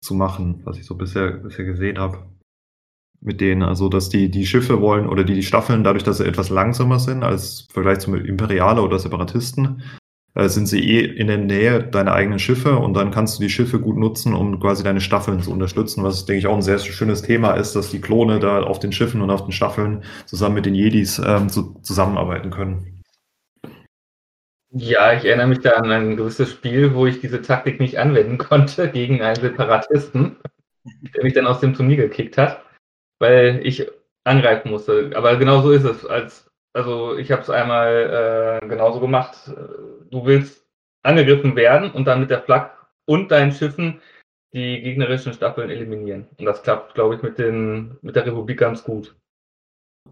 [0.00, 2.28] zu machen, was ich so bisher, bisher gesehen habe.
[3.20, 6.26] Mit denen, also dass die, die Schiffe wollen oder die, die Staffeln, dadurch, dass sie
[6.26, 9.82] etwas langsamer sind als im Vergleich zum Imperiale oder Separatisten,
[10.34, 13.50] äh, sind sie eh in der Nähe deiner eigenen Schiffe und dann kannst du die
[13.50, 16.78] Schiffe gut nutzen, um quasi deine Staffeln zu unterstützen, was, denke ich, auch ein sehr
[16.78, 20.54] schönes Thema ist, dass die Klone da auf den Schiffen und auf den Staffeln zusammen
[20.54, 23.02] mit den Jedis ähm, zu, zusammenarbeiten können.
[24.70, 28.38] Ja, ich erinnere mich da an ein gewisses Spiel, wo ich diese Taktik nicht anwenden
[28.38, 30.36] konnte gegen einen Separatisten,
[31.16, 32.62] der mich dann aus dem Turnier gekickt hat,
[33.18, 33.86] weil ich
[34.24, 35.12] angreifen musste.
[35.14, 36.04] Aber genau so ist es.
[36.04, 39.50] Als also ich habe es einmal äh, genauso gemacht.
[40.10, 40.66] Du willst
[41.02, 44.00] angegriffen werden und dann mit der Flak und deinen Schiffen
[44.52, 46.26] die gegnerischen Staffeln eliminieren.
[46.38, 49.14] Und das klappt, glaube ich, mit, den, mit der Republik ganz gut.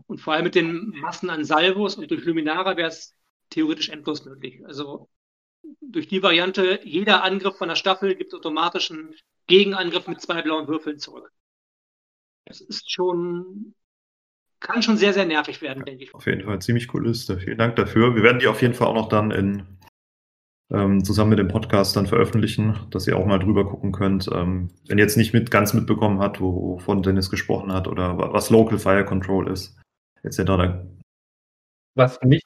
[0.06, 3.14] Und vor allem mit den Massen an Salvos und durch Luminara wäre es
[3.50, 4.64] theoretisch endlos möglich.
[4.66, 5.08] Also
[5.80, 9.14] durch die Variante, jeder Angriff von der Staffel gibt automatisch einen
[9.46, 11.32] Gegenangriff mit zwei blauen Würfeln zurück.
[12.46, 13.74] Das ist schon
[14.60, 16.14] kann schon sehr, sehr nervig werden, denke ich.
[16.14, 17.38] Auf jeden Fall, ziemlich cool Liste.
[17.38, 18.14] Vielen Dank dafür.
[18.14, 19.66] Wir werden die auf jeden Fall auch noch dann in,
[20.70, 24.28] ähm, zusammen mit dem Podcast dann veröffentlichen, dass ihr auch mal drüber gucken könnt.
[24.32, 28.50] Ähm, wenn ihr jetzt nicht mit, ganz mitbekommen habt, wovon Dennis gesprochen hat oder was
[28.50, 29.78] Local Fire Control ist,
[30.22, 30.84] etc.
[31.94, 32.42] Was mich,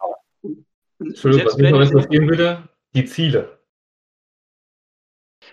[0.98, 3.60] Entschuldigung, was mich noch interessieren würde, die Ziele.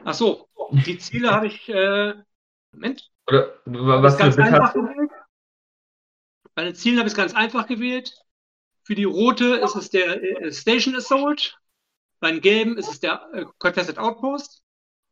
[0.03, 2.13] Ach so, die Ziele habe ich, äh,
[2.73, 3.09] Moment.
[3.27, 5.11] Oder was ganz einfach gewählt.
[6.55, 8.13] Bei den Zielen habe ich es ganz einfach gewählt.
[8.83, 11.59] Für die rote ist es der äh, Station Assault.
[12.19, 14.63] Bei den gelben ist es der äh, Contested Outpost.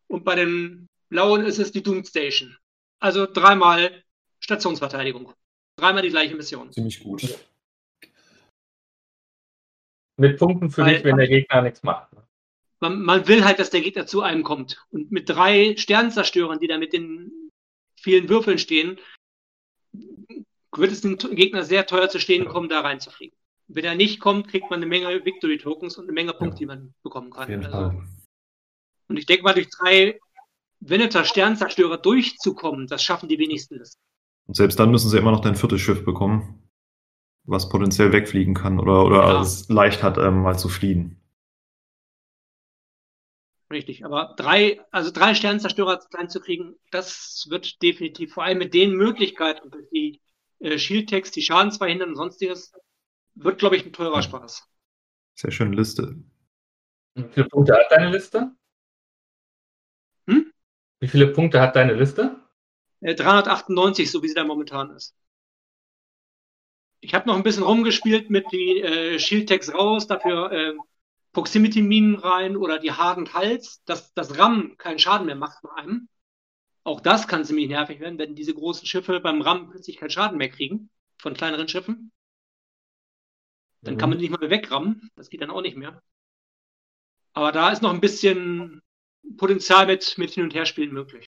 [0.07, 2.57] Und bei den blauen ist es die Doomed Station.
[2.99, 4.03] Also dreimal
[4.39, 5.33] Stationsverteidigung.
[5.75, 6.71] Dreimal die gleiche Mission.
[6.71, 7.37] Ziemlich gut.
[10.17, 12.09] Mit Punkten für Weil, dich, wenn der Gegner nichts macht.
[12.79, 14.85] Man, man, will halt, dass der Gegner zu einem kommt.
[14.91, 17.44] Und mit drei Sternzerstörern, die da mit den
[18.05, 18.99] vielen Würfeln stehen,
[20.75, 23.35] wird es dem Gegner sehr teuer zu stehen kommen, da reinzufliegen.
[23.67, 26.93] Wenn er nicht kommt, kriegt man eine Menge Victory-Tokens und eine Menge Punkte, die man
[27.01, 27.65] bekommen kann.
[27.65, 28.03] Also,
[29.07, 30.19] und ich denke mal, durch drei
[30.81, 33.81] Veneter-Sternzerstörer durchzukommen, das schaffen die wenigsten.
[34.47, 36.61] Und selbst dann müssen sie immer noch dein viertes Schiff bekommen.
[37.47, 39.41] was potenziell wegfliegen kann oder, oder Ja.
[39.41, 41.21] es leicht hat, ähm, mal zu fliehen.
[43.75, 48.73] Richtig, aber drei, also drei Sternzerstörer klein zu kriegen, das wird definitiv, vor allem mit
[48.73, 50.21] den Möglichkeiten, die
[50.59, 52.71] äh, Shield-Tags, die Schaden verhindern und sonstiges,
[53.33, 54.21] wird, glaube ich, ein teurer Ja.
[54.21, 54.63] Spaß.
[55.33, 56.15] Sehr schöne Liste.
[57.15, 58.51] Wie viele Punkte hat deine Liste?
[60.27, 60.51] Hm?
[60.99, 62.35] Wie viele Punkte hat deine Liste?
[63.01, 65.13] Äh, 398, so wie sie da momentan ist.
[67.01, 70.73] Ich habe noch ein bisschen rumgespielt mit die äh, Shield-Tags raus, dafür äh,
[71.35, 76.07] Proximity-Minen rein oder die Hardened Hals, dass das RAM keinen Schaden mehr macht bei einem.
[76.85, 80.37] Auch das kann ziemlich nervig werden, wenn diese großen Schiffe beim RAM plötzlich keinen Schaden
[80.37, 82.13] mehr kriegen von kleineren Schiffen.
[83.81, 85.11] Dann kann man die nicht mal mehr wegrammen.
[85.15, 86.01] Das geht dann auch nicht mehr.
[87.33, 88.81] Aber da ist noch ein bisschen
[89.37, 91.25] Potenzial mit, mit Hin- und Herspielen möglich.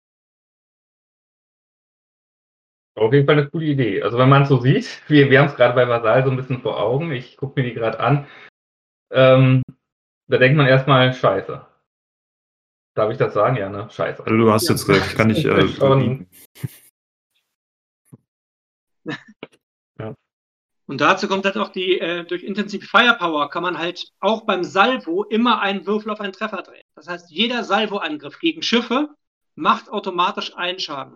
[2.95, 4.01] Auf jeden Fall eine coole Idee.
[4.01, 6.37] Also wenn man es so sieht, wir, wir haben es gerade bei Vasal so ein
[6.37, 8.27] bisschen vor Augen, ich gucke mir die gerade an,
[9.11, 9.61] ähm,
[10.31, 11.65] da denkt man erstmal, scheiße.
[12.95, 13.55] Darf ich das sagen?
[13.57, 13.89] Ja, ne?
[13.89, 14.23] Scheiße.
[14.23, 14.71] Also du hast Ja.
[14.75, 16.27] jetzt recht, kann ich äh, Schon.
[20.87, 24.65] Und dazu kommt halt auch die, äh, durch Intensive Firepower kann man halt auch beim
[24.65, 26.83] Salvo immer einen Würfel auf einen Treffer drehen.
[26.95, 29.07] Das heißt, jeder Salvoangriff gegen Schiffe
[29.55, 31.15] macht automatisch einen Schaden.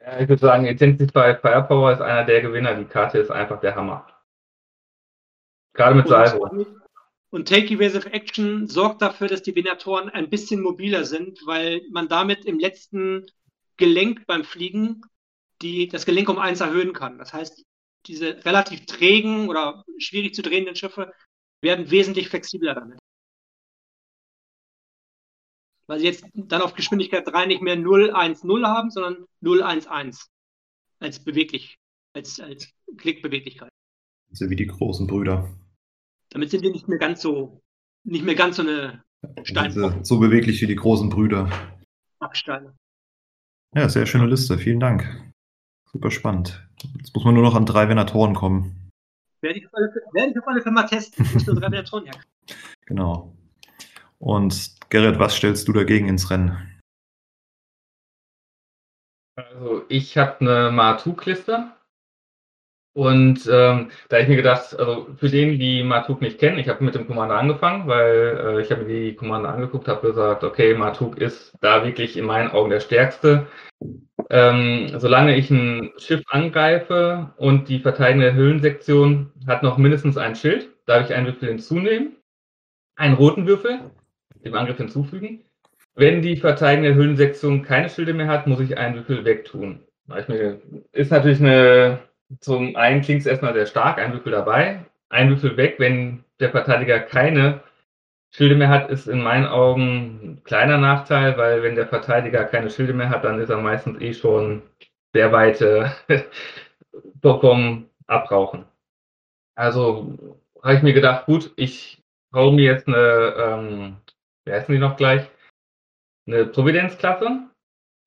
[0.00, 2.74] Ja, ich würde sagen, Intensify Firepower ist einer der Gewinner.
[2.74, 4.06] Die Karte ist einfach der Hammer.
[5.74, 6.48] Gerade mit Salvo.
[6.48, 6.77] Und,
[7.30, 12.08] und Take Evasive Action sorgt dafür, dass die Venatoren ein bisschen mobiler sind, weil man
[12.08, 13.26] damit im letzten
[13.76, 15.02] Gelenk beim Fliegen
[15.60, 17.18] die, das Gelenk um eins erhöhen kann.
[17.18, 17.64] Das heißt,
[18.06, 21.12] diese relativ trägen oder schwierig zu drehenden Schiffe
[21.60, 22.98] werden wesentlich flexibler damit.
[25.86, 29.88] Weil sie jetzt dann auf Geschwindigkeit 3 nicht mehr 010 haben, sondern 011
[31.00, 31.76] als beweglich,
[32.14, 33.70] als, als Klickbeweglichkeit.
[34.30, 35.48] So wie die großen Brüder.
[36.30, 37.60] Damit sind die nicht mehr ganz so,
[38.04, 39.02] nicht mehr ganz so eine
[39.42, 41.50] Steinbrocken, Diese, so beweglich wie die großen Brüder.
[42.20, 42.74] Absteine.
[43.74, 44.58] Ja, sehr schöne Liste.
[44.58, 45.32] Vielen Dank.
[45.92, 46.66] Super spannend.
[46.98, 48.90] Jetzt muss man nur noch an drei Venatoren kommen.
[49.40, 51.26] Werde ich auf alle, werde ich auf alle Fälle mal testen.
[51.32, 52.20] Nicht nur drei Venatoren her.
[52.86, 53.34] Genau.
[54.18, 56.80] Und Gerrit, was stellst du dagegen ins Rennen?
[59.36, 61.70] Also ich habe eine Martuk-Liste.
[62.98, 66.82] Und ähm, da ich mir gedacht, also für den, die Martuk nicht kennen, ich habe
[66.82, 70.74] mit dem Commander angefangen, weil äh, ich habe mir die Commander angeguckt, habe gesagt, okay,
[70.74, 73.46] Martuk ist da wirklich in meinen Augen der stärkste.
[74.30, 80.68] Ähm, solange ich ein Schiff angreife und die verteidigende Hüllensektion hat noch mindestens ein Schild,
[80.86, 82.16] darf ich einen Würfel hinzunehmen,
[82.96, 83.78] einen roten Würfel,
[84.44, 85.44] dem Angriff hinzufügen.
[85.94, 89.84] Wenn die verteidigende Hüllensektion keine Schilde mehr hat, muss ich einen Würfel wegtun.
[90.92, 92.00] Ist natürlich eine,
[92.40, 96.50] zum einen klingt es erstmal sehr stark, ein Würfel dabei, ein Würfel weg, wenn der
[96.50, 97.62] Verteidiger keine
[98.30, 102.70] Schilde mehr hat, ist in meinen Augen ein kleiner Nachteil, weil wenn der Verteidiger keine
[102.70, 104.62] Schilde mehr hat, dann ist er meistens eh schon
[105.14, 105.88] sehr weit äh,
[107.22, 108.66] vom Abrauchen.
[109.54, 112.02] Also habe ich mir gedacht, gut, ich
[112.34, 113.96] hau mir jetzt eine, ähm,
[114.44, 115.28] wie heißen die noch gleich,
[116.26, 117.48] eine Providenzklasse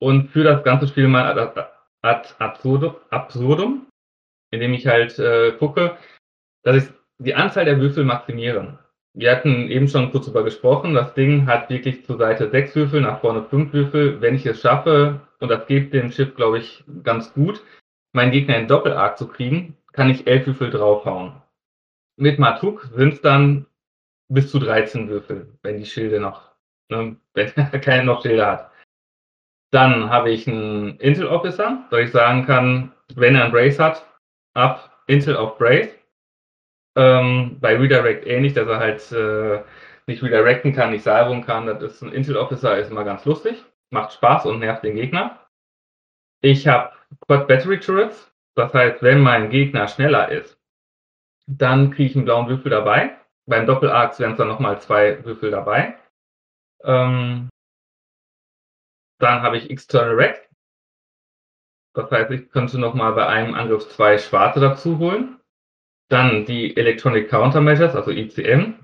[0.00, 1.66] und für das ganze Spiel mal ad,
[2.02, 3.86] ad absurdum, absurdum,
[4.52, 5.96] indem ich halt äh, gucke,
[6.62, 8.78] dass ich die Anzahl der Würfel maximiere.
[9.14, 13.00] Wir hatten eben schon kurz darüber gesprochen, das Ding hat wirklich zur Seite sechs Würfel,
[13.00, 14.20] nach vorne fünf Würfel.
[14.20, 17.62] Wenn ich es schaffe, und das geht dem Schiff, glaube ich, ganz gut,
[18.12, 21.32] meinen Gegner in Doppelarc zu kriegen, kann ich elf Würfel draufhauen.
[22.16, 23.66] Mit Matuk sind es dann
[24.28, 26.52] bis zu 13 Würfel, wenn die Schilde noch,
[26.88, 28.70] ne, wenn er keine noch Schilde hat.
[29.70, 34.06] Dann habe ich einen Intel Officer, dass ich sagen kann, wenn er einen Brace hat,
[34.54, 35.90] ab Intel auf Brace.
[36.96, 39.62] Ähm, bei Redirect ähnlich, dass er halt äh,
[40.06, 41.66] nicht redirecten kann, nicht salven kann.
[41.66, 45.38] Das ist ein Intel Officer, ist immer ganz lustig, macht Spaß und nervt den Gegner.
[46.42, 46.92] Ich habe
[47.26, 50.58] Quad Battery Turrets, das heißt, wenn mein Gegner schneller ist,
[51.46, 53.16] dann kriege ich einen blauen Würfel dabei.
[53.46, 55.96] Beim Doppelarcs wären es dann nochmal zwei Würfel dabei.
[56.84, 57.48] Ähm,
[59.18, 60.48] dann habe ich External Rack.
[61.94, 65.38] Das heißt, ich könnte nochmal bei einem Angriff zwei Schwarze dazu holen.
[66.08, 68.74] Dann die Electronic Countermeasures, also ICM,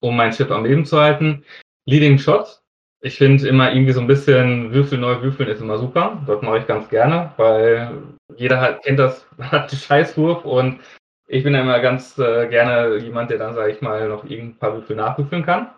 [0.00, 1.44] um mein Schiff am Leben zu halten.
[1.86, 2.62] Leading Shots.
[3.02, 6.22] Ich finde immer irgendwie so ein bisschen Würfel neu würfeln ist immer super.
[6.26, 8.02] Das mache ich ganz gerne, weil
[8.36, 10.80] jeder hat, kennt das, hat den Scheißwurf und
[11.28, 14.74] ich bin immer ganz äh, gerne jemand, der dann, sage ich mal, noch irgendein paar
[14.74, 15.70] Würfel nachwürfeln kann.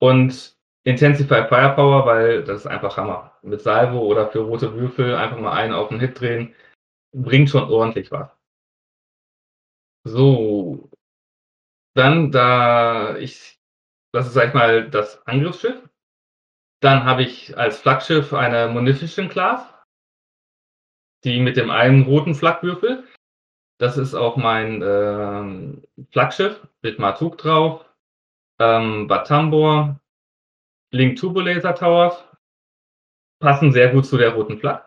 [0.00, 3.32] Und Intensify Firepower, weil das ist einfach Hammer.
[3.42, 6.54] Mit Salvo oder für rote Würfel einfach mal einen auf den Hit drehen,
[7.12, 8.30] bringt schon ordentlich was.
[10.04, 10.90] So.
[11.94, 13.58] Dann, da ich,
[14.12, 15.88] das ist, sag ich mal, das Angriffsschiff.
[16.80, 19.66] Dann habe ich als Flaggschiff eine Munificent Class,
[21.24, 23.04] die mit dem einen roten Flagwürfel.
[23.80, 27.84] Das ist auch mein ähm, Flaggschiff mit Matuk drauf,
[28.60, 30.00] ähm, Batambor,
[30.90, 32.24] Link Turbo Laser Towers,
[33.40, 34.84] passen sehr gut zu der roten Flak.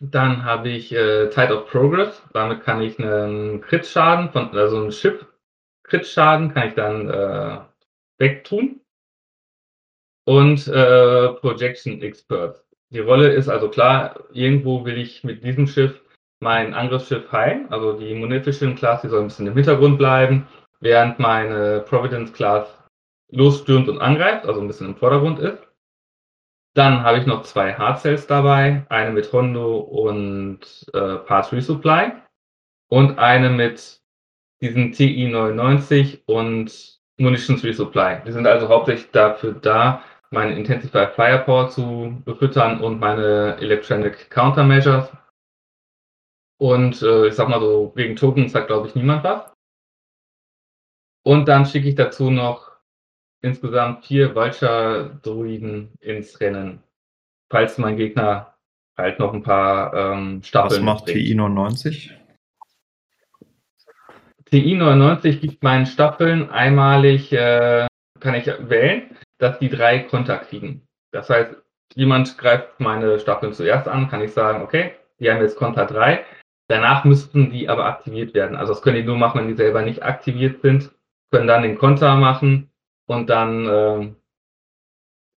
[0.00, 4.90] Dann habe ich äh, Tide of Progress, damit kann ich einen Crit-Schaden von, also einen
[4.90, 7.60] Chip-Crit-Schaden kann ich dann äh,
[8.18, 8.80] wegtun.
[10.26, 12.64] Und äh, Projection Expert.
[12.90, 16.00] Die Rolle ist also klar, irgendwo will ich mit diesem Schiff
[16.40, 20.46] mein Angriffsschiff heilen, also die Munificent Class, die soll ein bisschen im Hintergrund bleiben,
[20.80, 22.83] während meine Providence Class
[23.34, 25.66] losstürmt und angreift, also ein bisschen im Vordergrund ist.
[26.74, 30.60] Dann habe ich noch zwei Hard Cells dabei, eine mit Hondo und
[30.92, 32.12] äh, Parts Resupply
[32.88, 34.00] und eine mit
[34.60, 38.22] diesen TI-99 und Munitions Resupply.
[38.26, 45.12] Die sind also hauptsächlich dafür da, meine Intensify Firepower zu befüttern und meine Electronic Countermeasures.
[46.58, 49.52] Und äh, ich sag mal so, wegen Tokens sagt, glaube ich, niemand was.
[51.24, 52.73] Und dann schicke ich dazu noch
[53.44, 56.82] insgesamt vier Vulture-Druiden ins Rennen.
[57.50, 58.54] Falls mein Gegner
[58.96, 60.86] halt noch ein paar ähm, Staffeln.
[60.86, 62.10] Was macht TI-99?
[64.46, 67.86] TI-99 gibt meinen Staffeln einmalig, äh,
[68.20, 70.86] kann ich wählen, dass die drei Konter kriegen.
[71.12, 71.54] Das heißt,
[71.94, 76.24] jemand greift meine Staffeln zuerst an, kann ich sagen, okay, die haben jetzt Konter 3.
[76.68, 78.56] Danach müssten die aber aktiviert werden.
[78.56, 80.92] Also das können die nur machen, wenn die selber nicht aktiviert sind,
[81.30, 82.70] können dann den Konter machen
[83.06, 84.14] und dann äh,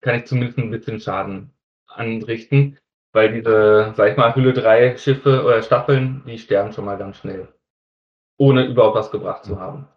[0.01, 1.51] kann ich zumindest ein bisschen Schaden
[1.87, 2.77] anrichten,
[3.13, 7.17] weil diese, sag ich mal, Hülle 3 Schiffe oder Staffeln, die sterben schon mal ganz
[7.17, 7.47] schnell,
[8.37, 9.87] ohne überhaupt was gebracht zu haben.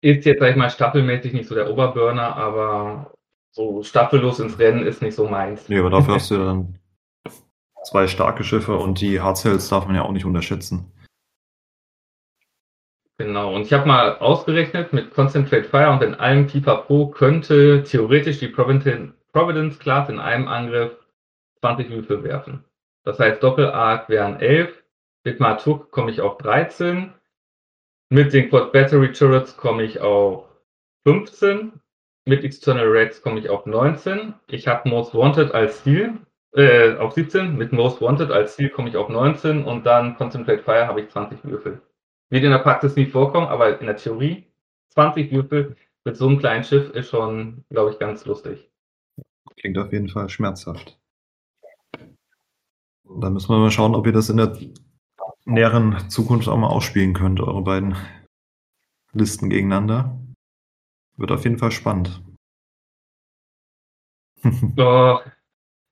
[0.00, 3.12] Ist jetzt, sag ich mal, staffelmäßig nicht so der Oberburner, aber
[3.50, 5.68] so staffellos ins Rennen ist nicht so meins.
[5.68, 6.78] Nee, aber dafür hast du dann
[7.84, 10.92] zwei starke Schiffe und die Hardcells darf man ja auch nicht unterschätzen.
[13.20, 18.38] Genau, und ich habe mal ausgerechnet, mit Concentrate Fire und in allem Pipapo könnte theoretisch
[18.38, 20.96] die Providence Class in einem Angriff
[21.60, 22.64] 20 Würfel werfen.
[23.02, 24.72] Das heißt, Doppel-Arc wären 11,
[25.24, 27.12] mit Matuk komme ich auf 13,
[28.08, 30.44] mit den Quad Battery Turrets komme ich auf
[31.04, 31.72] 15,
[32.24, 36.18] mit External Rex komme ich auf 19, ich habe Most Wanted als Ziel,
[36.52, 40.62] äh, auf 17, mit Most Wanted als Ziel komme ich auf 19 und dann Concentrate
[40.62, 41.80] Fire habe ich 20 Würfel.
[42.30, 44.46] Wird in der Praxis nie vorkommen, aber in der Theorie
[44.90, 48.70] 20 Würfel mit so einem kleinen Schiff ist schon, glaube ich, ganz lustig.
[49.56, 50.98] Klingt auf jeden Fall schmerzhaft.
[53.04, 54.56] Dann müssen wir mal schauen, ob ihr das in der
[55.44, 57.96] näheren Zukunft auch mal ausspielen könnt, eure beiden
[59.12, 60.18] Listen gegeneinander.
[61.16, 62.22] Wird auf jeden Fall spannend.
[64.76, 65.18] oh,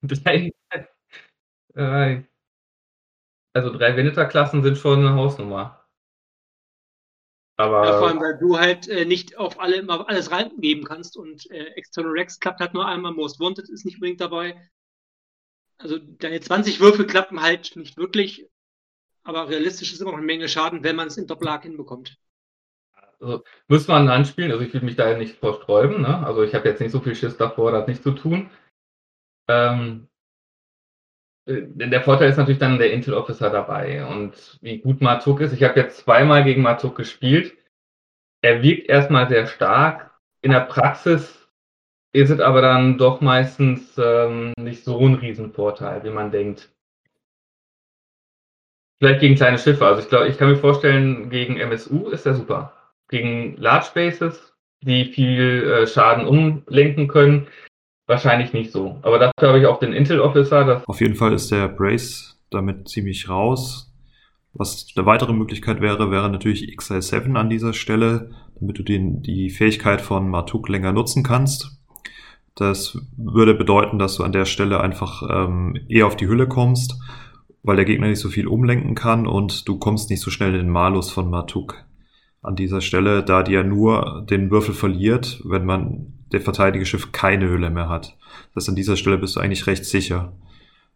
[0.02, 0.52] drei,
[1.74, 2.22] äh,
[3.54, 5.85] also drei Veneter-Klassen sind schon eine Hausnummer.
[7.56, 11.16] Aber ja, vor allem, weil du halt äh, nicht auf alle immer alles reingeben kannst
[11.16, 14.60] und äh, External Rex klappt halt nur einmal, Most Wanted ist nicht unbedingt dabei.
[15.78, 18.48] Also deine 20 Würfel klappen halt nicht wirklich,
[19.24, 22.18] aber realistisch ist immer noch eine Menge Schaden, wenn man es in Doppelhack hinbekommt.
[23.18, 26.26] Also, muss man anspielen, also ich will mich da nicht vorsträuben, ne?
[26.26, 28.50] Also ich habe jetzt nicht so viel Schiss davor, das nicht zu tun.
[29.48, 30.08] Ähm,
[31.46, 35.52] äh, der Vorteil ist natürlich dann der Intel Officer dabei und wie gut Matuk ist.
[35.52, 37.56] Ich habe jetzt zweimal gegen Matuk gespielt.
[38.42, 40.10] Er wirkt erstmal sehr stark.
[40.42, 41.48] In der Praxis
[42.12, 46.70] ist es aber dann doch meistens ähm, nicht so ein Riesenvorteil, wie man denkt.
[48.98, 49.86] Vielleicht gegen kleine Schiffe.
[49.86, 52.72] Also ich glaube, ich kann mir vorstellen, gegen MSU ist er super.
[53.08, 57.48] Gegen Large Bases, die viel äh, Schaden umlenken können,
[58.06, 58.98] Wahrscheinlich nicht so.
[59.02, 60.82] Aber dafür habe ich auch den Intel Officer.
[60.86, 63.92] Auf jeden Fall ist der Brace damit ziemlich raus.
[64.52, 69.50] Was eine weitere Möglichkeit wäre, wäre natürlich XL7 an dieser Stelle, damit du den, die
[69.50, 71.78] Fähigkeit von Matuk länger nutzen kannst.
[72.54, 76.98] Das würde bedeuten, dass du an der Stelle einfach ähm, eher auf die Hülle kommst,
[77.62, 80.60] weil der Gegner nicht so viel umlenken kann und du kommst nicht so schnell in
[80.60, 81.84] den Malus von Matuk
[82.40, 87.48] an dieser Stelle, da die ja nur den Würfel verliert, wenn man der Verteidigerschiff keine
[87.48, 88.16] Hülle mehr hat.
[88.54, 90.32] Das an dieser Stelle bist du eigentlich recht sicher.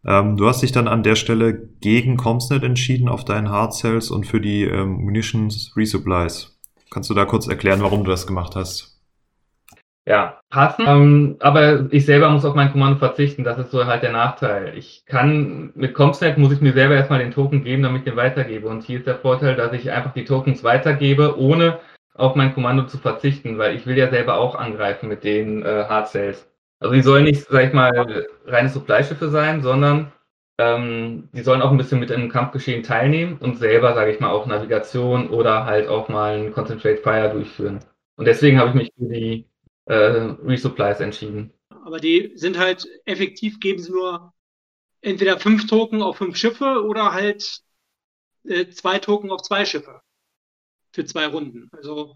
[0.05, 4.09] Ähm, du hast dich dann an der Stelle gegen Comsnet entschieden auf deinen Hard Cells
[4.09, 6.57] und für die ähm, Munitions Resupplies.
[6.89, 8.91] Kannst du da kurz erklären, warum du das gemacht hast?
[10.05, 10.85] ja, passen.
[10.87, 13.43] Ähm, aber ich selber muss auf mein Kommando verzichten.
[13.43, 14.77] Das ist so halt der Nachteil.
[14.77, 18.17] Ich kann mit Comsnet muss ich mir selber erstmal den Token geben, damit ich den
[18.17, 18.67] weitergebe.
[18.67, 21.79] Und hier ist der Vorteil, dass ich einfach die Tokens weitergebe, ohne
[22.21, 25.85] auf mein Kommando zu verzichten, weil ich will ja selber auch angreifen mit den äh,
[25.89, 26.47] Hard Cells.
[26.79, 30.11] Also die sollen nicht, sag ich mal, reine Supply-Schiffe sein, sondern
[30.57, 34.31] ähm, die sollen auch ein bisschen mit im Kampfgeschehen teilnehmen und selber, sage ich mal,
[34.31, 37.79] auch Navigation oder halt auch mal ein Concentrate Fire durchführen.
[38.15, 39.45] Und deswegen habe ich mich für die
[39.85, 41.51] äh, Resupplies entschieden.
[41.85, 44.33] Aber die sind halt effektiv, geben sie nur
[45.01, 47.61] entweder fünf Token auf fünf Schiffe oder halt
[48.43, 50.01] äh, zwei Token auf zwei Schiffe
[50.91, 51.69] für zwei Runden.
[51.71, 52.15] Also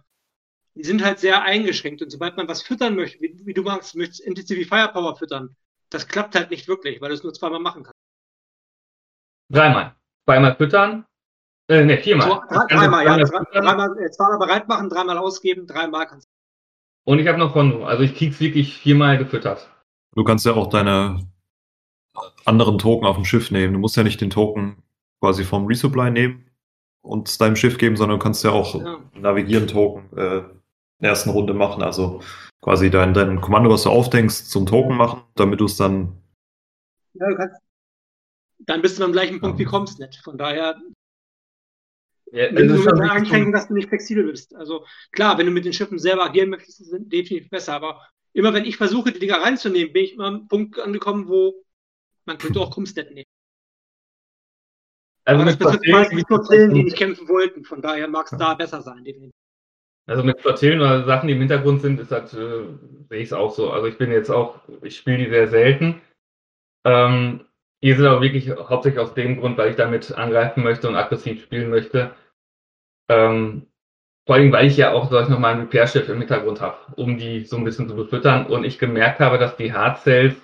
[0.76, 3.96] die sind halt sehr eingeschränkt und sobald man was füttern möchte, wie, wie du magst,
[3.96, 5.56] möchtest Intensive Firepower füttern,
[5.90, 8.00] das klappt halt nicht wirklich, weil du es nur zweimal machen kannst.
[9.50, 9.96] Dreimal.
[10.26, 11.06] Zweimal füttern.
[11.68, 12.28] Äh, ne, viermal.
[12.28, 13.18] So, drei, dreimal, ja.
[13.18, 17.12] Dreimal, äh, zweimal bereit machen, dreimal ausgeben, dreimal kannst du.
[17.12, 17.86] Und ich habe noch Konto.
[17.86, 19.70] Also ich krieg's wirklich viermal gefüttert.
[20.16, 21.28] Du kannst ja auch deine
[22.46, 23.74] anderen Token auf dem Schiff nehmen.
[23.74, 24.84] Du musst ja nicht den Token
[25.20, 26.50] quasi vom Resupply nehmen
[27.06, 29.00] und es deinem Schiff geben, sondern du kannst ja auch ja.
[29.14, 31.84] Navigieren-Token äh, in der ersten Runde machen.
[31.84, 32.22] Also
[32.62, 36.22] quasi dein, dein Kommando, was du aufdenkst, zum Token machen, damit du es dann.
[37.14, 37.62] Ja, du kannst,
[38.60, 39.66] dann bist du beim gleichen Punkt ja.
[39.66, 40.22] wie kommst nicht.
[40.24, 40.82] Von daher
[42.32, 44.56] ja, wenn du mit der Einschränkung, dass du nicht flexibel bist.
[44.56, 47.74] Also klar, wenn du mit den Schiffen selber agieren möchtest, ist es definitiv besser.
[47.74, 48.02] Aber
[48.34, 51.64] immer wenn ich versuche, die Dinger reinzunehmen, bin ich immer am Punkt angekommen, wo
[52.26, 53.30] man könnte auch Kumstead nehmen.
[55.26, 57.64] Also Aber das betrifft meistens nur Zellen, die nicht kämpfen wollten.
[57.64, 59.34] Von daher mag es da besser sein, definitiv.
[60.08, 62.64] Also mit Flottillen oder Sachen, die im Hintergrund sind, ist das, äh,
[63.10, 63.72] sehe ich es auch so.
[63.72, 66.00] Also ich bin jetzt auch, ich spiele die sehr selten.
[66.86, 67.46] Ähm,
[67.82, 71.42] hier sind aber wirklich hauptsächlich aus dem Grund, weil ich damit angreifen möchte und aggressiv
[71.42, 72.12] spielen möchte.
[73.10, 73.68] Ähm,
[74.28, 76.78] vor allem, weil ich ja auch, sag ich noch mal, ein Repair-Schiff im Hintergrund habe,
[76.96, 80.36] um die so ein bisschen zu befüttern und ich gemerkt habe, dass die Hard Cells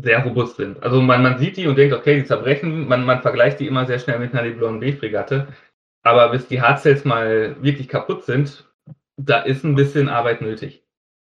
[0.00, 0.82] sehr robust sind.
[0.82, 3.84] Also man, man sieht die und denkt, okay, die zerbrechen, man, man vergleicht die immer
[3.84, 5.48] sehr schnell mit einer Leblon B-Fregatte.
[6.02, 8.64] Aber bis die Hard Cells mal wirklich kaputt sind,
[9.16, 10.84] da ist ein bisschen Arbeit nötig.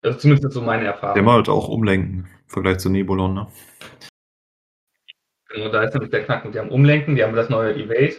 [0.02, 1.14] Also zumindest so meine Erfahrung.
[1.14, 3.46] Der mal halt auch umlenken im Vergleich zu Nebulon, ne?
[5.48, 6.56] Genau, da ist nämlich der Knackpunkt.
[6.56, 8.16] Die haben Umlenken, die haben das neue Evade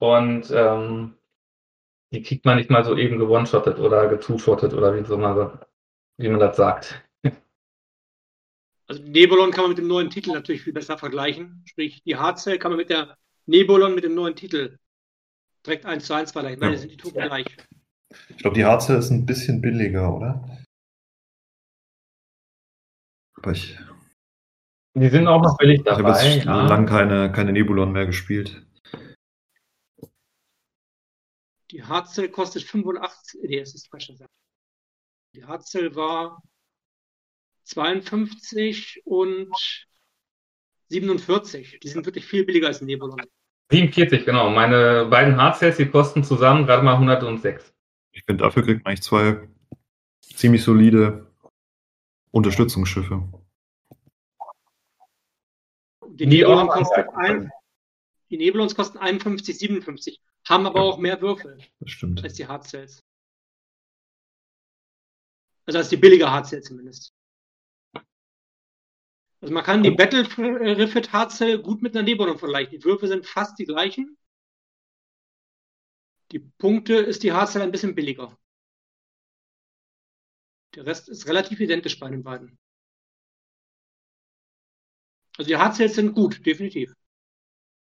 [0.00, 1.14] und ähm,
[2.10, 5.60] die kriegt man nicht mal so eben gewone-shottet oder getwo-shottet oder wie, so mal,
[6.16, 7.07] wie man das sagt.
[8.88, 11.62] Also Nebulon kann man mit dem neuen Titel natürlich viel besser vergleichen.
[11.66, 14.78] Sprich, die Hardcell kann man mit der Nebulon mit dem neuen Titel
[15.64, 16.60] direkt 1 zu 1 vergleichen.
[16.60, 16.78] Beide ja.
[16.78, 17.26] sind die Token ja.
[17.26, 17.46] gleich.
[18.30, 20.58] Ich glaube, die Hardcell ist ein bisschen billiger, oder?
[23.34, 23.78] Aber ich
[25.00, 26.00] die sind auch noch billig dabei.
[26.00, 26.66] Ich habe jetzt ja.
[26.66, 28.66] lange keine, keine Nebulon mehr gespielt.
[31.70, 34.12] Die Hardzell kostet 85, nee, es ist falsch
[35.34, 36.42] Die Hardzell war
[37.68, 39.52] 52 und
[40.88, 41.80] 47.
[41.80, 43.20] Die sind wirklich viel billiger als ein Nebulon.
[43.70, 44.50] 47, genau.
[44.50, 47.74] Meine beiden Hardcells, die kosten zusammen gerade mal 106.
[48.12, 49.48] Ich finde, dafür kriegt man eigentlich zwei
[50.22, 51.30] ziemlich solide
[52.30, 53.28] Unterstützungsschiffe.
[56.06, 57.50] Die Nebulons kosten, ein,
[58.30, 61.58] die Nebulons kosten 51, 57, haben aber ja, auch mehr Würfel
[62.22, 63.04] als die Hardcells.
[65.66, 67.12] Also als die billige Hardcell zumindest.
[69.40, 72.78] Also man kann die Battle Riffet Hardcell gut mit einer Nebulon vergleichen.
[72.78, 74.16] Die Würfel sind fast die gleichen.
[76.32, 78.36] Die Punkte ist die Hardcell ein bisschen billiger.
[80.74, 82.58] Der Rest ist relativ identisch bei den beiden.
[85.38, 86.92] Also die Hardcells sind gut, definitiv.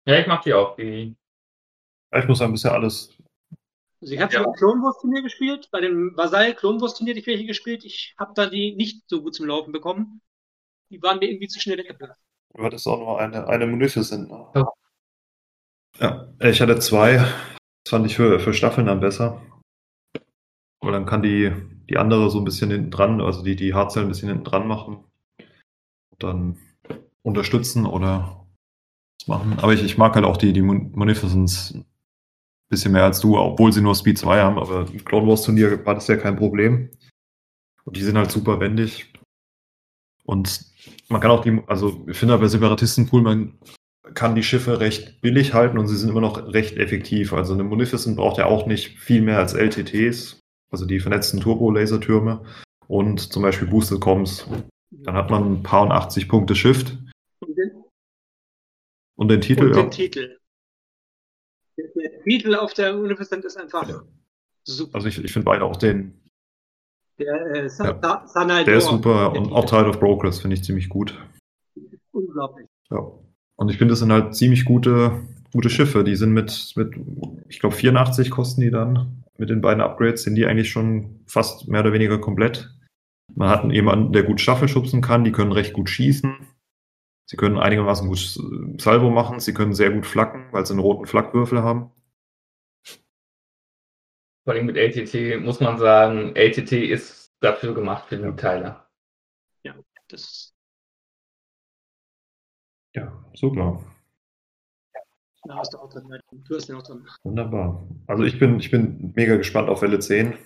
[0.05, 0.75] Ja, ich mag die auch.
[0.75, 1.15] Die
[2.11, 3.15] ich muss sagen, bisher alles.
[4.01, 4.43] Also ich habe ja.
[4.43, 7.85] schon Klonwurst-Turnier gespielt, bei dem Vasall Klonwurst-Turnier die welche gespielt.
[7.85, 10.21] Ich habe da die nicht so gut zum Laufen bekommen.
[10.89, 12.21] Die waren mir irgendwie zu schnell weggeplatzt.
[12.55, 14.29] Du hattest auch noch eine, eine Munificent.
[14.55, 14.73] Ja.
[15.99, 17.17] ja, ich hatte zwei.
[17.83, 19.41] Das fand ich für, für Staffeln dann besser.
[20.81, 21.51] Aber dann kann die,
[21.89, 24.67] die andere so ein bisschen hinten dran, also die, die Hardzellen ein bisschen hinten dran
[24.67, 25.03] machen.
[26.11, 26.57] Und dann
[27.21, 28.47] unterstützen oder
[29.19, 29.59] was machen.
[29.59, 31.85] Aber ich, ich mag halt auch die, die Munificence ein
[32.69, 35.85] bisschen mehr als du, obwohl sie nur Speed 2 haben, aber im Clone Wars Turnier
[35.85, 36.89] war das ja kein Problem.
[37.85, 39.11] Und die sind halt super wendig.
[40.23, 40.68] Und
[41.09, 43.57] man kann auch die, also ich finde bei Separatisten cool, man
[44.13, 47.33] kann die Schiffe recht billig halten und sie sind immer noch recht effektiv.
[47.33, 50.39] Also eine Munificent braucht ja auch nicht viel mehr als LTTs,
[50.71, 52.43] also die vernetzten Turbo-Lasertürme
[52.87, 54.47] und zum Beispiel Boosted Comms.
[54.91, 56.97] Dann hat man ein paar und 80 Punkte Shift
[59.19, 59.65] und den Titel?
[59.65, 59.89] Und den ja.
[59.89, 60.37] Titel.
[61.77, 64.01] Der Titel auf der Universal ist einfach ja.
[64.63, 64.95] super.
[64.95, 66.18] Also ich, ich finde beide auch den,
[67.19, 67.99] Der, äh, Sa Ja.
[68.01, 71.19] Sa Sanai Der ist super und auch Tide of Brokers finde ich ziemlich gut.
[72.11, 72.67] Unglaublich.
[72.89, 73.11] Ja.
[73.55, 75.11] Und ich finde, das sind halt ziemlich gute,
[75.51, 76.03] gute Schiffe.
[76.03, 76.95] Die sind mit, mit
[77.49, 79.23] ich glaube, 84 kosten die dann.
[79.37, 82.73] Mit den beiden Upgrades sind die eigentlich schon fast mehr oder weniger komplett.
[83.35, 85.23] Man hat jemanden, der gut Staffel schubsen kann.
[85.23, 86.35] Die können recht gut schießen.
[87.25, 88.39] Sie können einigermaßen gut
[88.81, 89.39] Salvo machen.
[89.39, 91.91] Sie können sehr gut flacken, weil sie einen roten Flackwürfel haben.
[94.43, 98.83] Vor allem mit LTT muss man sagen, LTT ist dafür gemacht für die Teile.
[100.07, 100.53] Das
[102.93, 103.79] Ja, super.
[105.43, 106.07] da hast du auch drin.
[106.07, 106.19] ne?
[106.31, 107.05] Du hast den auch drin.
[107.23, 107.83] Wunderbar.
[108.07, 110.37] Also ich bin, ich bin mega gespannt auf Welle 10.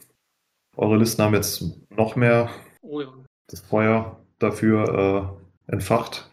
[0.78, 2.50] Eure Listen haben jetzt noch mehr
[2.82, 3.14] Oh ja.
[3.48, 5.40] das Feuer dafür
[5.70, 6.30] äh, entfacht.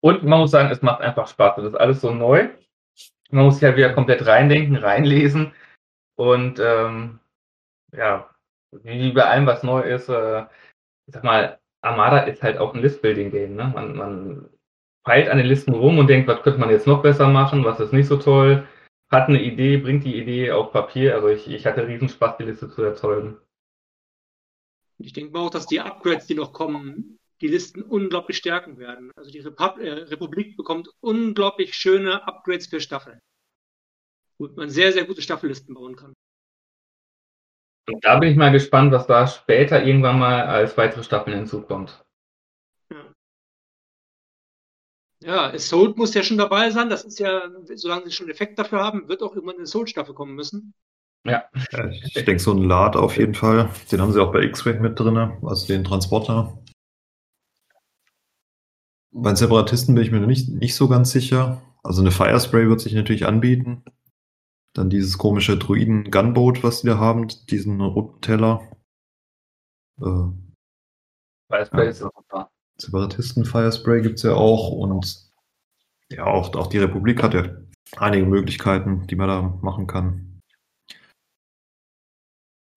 [0.00, 1.56] Und man muss sagen, es macht einfach Spaß.
[1.56, 2.50] Das ist alles so neu.
[3.32, 5.52] Man muss sich halt wieder komplett reindenken, reinlesen.
[6.16, 7.18] Und ähm,
[7.92, 8.30] ja,
[8.70, 10.42] wie bei allem, was neu ist, äh,
[11.06, 13.54] ich sag mal, Armada ist halt auch ein List-Building-Game.
[13.54, 13.72] Ne?
[13.74, 14.50] Man, man
[15.04, 17.80] feilt an den Listen rum und denkt, was könnte man jetzt noch besser machen, was
[17.80, 18.66] ist nicht so toll.
[19.10, 21.14] Hat eine Idee, bringt die Idee auf Papier.
[21.14, 23.36] Also ich, ich hatte riesen Spaß, die Liste zu erzeugen.
[24.98, 29.10] Ich denke mal auch, dass die Upgrades, die noch kommen, die Listen unglaublich stärken werden.
[29.16, 33.18] Also die Repub äh, Republik bekommt unglaublich schöne Upgrades für Staffeln.
[34.38, 36.14] Womit man sehr, sehr gute Staffellisten bauen kann.
[37.90, 42.00] Und da bin ich mal gespannt, was da später irgendwann mal als weitere Staffeln hinzukommt.
[45.24, 46.90] Ja, Assault muss ja schon dabei sein.
[46.90, 50.34] Das ist ja, solange sie schon Effekt dafür haben, wird auch irgendwann eine Assault-Staffel kommen
[50.34, 50.74] müssen.
[51.24, 53.70] Ja, ich denke, so ein Lad auf jeden Fall.
[53.90, 56.61] Den haben sie auch bei X-Wing mit drin, also den Transporter.
[59.12, 61.62] Bei den Separatisten bin ich mir noch nicht, nicht so ganz sicher.
[61.82, 63.84] Also eine Firespray wird sich natürlich anbieten.
[64.74, 68.62] Dann dieses komische Druiden-Gunboat, was die da haben, diesen roten Teller.
[70.00, 70.30] Äh,
[71.50, 71.90] Firespray Ja.
[71.90, 72.50] ist auch super.
[72.78, 75.30] Separatisten-Firespray gibt es ja auch und
[76.10, 77.44] ja, auch, auch die Republik hat ja
[77.96, 80.40] einige Möglichkeiten, die man da machen kann.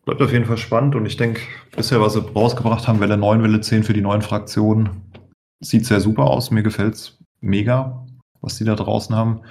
[0.04, 1.42] Bleibt auf jeden Fall spannend und ich denke,
[1.76, 5.05] bisher, was sie rausgebracht haben, Welle 9, Welle 10 für die neuen Fraktionen,
[5.66, 6.52] sieht sehr super aus.
[6.52, 8.06] Mir gefällt's mega,
[8.42, 9.42] was die da draußen haben.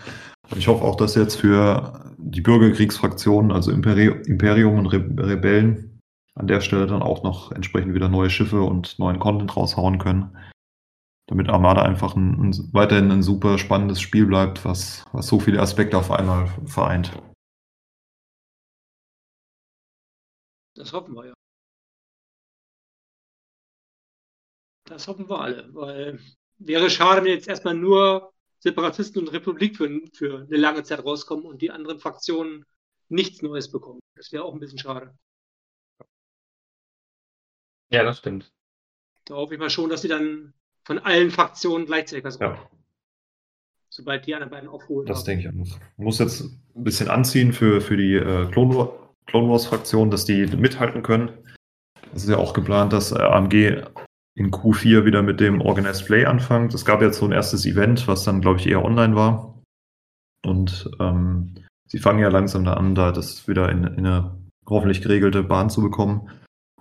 [0.51, 6.01] Und ich hoffe auch, dass jetzt für die Bürgerkriegsfraktionen, also Imperi Imperium und Re Rebellen,
[6.35, 10.36] an der Stelle dann auch noch entsprechend wieder neue Schiffe und neuen Content raushauen können.
[11.27, 15.61] Damit Armada einfach ein, ein, weiterhin ein super spannendes Spiel bleibt, was, was so viele
[15.61, 17.12] Aspekte auf einmal vereint.
[20.77, 21.35] Das hoffen wir ja.
[24.85, 26.20] Das hoffen wir alle, weil
[26.59, 31.44] wäre schade, wenn jetzt erstmal nur Separatisten und Republik für, für eine lange Zeit rauskommen
[31.44, 32.65] und die anderen Fraktionen
[33.09, 34.01] nichts Neues bekommen.
[34.16, 35.15] Das wäre auch ein bisschen schade.
[37.90, 38.52] Ja, das stimmt.
[39.27, 40.52] Da hoffe ich mal schon, dass sie dann
[40.85, 42.59] von allen Fraktionen gleichzeitig was Ja,
[43.89, 45.06] sobald die anderen beiden aufholen.
[45.06, 45.24] das haben.
[45.27, 45.52] denke ich auch.
[45.55, 46.40] Muss, muss jetzt
[46.74, 48.90] ein bisschen anziehen für, für die äh, Clone,
[49.27, 51.31] Clone Wars-Fraktion, dass die mithalten können.
[52.15, 53.82] Es ist ja auch geplant, dass äh, AMG
[54.36, 56.74] in Q4 wieder mit dem Organized Play anfängt.
[56.74, 59.62] Es gab jetzt so ein erstes Event, was dann, glaube ich, eher online war.
[60.44, 61.55] Und ähm,
[61.86, 64.36] sie fangen ja langsam da an, da das wieder in, in eine
[64.69, 66.31] hoffentlich geregelte Bahn zu bekommen.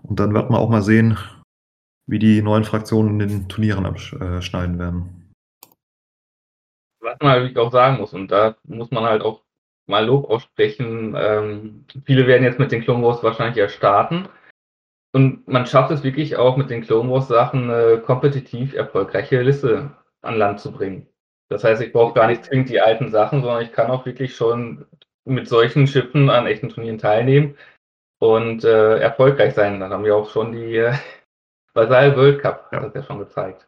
[0.02, 1.18] Und dann wird man auch mal sehen,
[2.08, 5.32] wie die neuen Fraktionen in den Turnieren abschneiden werden.
[7.00, 9.44] Was man natürlich auch sagen muss, und da muss man halt auch
[9.88, 14.28] mal Lob aussprechen, ähm, viele werden jetzt mit den Clone Wars wahrscheinlich ja starten.
[15.16, 19.96] Und man schafft es wirklich auch mit den Clone Wars Sachen eine kompetitiv erfolgreiche Liste
[20.22, 21.08] an Land zu bringen.
[21.50, 24.36] Das heißt, ich brauche gar nicht zwingend die alten Sachen, sondern ich kann auch wirklich
[24.36, 24.86] schon
[25.26, 27.56] mit solchen Schiffen an echten Turnieren teilnehmen
[28.20, 29.80] und äh, erfolgreich sein.
[29.80, 30.94] Dann haben wir auch schon die äh,
[31.74, 32.80] Basel World Cup, Ja.
[32.80, 33.68] hat das ja schon gezeigt.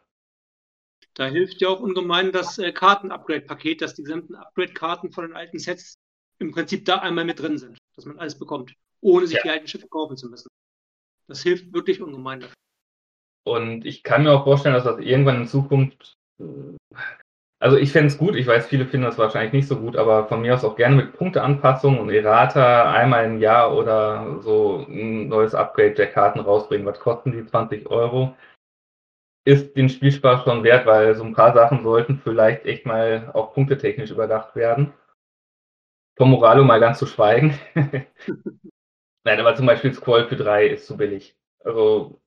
[1.14, 5.58] Da hilft ja auch ungemein das äh, Karten-Upgrade-Paket, dass die gesamten Upgrade-Karten von den alten
[5.58, 5.98] Sets
[6.38, 9.42] im Prinzip da einmal mit drin sind, dass man alles bekommt, ohne sich Ja.
[9.42, 10.48] die alten Schiffe kaufen zu müssen.
[11.28, 12.44] Das hilft wirklich ungemein.
[13.46, 16.16] Und ich kann mir auch vorstellen, dass das irgendwann in Zukunft.
[16.40, 16.44] äh,
[17.58, 20.28] Also ich fände es gut, ich weiß, viele finden das wahrscheinlich nicht so gut, aber
[20.28, 25.28] von mir aus auch gerne mit Punkteanpassungen und Errata einmal im Jahr oder so ein
[25.28, 26.86] neues Upgrade der Karten rausbringen.
[26.86, 28.36] Was kosten die 20 Euro?
[29.46, 33.54] Ist den Spielspaß schon wert, weil so ein paar Sachen sollten vielleicht echt mal auch
[33.54, 34.92] punktetechnisch überdacht werden.
[36.18, 37.58] Vom Moralo mal ganz zu schweigen.
[39.26, 41.36] Nein, aber zum Beispiel Squall für drei ist zu billig.
[41.64, 42.22] Also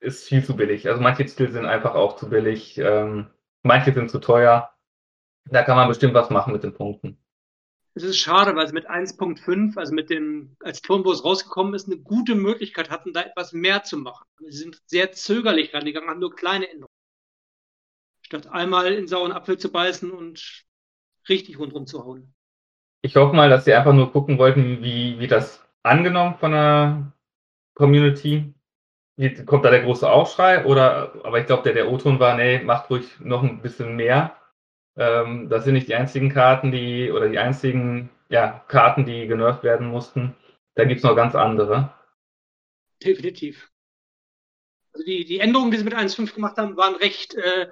[0.00, 0.88] ist viel zu billig.
[0.88, 2.78] Also manche Titel sind einfach auch zu billig.
[2.78, 3.26] Ähm,
[3.62, 4.74] manche sind zu teuer.
[5.44, 7.22] Da kann man bestimmt was machen mit den Punkten.
[7.92, 11.98] es ist schade, weil sie mit 1.5, also mit dem, als Turnbus rausgekommen ist, eine
[11.98, 14.24] gute Möglichkeit hatten, da etwas mehr zu machen.
[14.38, 16.94] Sie sind sehr zögerlich rangegangen, haben nur kleine Änderungen.
[18.22, 20.64] Statt einmal in sauren Apfel zu beißen und
[21.28, 22.32] richtig rundherum zu hauen.
[23.02, 27.12] Ich hoffe mal, dass sie einfach nur gucken wollten, wie, wie das angenommen von der
[27.74, 28.54] Community.
[29.44, 30.64] Kommt da der große Aufschrei?
[30.64, 34.36] Oder, aber ich glaube, der, der O-Ton war, nee, macht ruhig noch ein bisschen mehr.
[34.96, 39.62] Ähm, das sind nicht die einzigen Karten, die, oder die einzigen ja, Karten, die genervt
[39.62, 40.34] werden mussten.
[40.74, 41.92] Da gibt es noch ganz andere.
[43.02, 43.70] Definitiv.
[44.92, 47.68] Also die, die Änderungen, die sie mit 1.5 gemacht haben, waren recht äh,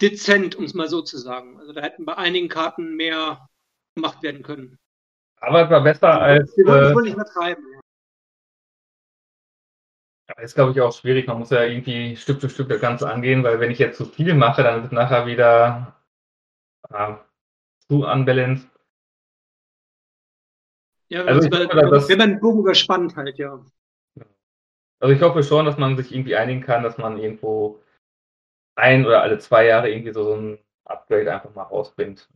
[0.00, 1.58] dezent, um es mal so zu sagen.
[1.58, 3.48] Also da hätten bei einigen Karten mehr
[3.94, 4.78] gemacht werden können.
[5.40, 6.56] Aber es war besser als.
[6.56, 7.64] Wir wollen, äh, wollen nicht mehr treiben.
[10.28, 11.26] Ja, ist, glaube ich, auch schwierig.
[11.26, 14.04] Man muss ja irgendwie Stück für Stück das Ganze angehen, weil wenn ich jetzt zu
[14.04, 15.96] viel mache, dann ist es nachher wieder
[16.90, 17.14] äh,
[17.88, 18.68] zu unbalanced.
[21.08, 23.64] Ja, wenn, also man, hoffe, dass, wenn man den Bogen überspannt halt, ja.
[25.00, 27.82] Also ich hoffe schon, dass man sich irgendwie einigen kann, dass man irgendwo
[28.74, 32.28] ein oder alle zwei Jahre irgendwie so, so ein Upgrade einfach mal rausbringt.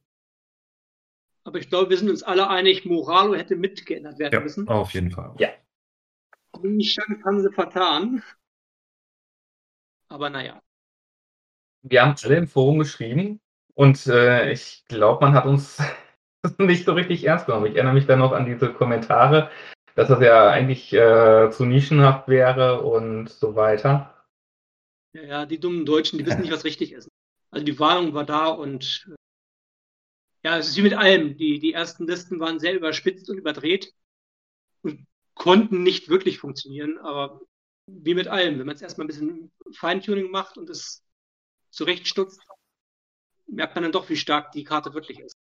[1.44, 4.69] Aber ich glaube, wir sind uns alle einig, Moralo hätte mitgeändert werden ja, müssen.
[4.69, 5.35] Auf jeden Fall.
[5.39, 5.48] Ja.
[6.62, 8.23] Die Chance haben sie vertan.
[10.09, 10.62] Aber naja.
[11.82, 13.40] Wir haben alle im Forum geschrieben
[13.74, 15.82] und äh, ich glaube, man hat uns
[16.59, 17.66] nicht so richtig ernst genommen.
[17.66, 19.51] Ich erinnere mich dann noch an diese Kommentare,
[19.94, 24.14] dass das ja eigentlich äh, zu nischenhaft wäre und so weiter.
[25.12, 27.09] Ja, ja, die dummen Deutschen, die wissen nicht, was richtig ist.
[27.51, 29.14] Also die Warnung war da und äh,
[30.43, 31.36] ja, es ist wie mit allem.
[31.36, 33.93] Die, die ersten Listen waren sehr überspitzt und überdreht
[34.82, 37.40] und konnten nicht wirklich funktionieren, aber
[37.86, 41.05] wie mit allem, wenn man es erstmal ein bisschen Feintuning macht und es
[41.70, 42.40] zurechtstutzt,
[43.47, 45.36] merkt man dann doch, wie stark die Karte wirklich ist.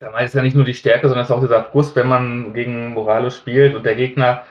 [0.00, 2.08] Da meint es ja nicht nur die Stärke, sondern es ist auch dieser Frust, wenn
[2.08, 4.44] man gegen Moralo spielt und der Gegner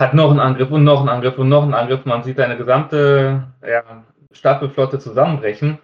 [0.00, 2.04] hat noch einen Angriff und noch einen Angriff und noch einen Angriff.
[2.04, 5.78] Man sieht seine gesamte ja, Staffelflotte zusammenbrechen.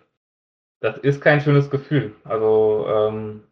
[0.84, 2.14] Das ist kein schönes Gefühl.
[2.24, 3.44] Also ähm,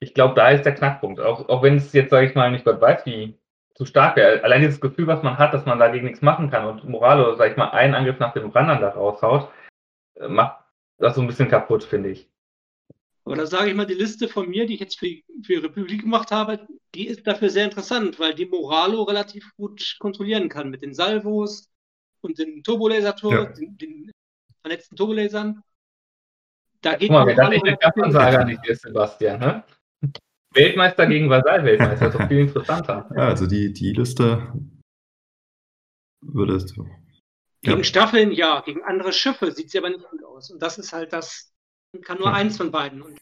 [0.00, 1.20] ich glaube, da ist der Knackpunkt.
[1.20, 3.38] Auch, auch wenn es jetzt, sage ich mal, nicht Gott weiß, wie
[3.74, 4.42] zu stark wäre.
[4.42, 7.50] Allein dieses Gefühl, was man hat, dass man dagegen nichts machen kann und Moralo, sage
[7.50, 9.50] ich mal, einen Angriff nach dem anderen da raushaut,
[10.14, 10.64] äh, macht
[10.96, 12.30] das so ein bisschen kaputt, finde ich.
[13.26, 15.08] Aber da sage ich mal, die Liste von mir, die ich jetzt für,
[15.44, 20.48] für Republik gemacht habe, die ist dafür sehr interessant, weil die Moralo relativ gut kontrollieren
[20.48, 21.68] kann mit den Salvos
[22.22, 23.44] und den Turbolasertor, ja.
[23.44, 24.10] den, den
[24.62, 25.62] vernetzten Turbolasern.
[26.86, 29.64] Da geht Guck mal, wer das nicht der Kappensager nicht ist, Sebastian, ne?
[30.54, 33.10] Weltmeister gegen Vasall-Weltmeister, ist doch viel interessanter.
[33.16, 34.52] Ja, also die, die Liste
[36.20, 36.88] würdest du.
[37.62, 37.84] Gegen ja.
[37.84, 40.52] Staffeln ja, gegen andere Schiffe sieht sie aber nicht gut aus.
[40.52, 41.52] Und das ist halt das,
[42.02, 42.34] kann nur hm.
[42.34, 43.02] eins von beiden.
[43.02, 43.18] Und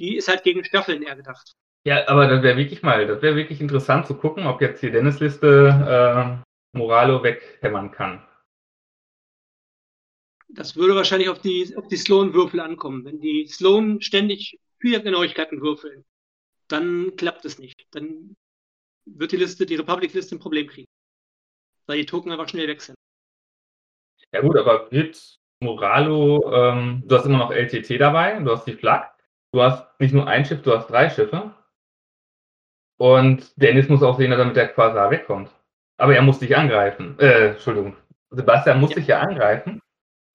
[0.00, 1.52] die ist halt gegen Staffeln eher gedacht.
[1.86, 4.90] Ja, aber das wäre wirklich mal, das wäre wirklich interessant zu gucken, ob jetzt hier
[4.90, 6.42] Dennis Liste
[6.74, 8.26] äh, Moralo weghämmern kann.
[10.54, 13.04] Das würde wahrscheinlich auf die, auf die Sloan-Würfel ankommen.
[13.04, 16.04] Wenn die Sloan ständig vier Genauigkeiten würfeln,
[16.68, 17.86] dann klappt es nicht.
[17.92, 18.36] Dann
[19.04, 20.88] wird die Liste, die Republic-Liste ein Problem kriegen.
[21.86, 22.96] Weil die Token einfach schnell weg sind.
[24.32, 28.74] Ja gut, aber wird Moralo, ähm, du hast immer noch LTT dabei, du hast die
[28.74, 29.12] Flak,
[29.52, 31.54] du hast nicht nur ein Schiff, du hast drei Schiffe.
[32.98, 35.50] Und Dennis muss auch sehen, dass er mit der Quasar wegkommt.
[35.96, 37.18] Aber er muss dich angreifen.
[37.18, 37.96] Äh, Entschuldigung.
[38.30, 38.96] Sebastian muss ja.
[38.96, 39.80] dich ja angreifen.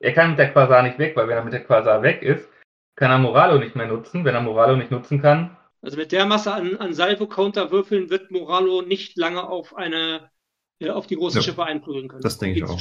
[0.05, 2.47] Er kann mit der Quasar nicht weg, weil wenn er mit der Quasar weg ist,
[2.95, 4.23] kann er Moralo nicht mehr nutzen.
[4.23, 5.57] Wenn er Moralo nicht nutzen kann.
[5.81, 10.29] Also mit der Masse an, an Salvo-Counter-Würfeln wird Moralo nicht lange auf eine
[10.79, 12.21] äh, auf die großen ja, Schiffe einprügeln können.
[12.21, 12.79] Das denke ich auch.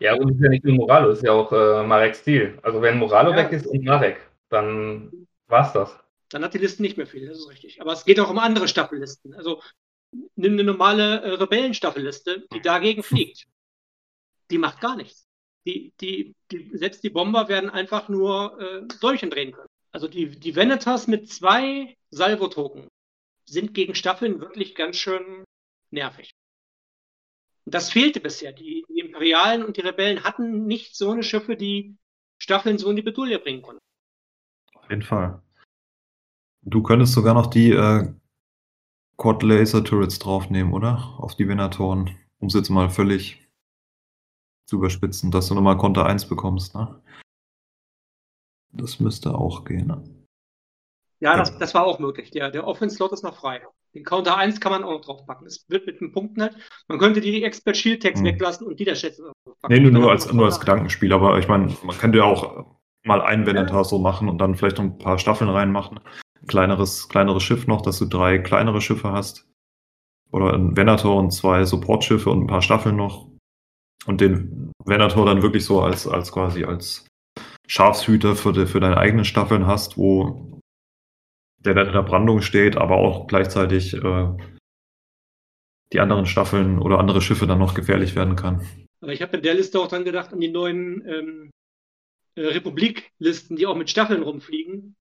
[0.00, 2.58] Ja, und es ist ja nicht nur Moralo, es ist ja auch äh, Marek Stil.
[2.62, 3.36] Also wenn Moralo ja.
[3.36, 4.16] weg ist und Marek,
[4.48, 5.96] dann war's das.
[6.30, 7.80] Dann hat die Liste nicht mehr viel, das ist richtig.
[7.80, 9.32] Aber es geht auch um andere Staffellisten.
[9.34, 9.62] Also
[10.34, 13.46] nimm eine normale äh, Rebellenstaffelliste, die dagegen fliegt.
[14.50, 15.23] Die macht gar nichts.
[15.66, 19.68] Die, die, die, selbst die Bomber werden einfach nur äh, Däumchen drehen können.
[19.92, 22.88] Also die, die Venetas mit zwei Salvo-Token
[23.46, 25.44] sind gegen Staffeln wirklich ganz schön
[25.90, 26.32] nervig.
[27.64, 28.52] Das fehlte bisher.
[28.52, 31.96] Die, die, Imperialen und die Rebellen hatten nicht so eine Schiffe, die
[32.38, 33.80] Staffeln so in die Bedulie bringen konnten.
[34.74, 35.40] Auf jeden Fall.
[36.62, 38.12] Du könntest sogar noch die äh,
[39.16, 41.14] Quad Laser Turrets draufnehmen, oder?
[41.18, 42.18] Auf die Venatoren.
[42.38, 43.43] Um es jetzt mal völlig
[44.66, 47.00] zu überspitzen, dass du nochmal Konter 1 bekommst, ne?
[48.72, 49.86] Das müsste auch gehen.
[49.86, 50.02] Ne?
[51.20, 52.30] Ja, das, das war auch möglich.
[52.30, 53.62] Der, der Offense-Slot ist noch frei.
[53.94, 55.46] Den Counter 1 kann man auch noch draufpacken.
[55.46, 56.56] Es wird mit den Punkten halt.
[56.88, 58.26] Man könnte die Expert Shield Tags hm.
[58.26, 59.32] weglassen und die der Schätze
[59.68, 62.66] Nee, nur, nur als, nur als Gedankenspiel, aber ich meine, man könnte ja auch
[63.04, 66.00] mal ein Venator so machen und dann vielleicht noch ein paar Staffeln reinmachen.
[66.46, 69.48] Kleineres, kleineres Schiff noch, dass du drei kleinere Schiffe hast.
[70.30, 73.28] Oder ein Venator und zwei Supportschiffe und ein paar Staffeln noch.
[74.06, 77.06] Und den Venator dann wirklich so als, als quasi als
[77.66, 80.60] Schafshüter für, de, für deine eigenen Staffeln hast, wo
[81.58, 84.36] der dann in der Brandung steht, aber auch gleichzeitig äh,
[85.92, 88.66] die anderen Staffeln oder andere Schiffe dann noch gefährlich werden kann.
[89.00, 91.50] Aber ich habe in der Liste auch dann gedacht an die neuen ähm,
[92.34, 94.96] äh, Republik-Listen, die auch mit Staffeln rumfliegen.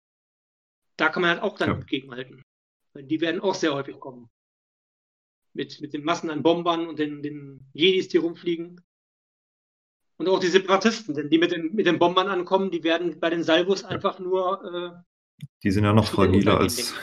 [0.97, 1.79] Da kann man halt auch dann ja.
[1.79, 2.43] gegenhalten.
[2.93, 4.29] Weil die werden auch sehr häufig kommen.
[5.53, 8.81] Mit, mit den Massen an Bombern und den, den Jedis, die rumfliegen.
[10.23, 13.29] Und auch die Separatisten, denn die mit den, mit den Bombern ankommen, die werden bei
[13.29, 13.89] den Salvos ja.
[13.89, 15.03] einfach nur.
[15.43, 16.93] Äh, die sind ja noch fragiler als,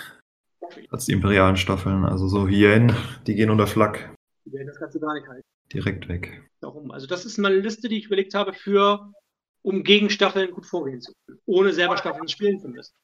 [0.88, 2.06] als die imperialen Staffeln.
[2.06, 4.14] Also so Hyänen, die gehen unter Flak.
[4.46, 5.46] Die werden das Ganze gar nicht halten.
[5.70, 6.48] Direkt weg.
[6.60, 6.92] Darum.
[6.92, 9.12] Also das ist meine Liste, die ich überlegt habe für,
[9.60, 12.94] um gegen Staffeln gut vorgehen zu können, ohne selber Staffeln spielen zu müssen.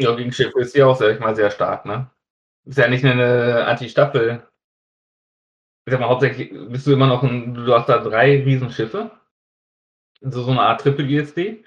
[0.00, 2.12] Ja, gegen Schiffe ist sie auch, sag ich mal, sehr stark, ne?
[2.64, 4.48] Ist ja nicht eine Anti-Staffel.
[5.86, 9.10] Ich sag mal, hauptsächlich bist du immer noch ein, du hast da drei Riesenschiffe.
[10.20, 11.64] So, so eine Art Triple-ISD.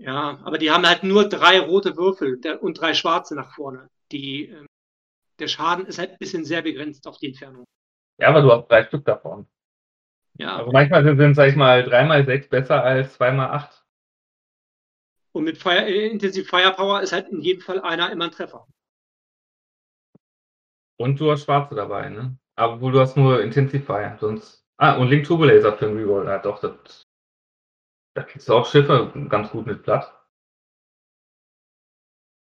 [0.00, 3.88] Ja, aber die haben halt nur drei rote Würfel und drei schwarze nach vorne.
[4.12, 4.66] Die, ähm,
[5.38, 7.64] der Schaden ist halt ein bisschen sehr begrenzt auf die Entfernung.
[8.18, 9.46] Ja, aber du hast drei Stück davon.
[10.34, 10.56] Ja.
[10.56, 13.84] Also manchmal sind, sind sag ich mal, dreimal sechs besser als zweimal acht.
[15.32, 18.66] Und mit Fire, äh, Intensive Firepower ist halt in jedem Fall einer immer ein Treffer.
[20.96, 22.36] Und du hast Schwarze dabei, ne?
[22.58, 24.66] Aber du hast nur Intensify, sonst.
[24.78, 26.26] Ah, und Link Turbo Laser für den Reroll.
[26.26, 27.04] Ja, doch, das,
[28.16, 30.12] da kriegst du auch Schiffe ganz gut mit platt.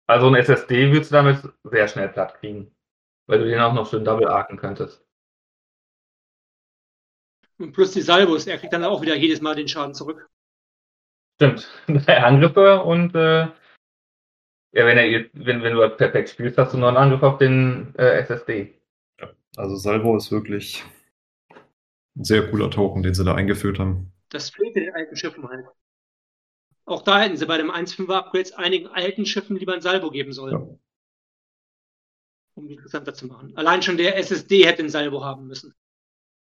[0.07, 2.75] Also ein SSD würdest du damit sehr schnell platt kriegen.
[3.27, 5.03] Weil du den auch noch schön double arken könntest.
[7.57, 10.29] Und plus die Salvos, er kriegt dann auch wieder jedes Mal den Schaden zurück.
[11.41, 11.71] Stimmt.
[11.87, 13.47] Drei Angriffe und äh,
[14.75, 17.95] ja, wenn, er, wenn, wenn du perfekt spielst, hast du noch einen Angriff auf den
[17.95, 18.82] äh, SSD.
[19.55, 20.83] Also Salvo ist wirklich
[22.15, 24.11] ein sehr cooler Token, den sie da eingeführt haben.
[24.29, 25.65] Das fehlt den alten Schiffen halt.
[26.85, 30.33] Auch da hätten sie bei dem 1.5er Upgrades einigen alten Schiffen lieber ein Salvo geben
[30.33, 30.53] sollen.
[30.53, 30.79] Ja.
[32.55, 33.55] Um die interessanter zu machen.
[33.55, 35.73] Allein schon der SSD hätte ein Salvo haben müssen.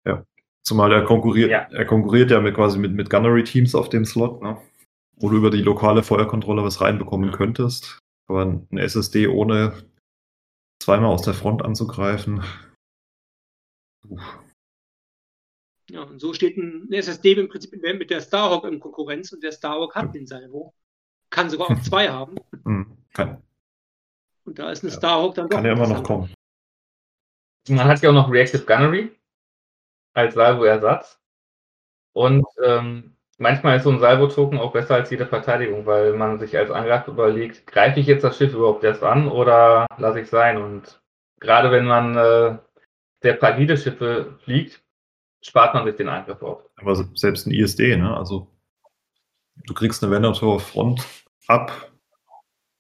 [0.06, 0.26] Ja.
[0.64, 1.68] Zumal er konkurriert, ja.
[1.72, 4.58] er konkurriert ja mit quasi mit, mit Gunnery-Teams auf dem Slot, ne?
[5.16, 8.00] wo du über die lokale Feuerkontrolle was reinbekommen könntest.
[8.28, 9.74] Aber ein SSD ohne
[10.82, 12.44] zweimal aus der Front anzugreifen.
[14.08, 14.40] Uff.
[15.90, 19.52] Ja, und so steht ein SSD im Prinzip mit der Starhawk in Konkurrenz und der
[19.52, 20.74] Starhawk hat den Salvo.
[21.32, 22.36] Kann sogar auch zwei haben.
[22.64, 23.42] Hm, kann.
[24.46, 24.98] Und da ist eine ja.
[24.98, 25.58] Starhawk dann doch.
[25.58, 26.34] Kann ja immer noch kommen.
[27.68, 29.12] Man hat ja auch noch Reactive Gunnery
[30.14, 31.20] als Salvo-Ersatz.
[32.14, 36.58] Und ähm, manchmal ist so ein Salvo-Token auch besser als jede Verteidigung, weil man sich
[36.58, 40.58] als Angreifer überlegt, greife ich jetzt das Schiff überhaupt erst an oder lasse ich sein?
[40.58, 41.02] Und
[41.40, 42.58] gerade wenn man äh,
[43.22, 44.82] sehr fragile Schiffe fliegt,
[45.41, 46.62] spart man sich den Angriff auf.
[46.78, 48.16] Aber selbst ein ISD, ne?
[48.16, 48.48] Also
[49.66, 51.06] du kriegst eine Venator Front
[51.48, 51.91] ab,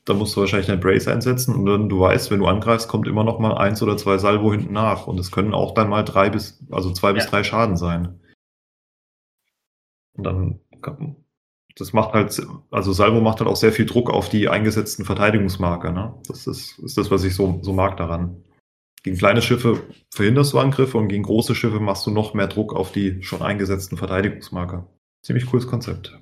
[0.05, 3.07] da musst du wahrscheinlich eine Brace einsetzen und dann du weißt, wenn du angreifst, kommt
[3.07, 6.03] immer noch mal eins oder zwei Salvo hinten nach und es können auch dann mal
[6.03, 7.13] drei bis, also zwei ja.
[7.15, 8.19] bis drei Schaden sein.
[10.13, 10.59] Und dann,
[11.77, 12.41] das macht halt,
[12.71, 16.15] also Salvo macht halt auch sehr viel Druck auf die eingesetzten Verteidigungsmarker, ne?
[16.27, 18.43] Das ist, ist das, was ich so, so mag daran.
[19.03, 19.81] Gegen kleine Schiffe
[20.13, 23.41] verhinderst du Angriffe und gegen große Schiffe machst du noch mehr Druck auf die schon
[23.41, 24.87] eingesetzten Verteidigungsmarker.
[25.23, 26.17] Ziemlich cooles Konzept.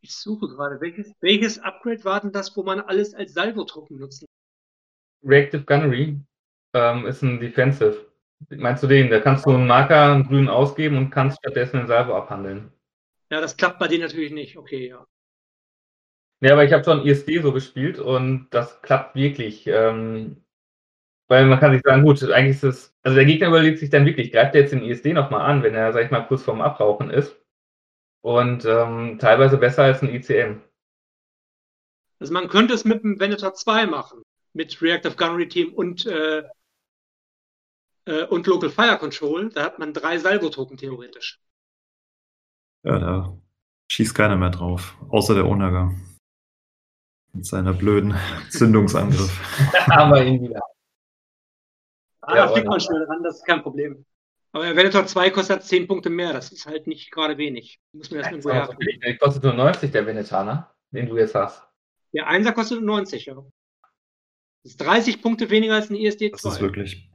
[0.00, 4.26] Ich suche gerade, welches, welches Upgrade war denn das, wo man alles als Salvo-Truppen nutzen
[5.24, 6.20] Reactive Gunnery
[6.74, 8.12] ähm, ist ein Defensive.
[8.50, 9.10] Meinst du den?
[9.10, 12.72] Da kannst du einen Marker, einen grünen ausgeben und kannst stattdessen einen Salvo abhandeln.
[13.30, 14.56] Ja, das klappt bei denen natürlich nicht.
[14.56, 15.06] Okay, ja.
[16.40, 19.66] Ja, aber ich habe schon ISD so gespielt und das klappt wirklich.
[19.68, 20.44] Ähm,
[21.32, 24.04] weil man kann sich sagen, gut, eigentlich ist es, also der Gegner überlegt sich dann
[24.04, 26.60] wirklich, greift er jetzt den ISD nochmal an, wenn er, sag ich mal, kurz vorm
[26.60, 27.34] Abrauchen ist
[28.20, 30.60] und ähm, teilweise besser als ein ICM.
[32.18, 34.20] Also man könnte es mit dem Venator 2 machen,
[34.52, 36.42] mit Reactive Gunnery Team und, äh,
[38.04, 39.48] äh, und Local Fire Control.
[39.48, 41.40] Da hat man drei Salvo-Token theoretisch.
[42.82, 43.38] Ja, da
[43.90, 45.94] schießt keiner mehr drauf, außer der Onaga.
[47.32, 48.14] Mit seiner blöden
[48.50, 49.72] Zündungsangriff.
[49.86, 50.60] da haben wir ihn wieder.
[52.22, 54.04] Ah, ja, da fliegt man schnell ran, das ist kein Problem.
[54.52, 56.32] Aber der Venator 2 kostet 10 Punkte mehr.
[56.32, 57.80] Das ist halt nicht gerade wenig.
[57.92, 59.00] Muss man erst irgendwo herkommen.
[59.02, 60.66] Der kostet nur 90, der Venator, ne?
[60.90, 61.66] Den du jetzt hast.
[62.12, 63.34] Der 1er kostet nur 90, ja.
[63.34, 66.30] Das ist 30 Punkte weniger als ein ISD 2.
[66.30, 67.10] Das ist wirklich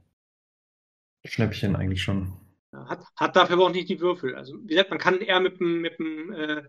[1.24, 2.32] Schnäppchen eigentlich schon.
[2.74, 4.34] Hat, hat dafür aber auch nicht die Würfel.
[4.34, 6.62] Also, wie gesagt, man kann eher mit dem, mit dem äh,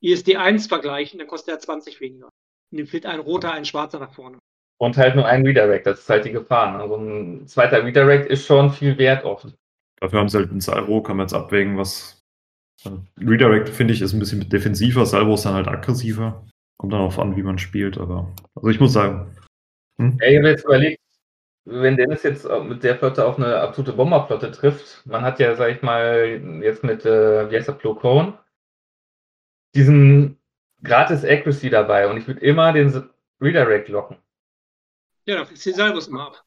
[0.00, 2.28] ISD 1 vergleichen, dann kostet er 20 weniger.
[2.70, 4.38] Und dem fehlt ein roter, ein schwarzer nach vorne.
[4.80, 6.80] Und halt nur ein Redirect, das ist halt die Gefahr.
[6.80, 9.54] Also ein zweiter Redirect ist schon viel wert oft.
[10.00, 12.22] Dafür haben sie halt ein Salvo, kann man jetzt abwägen, was.
[13.18, 16.46] Redirect finde ich ist ein bisschen defensiver, Salvo ist dann halt aggressiver.
[16.78, 18.34] Kommt dann auch an, wie man spielt, aber.
[18.54, 19.36] Also ich muss sagen.
[20.00, 20.16] Hm?
[20.18, 21.02] Ja, ich habe jetzt überlegt,
[21.66, 25.72] wenn Dennis jetzt mit der Flotte auf eine absolute Bomberflotte trifft, man hat ja, sag
[25.72, 28.32] ich mal, jetzt mit, äh, wie heißt der, Plo Koon,
[29.74, 30.38] diesen
[30.82, 33.10] gratis Accuracy dabei und ich würde immer den
[33.42, 34.16] Redirect locken.
[35.30, 36.44] Ja, dann kriegst du die Salvos immer ab.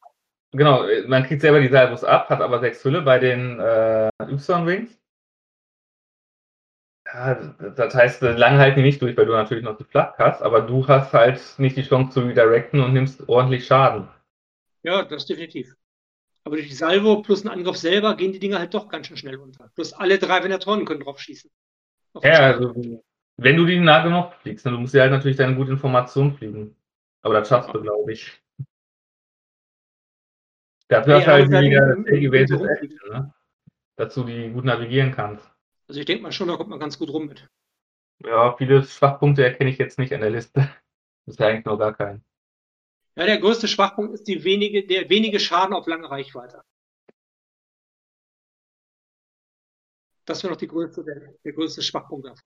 [0.52, 5.00] Genau, man kriegt selber die Salvos ab, hat aber sechs Hülle bei den äh, Y-Wings.
[7.06, 10.42] Ja, das heißt, lang halten die nicht durch, weil du natürlich noch die Flak hast,
[10.42, 14.06] aber du hast halt nicht die Chance zu redirecten und nimmst ordentlich Schaden.
[14.82, 15.74] Ja, das definitiv.
[16.44, 19.16] Aber durch die Salvo plus einen Angriff selber gehen die Dinger halt doch ganz schön
[19.16, 19.70] schnell runter.
[19.74, 21.50] Plus alle drei Venatoren können drauf schießen.
[22.22, 22.74] Ja, also
[23.38, 26.76] wenn du die nah genug fliegst, dann musst du halt natürlich deine gute Information fliegen.
[27.22, 28.43] Aber das schaffst du, glaube ich.
[30.88, 33.34] Dafür hast du halt wieder Elevated Action, ne?
[33.96, 35.48] Dass du die gut navigieren kannst.
[35.88, 37.48] Also ich denke mal schon, da kommt man ganz gut rum mit.
[38.24, 40.60] Ja, viele Schwachpunkte erkenne ich jetzt nicht an der Liste.
[41.26, 42.24] Das ist ja eigentlich noch gar kein.
[43.16, 46.62] Ja, der größte Schwachpunkt ist die wenige, der wenige Schaden auf lange Reichweite.
[50.24, 52.42] Das wäre noch die größte, der, der größte Schwachpunkt davon.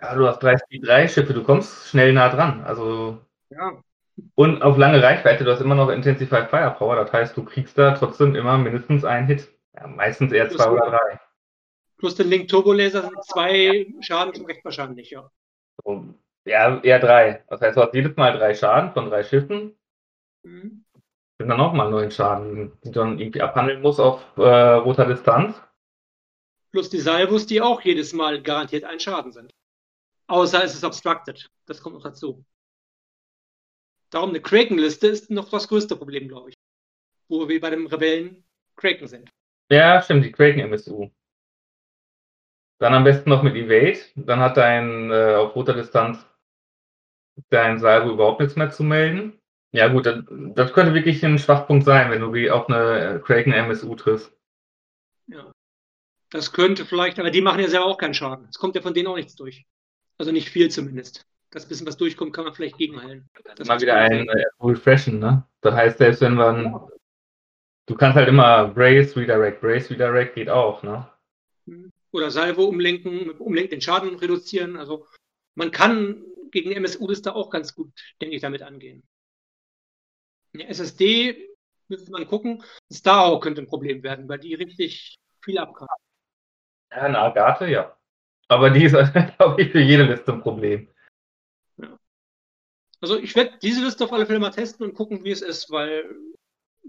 [0.00, 2.62] Ja, du hast 3 Schiffe, du kommst schnell nah dran.
[2.62, 3.20] Also.
[3.50, 3.82] Ja.
[4.34, 7.92] Und auf lange Reichweite, du hast immer noch Intensified Firepower, das heißt, du kriegst da
[7.92, 9.48] trotzdem immer mindestens einen Hit.
[9.74, 11.20] Ja, meistens eher zwei oder drei.
[11.98, 15.30] Plus den Link Turbolaser sind zwei Schaden schon recht wahrscheinlich, ja.
[15.84, 16.04] So,
[16.44, 17.44] ja, eher drei.
[17.48, 19.76] Das heißt, du hast jedes Mal drei Schaden von drei Schiffen.
[20.42, 20.84] Mhm.
[21.38, 25.60] Sind dann nochmal neun Schaden, die du dann irgendwie abhandeln musst auf äh, roter Distanz.
[26.72, 29.54] Plus die Salvos, die auch jedes Mal garantiert ein Schaden sind.
[30.26, 31.48] Außer es ist obstructed.
[31.66, 32.44] Das kommt noch dazu.
[34.10, 36.54] Darum eine Kraken-Liste ist noch das größte Problem, glaube ich.
[37.28, 38.44] Wo wir bei dem Rebellen
[38.76, 39.28] Kraken sind.
[39.70, 41.10] Ja, stimmt, die Kraken-MSU.
[42.78, 43.98] Dann am besten noch mit Evade.
[44.14, 46.24] Dann hat dein äh, auf roter Distanz
[47.50, 49.40] dein Salvo überhaupt nichts mehr zu melden.
[49.72, 53.52] Ja gut, das, das könnte wirklich ein Schwachpunkt sein, wenn du wie auf eine Kraken
[53.52, 54.32] MSU triffst.
[55.26, 55.52] Ja.
[56.30, 58.46] Das könnte vielleicht, aber die machen ja selber auch keinen Schaden.
[58.50, 59.66] Es kommt ja von denen auch nichts durch.
[60.18, 61.26] Also nicht viel zumindest.
[61.50, 63.28] Das bisschen, was durchkommt, kann man vielleicht gegenheilen.
[63.56, 65.44] Das mal wieder ein äh, Refreshen, ne?
[65.60, 66.64] Das heißt, selbst wenn man.
[66.64, 66.88] Ja.
[67.86, 71.08] Du kannst halt immer Brace, Redirect, Brace, Redirect geht auch, ne?
[71.64, 74.76] Mhm oder Salvo umlenken, umlenken, den Schaden reduzieren.
[74.76, 75.06] Also
[75.54, 79.06] man kann gegen MSU-Liste auch ganz gut, denke ich, damit angehen.
[80.54, 81.48] Eine SSD
[81.88, 82.62] müsste man gucken.
[82.90, 85.88] Starhawk könnte ein Problem werden, weil die richtig viel abkann.
[86.90, 87.96] Ja, eine Agathe, ja.
[88.48, 88.92] Aber die ist,
[89.36, 90.88] glaube ich, für jede Liste ein Problem.
[93.00, 95.70] Also ich werde diese Liste auf alle Fälle mal testen und gucken, wie es ist,
[95.70, 96.04] weil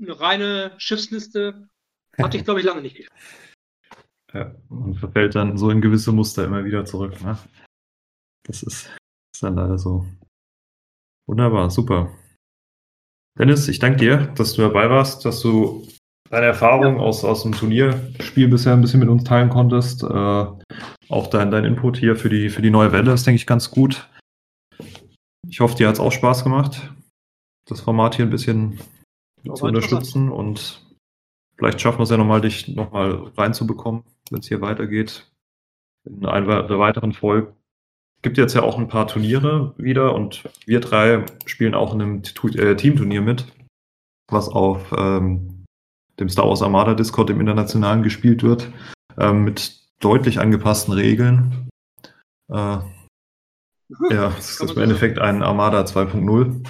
[0.02, 1.70] eine reine Schiffsliste
[2.18, 3.08] hatte ich, glaube ich, lange nicht.
[4.34, 7.20] Ja, und verfällt dann so in gewisse Muster immer wieder zurück.
[7.22, 7.38] Ne?
[8.44, 8.90] Das ist,
[9.34, 10.06] ist dann leider so.
[11.28, 12.12] Wunderbar, super.
[13.38, 15.88] Dennis, ich danke dir, dass du dabei warst, dass du
[16.30, 17.02] deine Erfahrung ja.
[17.02, 20.04] aus, aus dem Turnierspiel bisher ein bisschen mit uns teilen konntest.
[20.04, 20.08] Äh,
[21.10, 23.72] auch dein, dein Input hier für die, für die neue Welle ist, denke ich, ganz
[23.72, 24.10] gut.
[25.50, 26.94] Ich hoffe, dir hat es auch Spaß gemacht,
[27.66, 28.80] das Format hier ein bisschen
[29.44, 30.86] zu unterstützen und
[31.58, 35.28] vielleicht schaffen wir es ja nochmal, dich nochmal reinzubekommen wenn es hier weitergeht.
[36.06, 37.54] In einer der weiteren Folgen.
[38.18, 42.02] Es gibt jetzt ja auch ein paar Turniere wieder und wir drei spielen auch in
[42.02, 42.22] einem
[42.56, 43.46] äh, Teamturnier mit,
[44.30, 45.66] was auf ähm,
[46.20, 48.72] dem Star Wars Armada Discord im Internationalen gespielt wird,
[49.18, 51.70] ähm, mit deutlich angepassten Regeln.
[52.50, 52.80] Äh,
[54.10, 56.66] ja, es ist im Endeffekt ein Armada 2.0.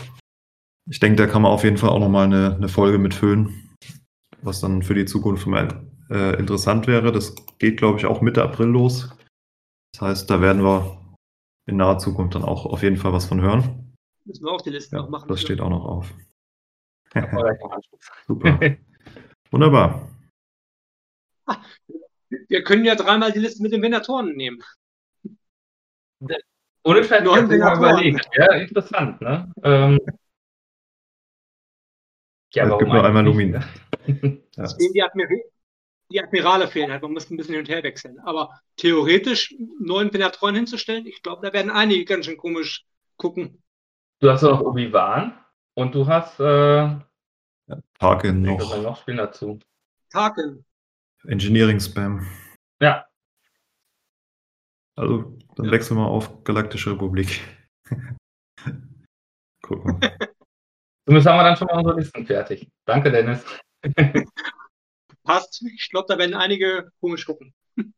[0.89, 3.69] Ich denke, da kann man auf jeden Fall auch nochmal eine, eine Folge mitfüllen,
[4.41, 5.47] was dann für die Zukunft
[6.09, 7.11] äh, interessant wäre.
[7.11, 9.09] Das geht, glaube ich, auch Mitte April los.
[9.93, 10.99] Das heißt, da werden wir
[11.67, 13.95] in naher Zukunft dann auch auf jeden Fall was von hören.
[14.25, 15.27] Müssen wir auch die Liste ja, noch machen.
[15.27, 16.13] Das steht auch noch auf.
[18.27, 18.59] Super.
[19.51, 20.09] Wunderbar.
[22.47, 24.61] Wir können ja dreimal die Liste mit den Venatoren nehmen.
[26.83, 28.29] Ohne Scheiß, ich überlegt.
[28.35, 29.51] Ja, interessant, ne?
[29.63, 29.99] Ähm,
[32.53, 33.53] ja, es gibt nur einmal Lumin.
[33.53, 33.61] ja.
[34.93, 35.27] Die, Admir
[36.11, 38.19] die Admirale fehlen halt, man muss ein bisschen hin und her wechseln.
[38.21, 42.85] Aber theoretisch neuen Penetron hinzustellen, ich glaube, da werden einige ganz schön komisch
[43.17, 43.61] gucken.
[44.19, 45.37] Du hast noch Obi-Wan
[45.75, 46.99] und du hast äh, ja,
[47.99, 48.81] Tarkin noch.
[48.81, 49.59] noch spielen dazu.
[50.09, 50.65] Tarkin.
[51.27, 52.25] Engineering Spam.
[52.81, 53.05] Ja.
[54.99, 55.71] Also Dann Ja.
[55.71, 57.41] wechseln wir auf Galaktische Republik.
[59.61, 60.17] Gucken wir.
[61.05, 62.69] Zumindest haben wir dann schon mal unsere Listen fertig.
[62.85, 63.43] Danke, Dennis.
[65.23, 65.61] Passt.
[65.61, 67.53] Ich glaube, da werden einige komisch gucken.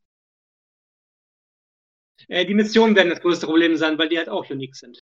[2.28, 4.99] Äh, die Missionen werden das größte Problem sein, weil die halt auch unique sind.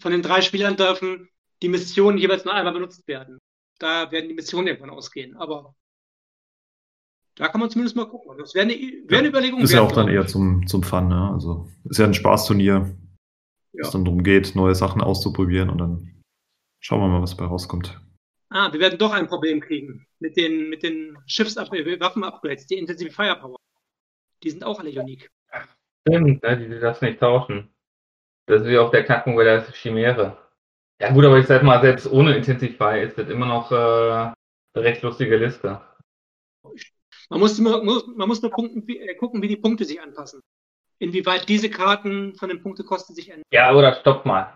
[0.00, 1.28] Von den drei Spielern dürfen
[1.62, 3.38] die Missionen jeweils nur einmal benutzt werden.
[3.78, 5.36] Da werden die Missionen irgendwann ausgehen.
[5.36, 5.74] Aber
[7.36, 8.36] da kann man zumindest mal gucken.
[8.38, 9.60] Das wäre eine, wäre eine Überlegung.
[9.60, 10.28] Ist ja auch dann eher ich.
[10.28, 11.30] zum, zum Fun, ne?
[11.32, 12.96] Also ist ja ein Spaßturnier,
[13.72, 13.84] wo Ja.
[13.86, 16.22] es dann darum geht, neue Sachen auszuprobieren und dann
[16.80, 18.00] schauen wir mal, was dabei rauskommt.
[18.48, 23.56] Ah, wir werden doch ein Problem kriegen mit den, mit den Schiffs-Waffen-Upgrades, die Intensive Firepower.
[24.42, 25.30] Die sind auch alle unique.
[26.08, 27.68] Stimmt, ne, die, das nicht tauschen.
[28.46, 30.38] Das ist wie auf der Knackpunkt bei der Chimäre.
[31.02, 34.34] Ja gut, aber ich sag mal, selbst ohne Intensify ist das immer noch äh, eine
[34.76, 35.80] recht lustige Liste.
[37.30, 40.40] Man muss, muss, man muss nur punkten, wie, äh, gucken, wie die Punkte sich anpassen.
[40.98, 43.42] Inwieweit diese Karten von den Punktekosten sich ändern.
[43.52, 44.52] Ja, oder stopp mal.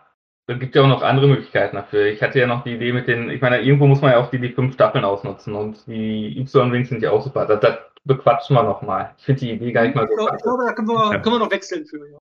[0.46, 2.06] Es gibt ja auch noch andere Möglichkeiten dafür.
[2.06, 4.30] Ich hatte ja noch die Idee mit den, ich meine, irgendwo muss man ja auch
[4.30, 7.46] die, die fünf Staffeln ausnutzen und die Y-Wings sind ja auch super.
[7.46, 9.14] Das, das bequatschen wir nochmal.
[9.18, 11.12] Ich finde die Idee gar nicht mal Ich so glaube, ich glaube, da können wir,
[11.12, 11.18] Ja.
[11.20, 11.98] können wir noch wechseln für.
[12.10, 12.18] Ja.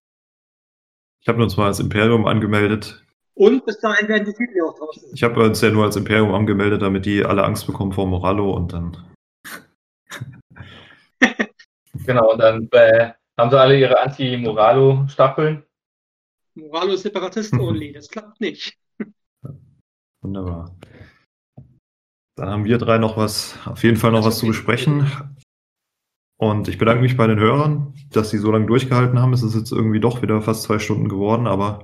[1.22, 3.04] Ich habe uns mal als Imperium angemeldet.
[3.34, 5.10] Und bis dahin werden die Titel auch draußen.
[5.14, 8.52] Ich habe uns ja nur als Imperium angemeldet, damit die alle Angst bekommen vor Morallo
[8.52, 8.96] und dann.
[12.06, 15.64] Genau, und dann äh, haben sie alle ihre Anti-Moralo-Staffeln.
[16.54, 17.92] Moralo ist Separatist only.
[17.92, 18.78] Das klappt nicht.
[20.22, 20.76] Wunderbar.
[22.36, 25.10] Dann haben wir drei noch was, auf jeden Fall noch was zu besprechen.
[26.38, 29.34] Und ich bedanke mich bei den Hörern, dass sie so lange durchgehalten haben.
[29.34, 31.82] Es ist jetzt irgendwie doch wieder fast zwei Stunden geworden, aber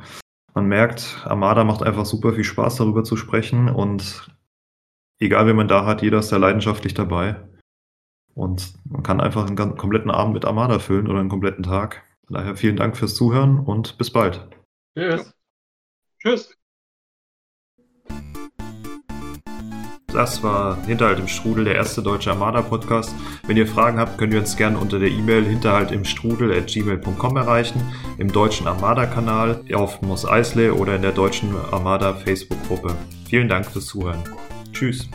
[0.55, 3.69] man merkt, Armada macht einfach super viel Spaß, darüber zu sprechen.
[3.69, 4.31] Und
[5.19, 7.47] egal, wen man da hat, jeder ist da leidenschaftlich dabei.
[8.37, 12.05] Und man kann einfach einen kompletten Abend mit Armada füllen oder einen kompletten Tag.
[12.27, 14.47] Von daher vielen Dank fürs Zuhören und bis bald.
[14.95, 15.35] Tschüss.
[16.21, 16.57] Tschüss.
[20.13, 23.15] Das war Hinterhalt im Strudel, der erste deutsche Armada-Podcast.
[23.47, 26.69] Wenn ihr Fragen habt, könnt ihr uns gerne unter der E-Mail hinterhalt im Strudel at
[26.69, 27.83] gmail.com erreichen,
[28.17, 32.95] im deutschen Armada-Kanal, auf Moss Eisley oder in der deutschen Armada Facebook-Gruppe.
[33.29, 34.25] Vielen Dank fürs Zuhören.
[34.73, 35.09] Tschüss.